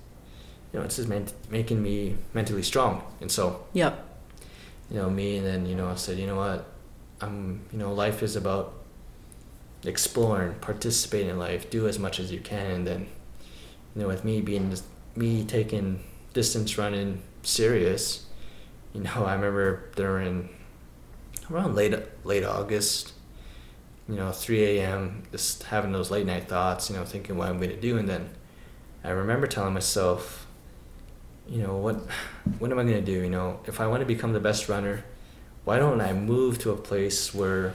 you 0.71 0.79
know, 0.79 0.85
it's 0.85 0.97
just 0.97 1.07
meant 1.09 1.33
making 1.49 1.81
me 1.81 2.15
mentally 2.33 2.63
strong. 2.63 3.03
And 3.21 3.31
so, 3.31 3.65
Yep. 3.73 4.05
you 4.91 4.97
know, 4.97 5.09
me 5.09 5.37
and 5.37 5.45
then, 5.45 5.65
you 5.65 5.75
know, 5.75 5.87
I 5.87 5.95
said, 5.95 6.17
you 6.17 6.27
know 6.27 6.35
what, 6.35 6.65
I'm, 7.21 7.61
you 7.71 7.79
know, 7.79 7.93
life 7.93 8.21
is 8.23 8.35
about 8.35 8.73
exploring, 9.85 10.55
participating 10.61 11.29
in 11.29 11.39
life, 11.39 11.69
do 11.69 11.87
as 11.87 11.97
much 11.99 12.19
as 12.19 12.31
you 12.31 12.39
can, 12.39 12.71
and 12.71 12.87
then, 12.87 13.07
you 13.95 14.01
know, 14.01 14.07
with 14.07 14.23
me 14.23 14.41
being 14.41 14.73
me 15.15 15.43
taking 15.43 16.03
distance 16.33 16.77
running 16.77 17.21
serious, 17.43 18.25
you 18.93 19.01
know, 19.01 19.11
I 19.25 19.33
remember 19.33 19.89
during 19.95 20.49
around 21.49 21.75
late 21.75 21.95
late 22.23 22.43
August, 22.43 23.13
you 24.07 24.15
know, 24.15 24.31
3 24.31 24.63
a.m. 24.79 25.23
just 25.31 25.63
having 25.63 25.91
those 25.91 26.11
late 26.11 26.25
night 26.25 26.47
thoughts, 26.47 26.89
you 26.89 26.95
know, 26.95 27.05
thinking 27.05 27.37
what 27.37 27.47
I'm 27.49 27.57
going 27.57 27.69
to 27.71 27.79
do, 27.79 27.97
and 27.97 28.07
then 28.07 28.29
I 29.03 29.09
remember 29.09 29.47
telling 29.47 29.73
myself, 29.73 30.45
you 31.49 31.61
know, 31.63 31.77
what 31.77 31.95
what 32.59 32.71
am 32.71 32.79
I 32.79 32.83
going 32.83 32.95
to 32.95 33.01
do? 33.01 33.21
You 33.23 33.29
know, 33.29 33.59
if 33.65 33.79
I 33.79 33.87
want 33.87 34.01
to 34.01 34.05
become 34.05 34.33
the 34.33 34.39
best 34.39 34.69
runner, 34.69 35.03
why 35.65 35.79
don't 35.79 36.01
I 36.01 36.13
move 36.13 36.59
to 36.59 36.71
a 36.71 36.75
place 36.77 37.33
where 37.33 37.73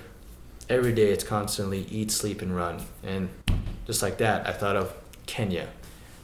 every 0.69 0.93
day 0.93 1.11
it's 1.11 1.25
constantly 1.25 1.87
eat, 1.91 2.11
sleep, 2.11 2.43
and 2.43 2.55
run? 2.55 2.83
And 3.03 3.29
just 3.87 4.03
like 4.03 4.19
that, 4.19 4.47
I 4.49 4.53
thought 4.53 4.77
of 4.77 4.93
Kenya. 5.27 5.69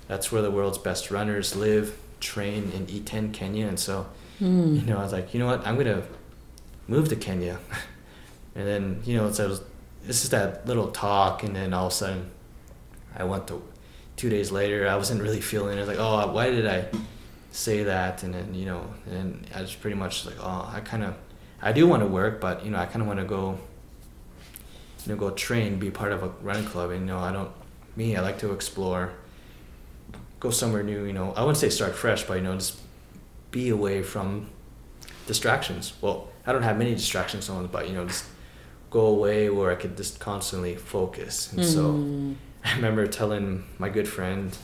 That's 0.08 0.32
where 0.32 0.42
the 0.42 0.50
world's 0.50 0.78
best 0.78 1.10
runners 1.10 1.54
live, 1.56 1.96
train, 2.20 2.72
and 2.74 2.90
eat 2.90 3.06
10 3.06 3.32
Kenya. 3.32 3.66
And 3.66 3.78
so, 3.78 4.06
Mm. 4.40 4.80
you 4.80 4.86
know, 4.86 4.96
I 4.98 5.02
was 5.02 5.12
like, 5.12 5.34
you 5.34 5.38
know 5.40 5.46
what? 5.46 5.66
I'm 5.66 5.74
going 5.74 5.86
to 5.86 6.02
move 6.88 7.10
to 7.10 7.16
Kenya. 7.16 7.58
and 8.54 8.66
then, 8.66 9.02
you 9.04 9.14
know, 9.16 9.30
so 9.30 9.48
was, 9.48 9.60
this 10.02 10.24
is 10.24 10.30
that 10.30 10.66
little 10.66 10.88
talk. 10.88 11.42
And 11.42 11.54
then 11.54 11.74
all 11.74 11.86
of 11.88 11.92
a 11.92 11.94
sudden, 11.94 12.30
I 13.14 13.24
went 13.24 13.46
to 13.48 13.62
two 14.16 14.30
days 14.30 14.50
later, 14.50 14.88
I 14.88 14.96
wasn't 14.96 15.20
really 15.22 15.42
feeling 15.42 15.76
it. 15.76 15.82
I 15.82 15.84
was 15.84 15.88
like, 15.88 15.98
oh, 16.00 16.32
why 16.32 16.50
did 16.50 16.66
I 16.66 16.86
say 17.50 17.82
that? 17.84 18.22
And 18.22 18.34
then 18.34 18.54
you 18.54 18.66
know, 18.66 18.92
and 19.10 19.46
I 19.54 19.60
was 19.62 19.74
pretty 19.74 19.96
much 19.96 20.26
like, 20.26 20.36
oh, 20.40 20.70
I 20.72 20.80
kind 20.80 21.04
of, 21.04 21.14
I 21.62 21.72
do 21.72 21.86
want 21.86 22.02
to 22.02 22.06
work, 22.06 22.40
but 22.40 22.64
you 22.64 22.70
know, 22.70 22.78
I 22.78 22.86
kind 22.86 23.02
of 23.02 23.06
want 23.08 23.18
to 23.20 23.24
go, 23.26 23.58
you 25.04 25.12
know, 25.12 25.16
go 25.18 25.30
train, 25.30 25.78
be 25.78 25.90
part 25.90 26.12
of 26.12 26.22
a 26.22 26.28
running 26.42 26.64
club. 26.66 26.90
And 26.90 27.00
you 27.00 27.06
know, 27.06 27.18
I 27.18 27.32
don't, 27.32 27.50
me, 27.96 28.16
I 28.16 28.20
like 28.20 28.38
to 28.40 28.52
explore, 28.52 29.12
go 30.38 30.50
somewhere 30.50 30.82
new. 30.82 31.04
You 31.04 31.12
know, 31.12 31.32
I 31.36 31.40
wouldn't 31.40 31.58
say 31.58 31.68
start 31.70 31.94
fresh, 31.94 32.24
but 32.24 32.34
you 32.34 32.42
know, 32.42 32.54
just 32.54 32.78
be 33.50 33.68
away 33.70 34.02
from 34.02 34.48
distractions. 35.26 35.92
Well, 36.00 36.28
I 36.46 36.52
don't 36.52 36.62
have 36.62 36.78
many 36.78 36.94
distractions 36.94 37.48
on, 37.48 37.66
but 37.66 37.88
you 37.88 37.94
know, 37.94 38.06
just 38.06 38.24
go 38.90 39.06
away 39.06 39.48
where 39.50 39.70
I 39.70 39.76
could 39.76 39.96
just 39.96 40.18
constantly 40.18 40.74
focus. 40.74 41.52
And 41.52 41.64
so 41.64 41.92
Mm. 41.92 42.36
I 42.64 42.74
remember 42.76 43.06
telling 43.06 43.64
my 43.78 43.88
good 43.88 44.06
friend, 44.06 44.54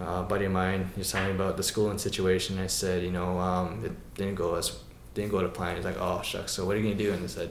uh, 0.00 0.20
a 0.20 0.22
buddy 0.22 0.46
of 0.46 0.52
mine, 0.52 0.90
he 0.94 1.00
was 1.00 1.10
telling 1.12 1.28
me 1.28 1.34
about 1.34 1.56
the 1.56 1.62
schooling 1.62 1.98
situation. 1.98 2.58
I 2.58 2.66
said, 2.68 3.02
you 3.02 3.10
know, 3.10 3.38
um, 3.38 3.84
it 3.84 3.92
didn't 4.14 4.36
go 4.36 4.54
as 4.54 4.78
didn't 5.14 5.30
go 5.30 5.42
to 5.42 5.48
plan. 5.48 5.76
He's 5.76 5.84
like, 5.84 5.98
oh 6.00 6.22
shucks. 6.22 6.52
So 6.52 6.64
what 6.64 6.76
are 6.76 6.78
you 6.80 6.84
gonna 6.84 6.94
do? 7.02 7.12
And 7.12 7.24
I 7.24 7.26
said, 7.26 7.50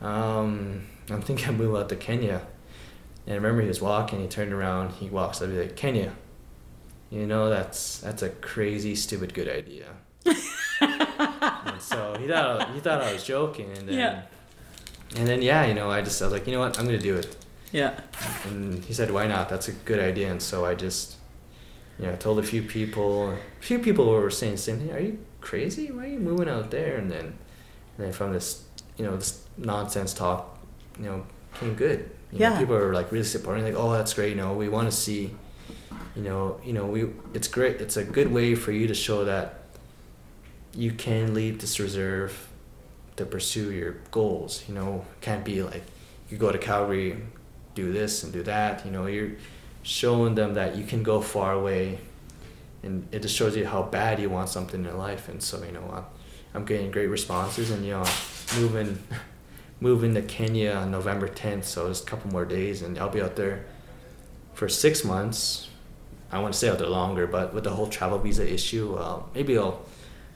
um, 0.00 0.86
I'm 1.10 1.22
thinking 1.22 1.48
of 1.48 1.56
moving 1.56 1.80
out 1.80 1.88
to 1.90 1.96
Kenya. 1.96 2.42
And 3.26 3.34
I 3.34 3.36
remember 3.36 3.62
he 3.62 3.68
was 3.68 3.80
walking. 3.80 4.20
He 4.20 4.26
turned 4.28 4.52
around. 4.52 4.92
He 4.94 5.08
walks. 5.08 5.40
I'd 5.42 5.50
be 5.50 5.58
like, 5.58 5.76
Kenya. 5.76 6.14
You 7.10 7.26
know, 7.26 7.48
that's 7.48 7.98
that's 7.98 8.22
a 8.22 8.28
crazy, 8.30 8.94
stupid, 8.94 9.32
good 9.34 9.48
idea. 9.48 9.86
and 10.80 11.80
so 11.80 12.16
he 12.20 12.26
thought 12.26 12.70
he 12.74 12.80
thought 12.80 13.02
I 13.02 13.12
was 13.12 13.24
joking, 13.24 13.70
and 13.76 13.88
then 13.88 13.98
Yeah. 13.98 14.22
and 15.16 15.26
then 15.26 15.40
yeah, 15.42 15.64
you 15.66 15.74
know, 15.74 15.90
I 15.90 16.02
just 16.02 16.20
I 16.20 16.26
was 16.26 16.32
like, 16.32 16.46
you 16.46 16.52
know 16.52 16.60
what, 16.60 16.78
I'm 16.78 16.84
gonna 16.84 16.98
do 16.98 17.16
it. 17.16 17.36
Yeah. 17.72 18.00
And 18.46 18.82
he 18.84 18.92
said, 18.94 19.10
why 19.10 19.26
not? 19.26 19.48
That's 19.50 19.68
a 19.68 19.72
good 19.72 20.00
idea. 20.00 20.30
And 20.30 20.40
so 20.42 20.64
I 20.64 20.74
just, 20.74 21.16
you 21.98 22.06
know, 22.06 22.16
told 22.16 22.38
a 22.38 22.42
few 22.42 22.62
people. 22.62 23.30
A 23.32 23.38
few 23.60 23.78
people 23.78 24.08
were 24.10 24.30
saying 24.30 24.52
the 24.52 24.58
same 24.58 24.78
thing. 24.78 24.92
Are 24.92 25.00
you 25.00 25.18
crazy? 25.40 25.90
Why 25.90 26.04
are 26.04 26.08
you 26.08 26.18
moving 26.20 26.48
out 26.48 26.70
there? 26.70 26.96
And 26.96 27.10
then, 27.10 27.24
and 27.26 28.06
then 28.06 28.12
from 28.12 28.32
this, 28.32 28.62
you 28.96 29.04
know, 29.04 29.16
this 29.16 29.42
nonsense 29.56 30.14
talk, 30.14 30.58
you 30.98 31.06
know, 31.06 31.26
came 31.54 31.74
good. 31.74 32.10
You 32.32 32.38
know, 32.40 32.50
Yeah. 32.50 32.58
people 32.58 32.74
are 32.76 32.92
like 32.94 33.10
really 33.10 33.24
supporting. 33.24 33.64
Like, 33.64 33.74
oh, 33.76 33.92
that's 33.92 34.14
great. 34.14 34.30
You 34.30 34.36
know, 34.36 34.54
we 34.54 34.68
want 34.68 34.90
to 34.90 34.96
see. 34.96 35.34
You 36.16 36.22
know, 36.24 36.60
you 36.64 36.72
know, 36.72 36.86
we. 36.86 37.08
It's 37.34 37.48
great. 37.48 37.80
It's 37.80 37.96
a 37.96 38.04
good 38.04 38.32
way 38.32 38.54
for 38.54 38.72
you 38.72 38.86
to 38.88 38.94
show 38.94 39.24
that 39.24 39.54
you 40.74 40.92
can 40.92 41.34
leave 41.34 41.60
this 41.60 41.78
reserve 41.80 42.48
to 43.16 43.24
pursue 43.24 43.72
your 43.72 43.96
goals. 44.10 44.64
You 44.68 44.74
know, 44.74 45.04
can't 45.20 45.44
be 45.44 45.62
like 45.62 45.82
you 46.30 46.36
go 46.38 46.52
to 46.52 46.58
Calgary, 46.58 47.16
do 47.74 47.92
this 47.92 48.22
and 48.22 48.32
do 48.32 48.42
that. 48.44 48.84
You 48.84 48.90
know, 48.92 49.06
you're 49.06 49.30
showing 49.82 50.34
them 50.34 50.54
that 50.54 50.76
you 50.76 50.84
can 50.84 51.02
go 51.02 51.20
far 51.20 51.52
away, 51.52 51.98
and 52.82 53.06
it 53.12 53.22
just 53.22 53.34
shows 53.34 53.56
you 53.56 53.66
how 53.66 53.82
bad 53.82 54.20
you 54.20 54.30
want 54.30 54.48
something 54.48 54.80
in 54.80 54.86
your 54.86 54.94
life. 54.94 55.28
And 55.28 55.42
so, 55.42 55.62
you 55.64 55.72
know, 55.72 55.90
I'm, 55.92 56.04
I'm 56.54 56.64
getting 56.64 56.90
great 56.90 57.08
responses, 57.08 57.70
and 57.70 57.84
you 57.84 57.92
know, 57.92 58.04
moving, 58.56 59.02
moving 59.80 60.14
to 60.14 60.22
Kenya 60.22 60.72
on 60.72 60.90
November 60.90 61.28
10th. 61.28 61.64
So 61.64 61.88
it's 61.90 62.02
a 62.02 62.04
couple 62.04 62.30
more 62.30 62.44
days, 62.44 62.82
and 62.82 62.98
I'll 62.98 63.08
be 63.08 63.22
out 63.22 63.36
there 63.36 63.64
for 64.54 64.68
six 64.68 65.04
months. 65.04 65.68
I 66.30 66.40
want 66.40 66.52
to 66.52 66.58
stay 66.58 66.68
out 66.68 66.78
there 66.78 66.88
longer, 66.88 67.26
but 67.26 67.54
with 67.54 67.64
the 67.64 67.70
whole 67.70 67.86
travel 67.86 68.18
visa 68.18 68.46
issue, 68.52 68.96
uh, 68.96 69.22
maybe 69.34 69.56
I'll 69.56 69.84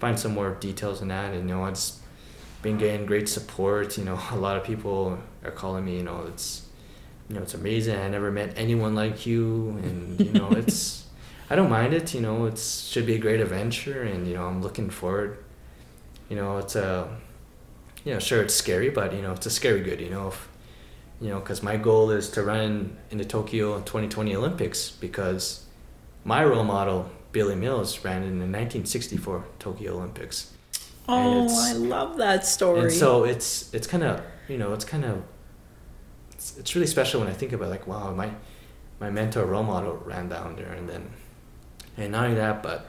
find 0.01 0.19
some 0.19 0.33
more 0.33 0.55
details 0.55 1.03
in 1.03 1.09
that. 1.09 1.35
And 1.35 1.49
you 1.49 1.55
know, 1.55 1.67
it's 1.67 2.01
been 2.63 2.79
getting 2.79 3.05
great 3.05 3.29
support. 3.29 3.99
You 3.99 4.05
know, 4.05 4.19
a 4.31 4.37
lot 4.37 4.57
of 4.57 4.65
people 4.65 5.19
are 5.45 5.51
calling 5.51 5.85
me. 5.85 5.97
You 5.97 6.05
know, 6.05 6.25
it's 6.29 6.62
you 7.33 7.39
know, 7.39 7.45
it's 7.45 7.55
amazing. 7.55 7.99
I 7.99 8.09
never 8.09 8.31
met 8.31 8.53
anyone 8.57 8.95
like 8.95 9.25
you, 9.25 9.81
and 9.83 10.21
you 10.21 10.33
know, 10.33 10.51
it's 10.63 11.07
I 11.49 11.57
don't 11.57 11.71
mind 11.71 11.95
it. 11.95 12.13
You 12.13 12.21
know, 12.21 12.45
it's 12.45 12.87
should 12.89 13.07
be 13.07 13.15
a 13.15 13.19
great 13.19 13.41
adventure, 13.41 14.03
and 14.03 14.29
you 14.29 14.35
know, 14.35 14.45
I'm 14.45 14.61
looking 14.61 14.91
forward. 14.91 15.43
You 16.29 16.37
know, 16.37 16.59
it's 16.59 16.77
a 16.77 17.09
you 18.05 18.13
know, 18.13 18.19
sure 18.19 18.43
it's 18.43 18.53
scary, 18.53 18.91
but 18.91 19.15
you 19.15 19.23
know, 19.23 19.33
it's 19.33 19.47
a 19.47 19.51
scary 19.51 19.81
good. 19.81 19.99
You 19.99 20.11
know, 20.11 20.29
if 20.29 20.47
you 21.23 21.31
know, 21.31 21.41
because 21.41 21.63
my 21.63 21.79
goal 21.79 22.11
is 22.11 22.29
to 22.33 22.43
run 22.43 22.99
in 23.11 23.17
the 23.17 23.25
Tokyo 23.25 23.79
2020 23.79 24.37
Olympics 24.37 24.91
because 24.91 25.65
my 26.25 26.45
role 26.45 26.65
model 26.65 27.11
Billy 27.33 27.55
Mills 27.55 28.05
ran 28.05 28.25
in 28.25 28.41
the 28.41 28.45
1964 28.45 29.47
Tokyo 29.59 29.95
Olympics. 29.95 30.53
Oh, 31.09 31.49
I 31.67 31.73
love 31.73 32.19
that 32.19 32.45
story. 32.45 32.81
And 32.83 32.93
so 32.93 33.25
it's 33.25 33.73
it's 33.73 33.87
kind 33.87 34.03
of 34.03 34.21
you 34.49 34.59
know 34.59 34.75
it's 34.75 34.85
kind 34.85 35.07
of 35.07 35.23
it's, 36.43 36.59
it's 36.59 36.75
really 36.75 36.87
special 36.87 37.21
when 37.21 37.29
I 37.29 37.33
think 37.33 37.53
about 37.53 37.71
like 37.71 37.87
wow 37.87 38.13
my 38.13 38.31
my 39.01 39.11
mentor 39.11 39.45
role 39.47 39.63
model 39.63 39.97
ran 39.97 40.29
down 40.29 40.57
there 40.57 40.73
and 40.73 40.89
then 40.89 41.11
and 41.97 42.13
not 42.13 42.25
only 42.25 42.37
that 42.37 42.63
but 42.63 42.89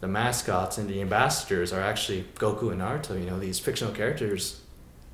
the 0.00 0.06
mascots 0.06 0.76
and 0.76 0.88
the 0.88 1.00
ambassadors 1.00 1.72
are 1.72 1.80
actually 1.80 2.26
Goku 2.34 2.70
and 2.70 2.80
Naruto 2.80 3.18
you 3.18 3.28
know 3.28 3.38
these 3.38 3.58
fictional 3.58 3.94
characters 3.94 4.60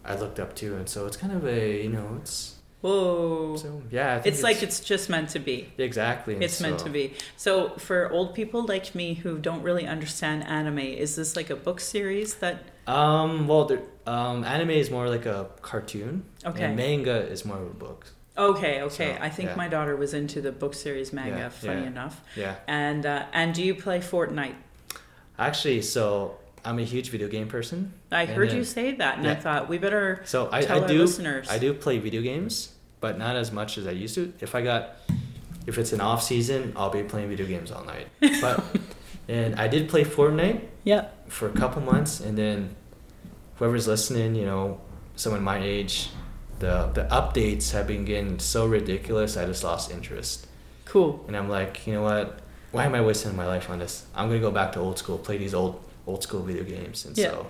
I 0.04 0.16
looked 0.16 0.40
up 0.40 0.54
to. 0.56 0.76
And 0.76 0.88
so 0.88 1.06
it's 1.06 1.16
kind 1.16 1.32
of 1.32 1.46
a 1.46 1.82
you 1.82 1.88
know 1.88 2.18
it's 2.20 2.56
Whoa. 2.82 3.56
so 3.56 3.82
yeah 3.90 4.16
I 4.16 4.20
think 4.20 4.34
It's, 4.34 4.42
like 4.42 4.62
it's 4.62 4.80
just 4.80 5.08
meant 5.08 5.30
to 5.30 5.38
be. 5.38 5.72
exactly 5.78 6.34
It's 6.44 6.60
meant 6.60 6.80
to 6.80 6.90
be. 6.90 7.14
So 7.36 7.70
for 7.78 8.10
old 8.10 8.34
people 8.34 8.66
like 8.66 8.94
me 8.94 9.14
who 9.14 9.38
don't 9.38 9.62
really 9.62 9.86
understand 9.86 10.44
anime, 10.46 10.78
is 10.80 11.16
this 11.16 11.36
like 11.36 11.48
a 11.50 11.56
book 11.56 11.80
series 11.80 12.34
that 12.36 12.56
um 12.88 13.46
well 13.46 13.70
um 14.08 14.42
anime 14.44 14.70
is 14.70 14.90
more 14.90 15.08
like 15.08 15.24
a 15.24 15.46
cartoon 15.62 16.24
Okay. 16.44 16.64
and 16.64 16.76
manga 16.76 17.18
is 17.34 17.44
more 17.44 17.58
of 17.58 17.68
a 17.76 17.78
book 17.86 18.06
Okay, 18.36 18.80
okay. 18.82 19.14
So, 19.14 19.22
I 19.22 19.28
think 19.28 19.50
yeah. 19.50 19.56
my 19.56 19.68
daughter 19.68 19.94
was 19.94 20.14
into 20.14 20.40
the 20.40 20.50
book 20.52 20.72
series 20.74 21.12
manga, 21.12 21.36
Yeah, 21.36 21.48
funny 21.50 21.82
yeah. 21.82 21.86
enough. 21.94 22.16
yeah 22.34 22.54
And 22.66 23.04
uh, 23.06 23.26
and 23.32 23.54
do 23.54 23.62
you 23.62 23.74
play 23.74 23.98
Fortnite? 24.00 24.56
Actually, 25.38 25.82
so 25.82 26.38
I'm 26.64 26.78
a 26.78 26.82
huge 26.84 27.10
video 27.10 27.28
game 27.28 27.48
person. 27.48 27.92
I 28.10 28.24
heard 28.24 28.50
then- 28.50 28.56
you 28.58 28.64
say 28.64 28.94
that, 28.96 29.18
and 29.18 29.26
I 29.26 29.34
thought 29.34 29.68
we 29.68 29.78
better 29.78 30.22
So 30.24 30.48
I, 30.52 30.62
tell 30.62 30.78
I 30.78 30.82
our 30.82 30.88
do 30.88 30.98
listeners. 31.00 31.48
I 31.50 31.58
do 31.58 31.74
play 31.74 31.98
video 31.98 32.22
games, 32.22 32.72
but 33.00 33.18
not 33.18 33.34
as 33.36 33.50
much 33.52 33.78
as 33.78 33.86
I 33.86 33.90
used 33.92 34.14
to. 34.14 34.32
If 34.40 34.54
I 34.54 34.62
got 34.62 34.96
if 35.66 35.78
it's 35.78 35.92
an 35.92 36.00
off 36.00 36.22
season, 36.22 36.72
I'll 36.76 36.90
be 36.90 37.02
playing 37.04 37.28
video 37.28 37.46
games 37.46 37.70
all 37.70 37.84
night. 37.84 38.08
But 38.40 38.62
and 39.28 39.54
I 39.56 39.68
did 39.68 39.88
play 39.88 40.04
Fortnite 40.04 40.60
Yeah. 40.84 41.06
for 41.28 41.46
a 41.48 41.52
couple 41.52 41.82
months, 41.82 42.20
and 42.20 42.36
then 42.36 42.74
whoever's 43.56 43.86
listening, 43.86 44.34
you 44.34 44.44
know, 44.44 44.80
someone 45.16 45.42
my 45.42 45.58
age, 45.62 46.10
the 46.58 46.90
the 46.94 47.04
updates 47.04 47.72
have 47.72 47.86
been 47.86 48.04
getting 48.04 48.38
so 48.38 48.66
ridiculous. 48.66 49.36
I 49.36 49.46
just 49.46 49.64
lost 49.64 49.90
interest, 49.90 50.46
Cool. 50.84 51.24
and 51.26 51.36
I'm 51.36 51.48
like, 51.48 51.86
you 51.86 51.92
know 51.94 52.02
what? 52.02 52.38
Why 52.72 52.84
am 52.84 52.94
I 52.94 53.00
wasting 53.02 53.36
my 53.36 53.46
life 53.46 53.68
on 53.70 53.78
this? 53.78 54.06
I'm 54.14 54.28
gonna 54.28 54.40
go 54.40 54.50
back 54.50 54.72
to 54.72 54.80
old 54.80 54.98
school, 54.98 55.18
play 55.18 55.36
these 55.38 55.54
old 55.54 55.80
old 56.06 56.22
school 56.22 56.42
video 56.42 56.64
games, 56.64 57.04
and 57.04 57.16
Yeah. 57.16 57.30
so, 57.30 57.46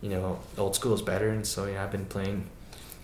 you 0.00 0.08
know, 0.10 0.38
old 0.58 0.74
school 0.74 0.94
is 0.94 1.02
better. 1.02 1.28
And 1.28 1.46
so, 1.46 1.66
yeah, 1.66 1.82
I've 1.84 1.92
been 1.92 2.06
playing 2.06 2.48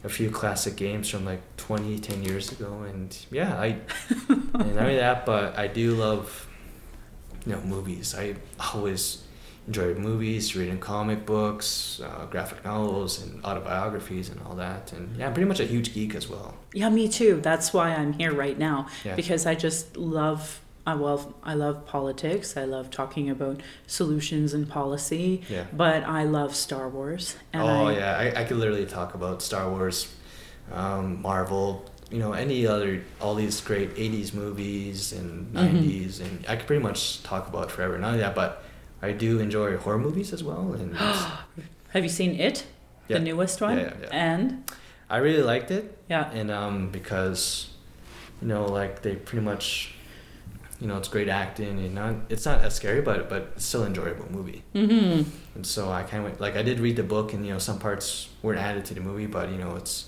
a 0.05 0.09
few 0.09 0.31
classic 0.31 0.77
games 0.77 1.09
from 1.09 1.25
like 1.25 1.43
20, 1.57 1.99
10 1.99 2.23
years 2.23 2.53
ago, 2.53 2.83
and 2.89 3.17
yeah, 3.31 3.61
I 3.61 3.67
and 4.29 4.75
not 4.75 4.85
only 4.85 4.97
that, 4.97 5.27
but 5.27 5.59
I 5.59 5.67
do 5.67 5.95
love, 5.95 6.47
you 7.47 7.53
know, 7.53 7.61
movies. 7.63 8.15
I 8.15 8.35
always 8.75 9.25
enjoy 9.67 9.95
movies, 9.95 10.57
reading 10.57 10.79
comic 10.79 11.27
books, 11.27 12.01
uh, 12.03 12.25
graphic 12.31 12.65
novels, 12.65 13.23
and 13.23 13.45
autobiographies, 13.45 14.31
and 14.31 14.41
all 14.47 14.55
that. 14.55 14.93
And 14.93 15.15
yeah, 15.19 15.27
I'm 15.27 15.35
pretty 15.35 15.49
much 15.49 15.61
a 15.61 15.67
huge 15.67 15.93
geek 15.93 16.15
as 16.15 16.27
well. 16.29 16.55
Yeah, 16.73 16.89
me 16.89 17.07
too. 17.09 17.41
That's 17.43 17.73
why 17.75 17.91
I'm 17.95 18.13
here 18.15 18.33
right 18.33 18.59
now 18.59 18.87
Yeah. 19.05 19.15
because 19.17 19.45
I 19.47 19.55
just 19.55 19.97
love. 19.97 20.61
I 20.89 20.95
well, 20.95 21.21
I 21.53 21.55
love 21.65 21.77
politics. 21.87 22.57
I 22.57 22.65
love 22.77 22.87
talking 22.91 23.27
about 23.37 23.57
solutions 23.87 24.55
and 24.57 24.65
policy. 24.69 25.43
Yeah. 25.49 25.65
But 25.73 26.01
I 26.05 26.23
love 26.25 26.51
Star 26.67 26.89
Wars. 26.89 27.37
And 27.53 27.63
oh 27.63 27.87
I, 27.89 27.93
yeah, 27.99 28.17
I, 28.25 28.41
I 28.41 28.45
could 28.47 28.57
literally 28.63 28.87
talk 28.87 29.15
about 29.15 29.43
Star 29.43 29.69
Wars, 29.71 29.97
um, 30.73 31.21
Marvel, 31.23 31.85
you 32.11 32.19
know, 32.19 32.33
any 32.33 32.67
other 32.67 33.03
all 33.21 33.35
these 33.35 33.61
great 33.61 33.91
'80s 33.97 34.33
movies 34.33 35.13
and 35.13 35.31
Mhm. 35.53 35.83
'90s, 35.83 36.21
and 36.25 36.33
I 36.49 36.57
could 36.57 36.67
pretty 36.67 36.83
much 36.83 37.23
talk 37.23 37.49
about 37.53 37.71
forever. 37.71 37.99
Not 37.99 38.09
only 38.09 38.21
that, 38.21 38.35
but 38.35 38.63
I 39.03 39.13
do 39.13 39.39
enjoy 39.41 39.77
horror 39.77 39.99
movies 39.99 40.33
as 40.33 40.43
well, 40.43 40.73
and 40.73 40.97
Have 41.95 42.03
you 42.03 42.09
seen 42.09 42.33
it? 42.49 42.65
Yeah. 43.09 43.19
The 43.19 43.25
newest 43.25 43.61
one? 43.61 43.77
Yeah, 43.79 43.85
yeah, 43.85 43.95
yeah. 44.03 44.09
And 44.33 44.45
I 45.09 45.19
really 45.19 45.43
liked 45.43 45.71
it. 45.71 45.85
yeah. 46.09 46.31
and 46.33 46.51
um, 46.51 46.91
because 46.91 47.69
you 48.43 48.49
know 48.49 48.65
like 48.67 49.03
they 49.03 49.15
pretty 49.17 49.45
much 49.45 49.95
you 50.81 50.87
know 50.87 50.97
it's 50.97 51.09
great 51.09 51.29
acting 51.29 51.79
and 51.79 51.95
not 51.95 52.15
it's 52.29 52.45
not 52.47 52.61
as 52.63 52.75
scary 52.75 53.01
but 53.01 53.29
but 53.29 53.53
it's 53.57 53.65
still 53.65 53.83
an 53.83 53.89
enjoyable 53.89 54.31
movie 54.31 54.63
Mhm. 54.75 55.25
and 55.57 55.67
so 55.67 55.91
i 55.91 56.03
kind 56.05 56.27
of 56.27 56.41
like 56.41 56.57
i 56.57 56.63
did 56.63 56.79
read 56.81 56.97
the 56.97 57.03
book 57.03 57.33
and 57.33 57.45
you 57.47 57.53
know 57.53 57.59
some 57.59 57.79
parts 57.79 58.29
weren't 58.43 58.61
added 58.61 58.85
to 58.87 58.95
the 58.95 59.01
movie 59.01 59.27
but 59.27 59.51
you 59.51 59.59
know 59.59 59.75
it's 59.77 60.07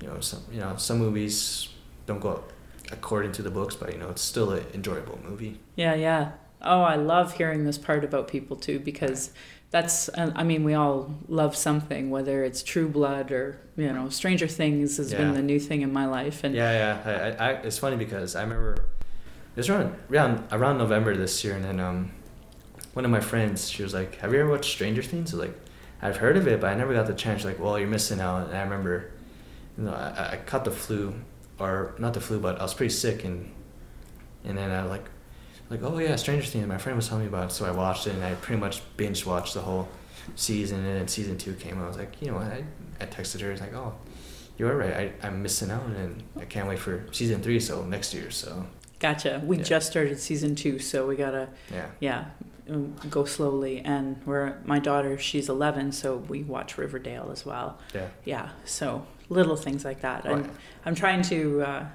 you 0.00 0.08
know 0.08 0.20
some 0.20 0.40
you 0.52 0.60
know 0.60 0.76
some 0.76 0.98
movies 0.98 1.68
don't 2.06 2.20
go 2.20 2.44
according 2.90 3.32
to 3.32 3.42
the 3.42 3.50
books 3.50 3.74
but 3.74 3.92
you 3.92 3.98
know 3.98 4.10
it's 4.10 4.22
still 4.22 4.50
an 4.52 4.64
enjoyable 4.74 5.18
movie 5.28 5.58
Yeah, 5.76 5.94
yeah. 5.94 6.32
Oh, 6.64 6.82
I 6.82 6.94
love 6.96 7.32
hearing 7.38 7.64
this 7.64 7.78
part 7.78 8.04
about 8.04 8.28
people 8.28 8.56
too 8.56 8.78
because 8.78 9.30
that's 9.70 10.08
uh, 10.10 10.30
I 10.36 10.44
mean, 10.44 10.62
we 10.64 10.74
all 10.74 11.14
love 11.28 11.56
something 11.56 12.10
whether 12.10 12.44
it's 12.44 12.62
True 12.62 12.86
Blood 12.88 13.32
or, 13.32 13.58
you 13.76 13.90
know, 13.92 14.10
Stranger 14.10 14.46
Things 14.46 14.98
has 14.98 15.12
been 15.14 15.32
the 15.32 15.42
new 15.42 15.58
thing 15.58 15.80
in 15.82 15.92
my 15.92 16.06
life 16.06 16.44
and 16.44 16.54
yeah 16.54 16.72
yeah 17.06 17.36
I, 17.40 17.44
I 17.46 17.50
it's 17.62 17.78
funny 17.78 17.96
because 17.96 18.36
i 18.36 18.42
remember 18.42 18.84
it 19.54 19.56
was 19.56 19.68
around 19.68 19.94
around 20.10 20.44
around 20.50 20.78
November 20.78 21.16
this 21.16 21.44
year, 21.44 21.54
and 21.54 21.64
then 21.64 21.78
um, 21.78 22.12
one 22.94 23.04
of 23.04 23.10
my 23.10 23.20
friends, 23.20 23.70
she 23.70 23.82
was 23.82 23.92
like, 23.92 24.16
"Have 24.16 24.32
you 24.32 24.40
ever 24.40 24.50
watched 24.50 24.70
Stranger 24.72 25.02
Things?" 25.02 25.34
I 25.34 25.36
was 25.36 25.46
like, 25.46 25.60
"I've 26.00 26.16
heard 26.16 26.36
of 26.36 26.46
it, 26.46 26.60
but 26.60 26.70
I 26.70 26.74
never 26.74 26.94
got 26.94 27.06
the 27.06 27.14
chance." 27.14 27.40
She's 27.40 27.46
like, 27.46 27.58
"Well, 27.58 27.78
you're 27.78 27.88
missing 27.88 28.20
out." 28.20 28.48
And 28.48 28.56
I 28.56 28.62
remember, 28.62 29.10
you 29.76 29.84
know, 29.84 29.92
I, 29.92 30.32
I 30.32 30.36
caught 30.36 30.64
the 30.64 30.70
flu, 30.70 31.14
or 31.58 31.94
not 31.98 32.14
the 32.14 32.20
flu, 32.20 32.38
but 32.40 32.58
I 32.58 32.62
was 32.62 32.74
pretty 32.74 32.94
sick, 32.94 33.24
and 33.24 33.52
and 34.44 34.56
then 34.56 34.70
I 34.70 34.84
like, 34.84 35.04
like, 35.70 35.82
oh 35.82 35.98
yeah, 35.98 36.16
Stranger 36.16 36.46
Things. 36.46 36.66
My 36.66 36.78
friend 36.78 36.96
was 36.96 37.08
telling 37.08 37.24
me 37.24 37.28
about 37.28 37.50
it, 37.50 37.52
so 37.52 37.66
I 37.66 37.70
watched 37.70 38.06
it, 38.06 38.14
and 38.14 38.24
I 38.24 38.34
pretty 38.34 38.60
much 38.60 38.82
binge 38.96 39.26
watched 39.26 39.54
the 39.54 39.60
whole 39.60 39.88
season. 40.34 40.84
And 40.84 40.96
then 40.96 41.08
season 41.08 41.36
two 41.36 41.54
came, 41.54 41.80
I 41.82 41.86
was 41.86 41.96
like, 41.96 42.20
you 42.20 42.28
know, 42.28 42.38
what? 42.38 42.46
I 42.46 42.64
I 43.00 43.06
texted 43.06 43.40
her, 43.40 43.48
I 43.48 43.52
was 43.52 43.60
like, 43.60 43.74
oh, 43.74 43.94
you 44.58 44.66
are 44.66 44.76
right. 44.76 44.94
I 45.22 45.26
I'm 45.26 45.42
missing 45.42 45.70
out, 45.70 45.84
and 45.84 46.22
I 46.40 46.44
can't 46.46 46.68
wait 46.68 46.78
for 46.78 47.04
season 47.12 47.42
three. 47.42 47.60
So 47.60 47.84
next 47.84 48.14
year, 48.14 48.30
so 48.30 48.66
Gotcha. 49.02 49.42
We 49.44 49.56
Yeah. 49.58 49.64
just 49.64 49.90
started 49.90 50.18
season 50.20 50.54
two, 50.54 50.78
so 50.78 51.06
we 51.08 51.16
gotta 51.16 51.48
yeah. 51.74 51.86
yeah 51.98 52.24
um, 52.70 52.94
go 53.10 53.24
slowly. 53.24 53.80
And 53.80 54.16
we're 54.24 54.54
my 54.64 54.78
daughter, 54.78 55.18
she's 55.18 55.48
11, 55.48 55.90
so 55.90 56.18
we 56.28 56.44
watch 56.44 56.78
Riverdale 56.78 57.28
as 57.32 57.44
well. 57.44 57.78
Yeah. 57.92 58.06
Yeah, 58.24 58.48
so 58.64 59.04
little 59.28 59.56
things 59.56 59.84
like 59.84 60.02
that. 60.02 60.24
Oh, 60.24 60.34
I'm 60.34 60.50
I'm 60.86 60.94
trying 60.94 61.22
to 61.22 61.62
uh, 61.62 61.86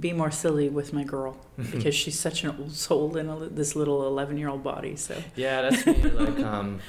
be 0.00 0.12
more 0.12 0.32
silly 0.32 0.68
with 0.68 0.92
my 0.92 1.04
girl 1.04 1.36
because 1.70 1.94
she's 1.94 2.18
such 2.18 2.42
an 2.42 2.50
old 2.58 2.72
soul 2.72 3.16
in 3.16 3.28
a, 3.28 3.36
this 3.48 3.76
little 3.76 4.04
11 4.08 4.36
year 4.36 4.48
old 4.48 4.64
body. 4.64 4.96
So 4.96 5.14
Yeah, 5.36 5.62
that's 5.62 5.86
me. 5.86 6.02
Like, 6.02 6.38
um, 6.40 6.80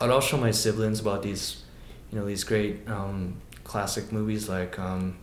I'd 0.00 0.08
all 0.10 0.20
show 0.22 0.38
my 0.38 0.52
siblings 0.52 1.00
about 1.00 1.22
these, 1.22 1.62
you 2.10 2.18
know, 2.18 2.24
these 2.26 2.44
great 2.44 2.88
um, 2.88 3.42
classic 3.62 4.10
movies. 4.10 4.48
Like, 4.48 4.78
um, 4.78 5.18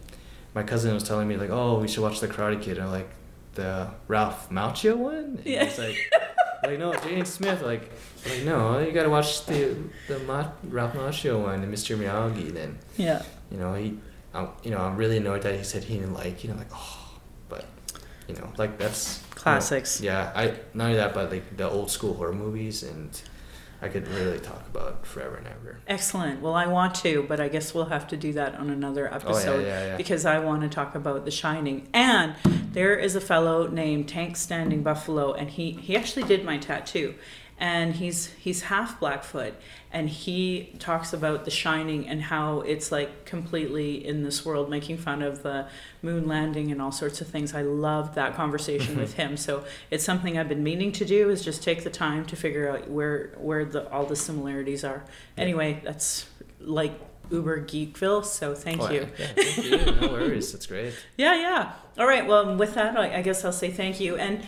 my 0.54 0.62
cousin 0.62 0.94
was 0.94 1.04
telling 1.04 1.28
me, 1.28 1.38
like, 1.38 1.50
oh, 1.50 1.80
we 1.80 1.88
should 1.88 2.02
watch 2.04 2.20
The 2.20 2.28
Karate 2.28 2.62
Kid. 2.62 2.78
And 2.78 2.86
I'm 2.86 2.92
like, 2.92 3.10
the 3.56 3.90
Ralph 4.08 4.50
Macchio 4.50 4.96
one? 4.98 5.16
And 5.16 5.46
Yeah. 5.46 5.66
He's 5.66 5.78
like, 5.80 5.98
like 6.64 6.80
no, 6.80 6.92
Jaden 6.94 7.26
Smith. 7.26 7.62
Like, 7.62 7.90
like 8.28 8.44
no, 8.44 8.80
you 8.80 8.92
gotta 8.92 9.10
watch 9.10 9.46
the 9.46 9.76
the 10.08 10.20
Ma- 10.20 10.52
Ralph 10.68 10.94
Macchio 10.94 11.44
one 11.44 11.64
and 11.64 11.74
Mr. 11.74 11.98
Miyagi. 11.98 12.54
Then, 12.54 12.78
yeah, 12.98 13.24
you 13.52 13.58
know, 13.58 13.74
he, 13.76 13.98
um, 14.34 14.50
you 14.64 14.72
know, 14.72 14.80
I'm 14.80 14.96
really 14.98 15.18
annoyed 15.18 15.42
that 15.44 15.56
he 15.56 15.64
said 15.64 15.84
he 15.86 15.96
didn't 15.96 16.14
like, 16.14 16.44
you 16.44 16.50
know, 16.52 16.58
like, 16.58 16.72
oh, 16.74 17.12
but, 17.48 17.66
you 18.28 18.36
know, 18.36 18.52
like 18.58 18.78
that's 18.78 19.20
you 19.22 19.36
know, 19.36 19.42
classics. 19.42 20.02
yeah, 20.02 20.32
I 20.36 20.54
not 20.74 20.86
only 20.86 20.98
that, 20.98 21.14
but 21.14 21.32
like 21.32 21.58
the 21.58 21.70
old 21.70 21.90
school 21.90 22.14
horror 22.14 22.34
movies, 22.34 22.84
and 22.84 23.20
I 23.82 23.88
could 23.88 24.08
really 24.10 24.40
talk 24.40 24.66
about 24.68 25.06
forever 25.06 25.36
and 25.38 25.48
ever. 25.48 25.80
Excellent. 25.88 26.42
Well, 26.42 26.54
I 26.54 26.68
want 26.68 26.96
to, 26.96 27.24
but 27.30 27.40
I 27.40 27.48
guess 27.48 27.74
we'll 27.74 27.86
have 27.86 28.08
to 28.10 28.18
do 28.18 28.34
that 28.34 28.56
on 28.56 28.70
another 28.70 29.10
Oh 29.12 29.16
episode. 29.16 29.62
yeah, 29.62 29.68
yeah, 29.68 29.86
yeah. 29.88 29.98
because 29.98 30.26
I 30.26 30.40
want 30.40 30.62
to 30.64 30.70
talk 30.70 30.96
about 30.96 31.24
The 31.26 31.32
Shining. 31.32 31.88
And 31.94 32.36
there 32.74 32.96
is 32.98 33.16
a 33.16 33.22
fellow 33.22 33.68
named 33.68 34.10
Tank 34.10 34.36
Standing 34.36 34.84
Buffalo, 34.84 35.34
and 35.34 35.50
he 35.50 35.72
he 35.72 35.96
actually 35.96 36.24
did 36.28 36.44
my 36.44 36.58
tattoo, 36.58 37.16
and 37.60 37.96
he's 37.96 38.28
he's 38.40 38.64
half 38.64 39.00
Blackfoot, 39.02 39.54
and 39.92 40.10
he 40.10 40.74
talks 40.80 41.12
about 41.12 41.44
The 41.44 41.52
Shining 41.52 42.08
and 42.08 42.22
how 42.22 42.62
it's 42.62 42.90
like 42.90 43.26
completely 43.26 44.06
in 44.06 44.24
this 44.24 44.46
world, 44.46 44.70
making 44.70 44.98
fun 44.98 45.22
of 45.22 45.44
the 45.44 45.68
moon 46.02 46.26
landing 46.26 46.72
and 46.72 46.82
all 46.82 46.94
sorts 46.94 47.20
of 47.20 47.28
things. 47.28 47.54
I 47.54 47.62
loved 47.62 48.16
that 48.16 48.34
conversation 48.34 48.94
mm-hmm. 48.94 49.02
with 49.02 49.16
him. 49.16 49.36
So 49.36 49.66
it's 49.92 50.06
something 50.06 50.38
I've 50.38 50.48
been 50.48 50.64
meaning 50.64 50.94
to 50.94 51.06
do 51.06 51.30
is 51.30 51.44
just 51.44 51.62
take 51.62 51.84
the 51.84 51.90
time 51.90 52.26
to 52.28 52.38
figure 52.38 52.70
out 52.72 52.90
where 52.90 53.34
where 53.38 53.66
the 53.66 53.90
all 53.92 54.06
the 54.06 54.16
similarities 54.16 54.86
are. 54.86 55.04
Anyway, 55.38 55.82
that's 55.84 56.28
like 56.62 56.94
Uber 57.30 57.66
Geekville. 57.66 58.24
So 58.24 58.56
thank 58.56 58.82
Oh, 58.82 58.90
you. 58.90 59.02
Yeah, 59.18 59.28
yeah, 59.36 59.44
thank 59.44 59.66
you. 59.66 60.02
No 60.02 60.14
worries. 60.14 60.54
That's 60.54 60.66
great. 60.66 60.94
Yeah, 61.18 61.36
yeah. 61.36 61.72
All 61.98 62.08
right. 62.08 62.26
Well, 62.26 62.56
with 62.56 62.76
that, 62.76 62.98
I, 62.98 63.18
I 63.18 63.22
guess 63.22 63.44
I'll 63.44 63.52
say 63.52 63.70
thank 63.70 64.00
you 64.00 64.16
and 64.16 64.46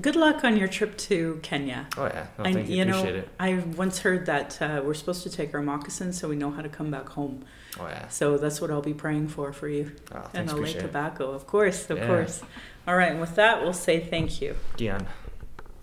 good 0.00 0.16
luck 0.16 0.44
on 0.44 0.56
your 0.56 0.68
trip 0.68 0.96
to 0.98 1.40
Kenya. 1.42 1.86
Oh 1.96 2.04
yeah, 2.06 2.26
no, 2.38 2.44
I, 2.44 2.52
thank 2.52 2.68
you. 2.68 2.84
know, 2.84 2.98
Appreciate 2.98 3.16
it. 3.16 3.28
I 3.38 3.54
once 3.76 3.98
heard 4.00 4.26
that 4.26 4.60
uh, 4.62 4.82
we're 4.84 4.94
supposed 4.94 5.22
to 5.24 5.30
take 5.30 5.54
our 5.54 5.62
moccasins 5.62 6.18
so 6.18 6.28
we 6.28 6.36
know 6.36 6.50
how 6.50 6.62
to 6.62 6.68
come 6.68 6.90
back 6.90 7.08
home. 7.10 7.44
Oh 7.80 7.86
yeah. 7.86 8.08
So 8.08 8.38
that's 8.38 8.60
what 8.60 8.70
I'll 8.70 8.82
be 8.82 8.94
praying 8.94 9.28
for 9.28 9.52
for 9.52 9.68
you. 9.68 9.92
Oh, 10.12 10.16
and 10.34 10.48
thanks. 10.48 10.52
a 10.52 10.56
Lake 10.56 10.60
Appreciate 10.62 10.80
it. 10.84 10.86
Tobacco, 10.88 11.30
of 11.32 11.46
course, 11.46 11.90
of 11.90 11.98
Yeah. 11.98 12.06
course. 12.06 12.42
All 12.86 12.96
right. 12.96 13.10
And 13.12 13.20
with 13.20 13.34
that, 13.36 13.62
we'll 13.62 13.72
say 13.72 14.00
thank 14.00 14.40
you. 14.40 14.56
Dion. 14.76 15.06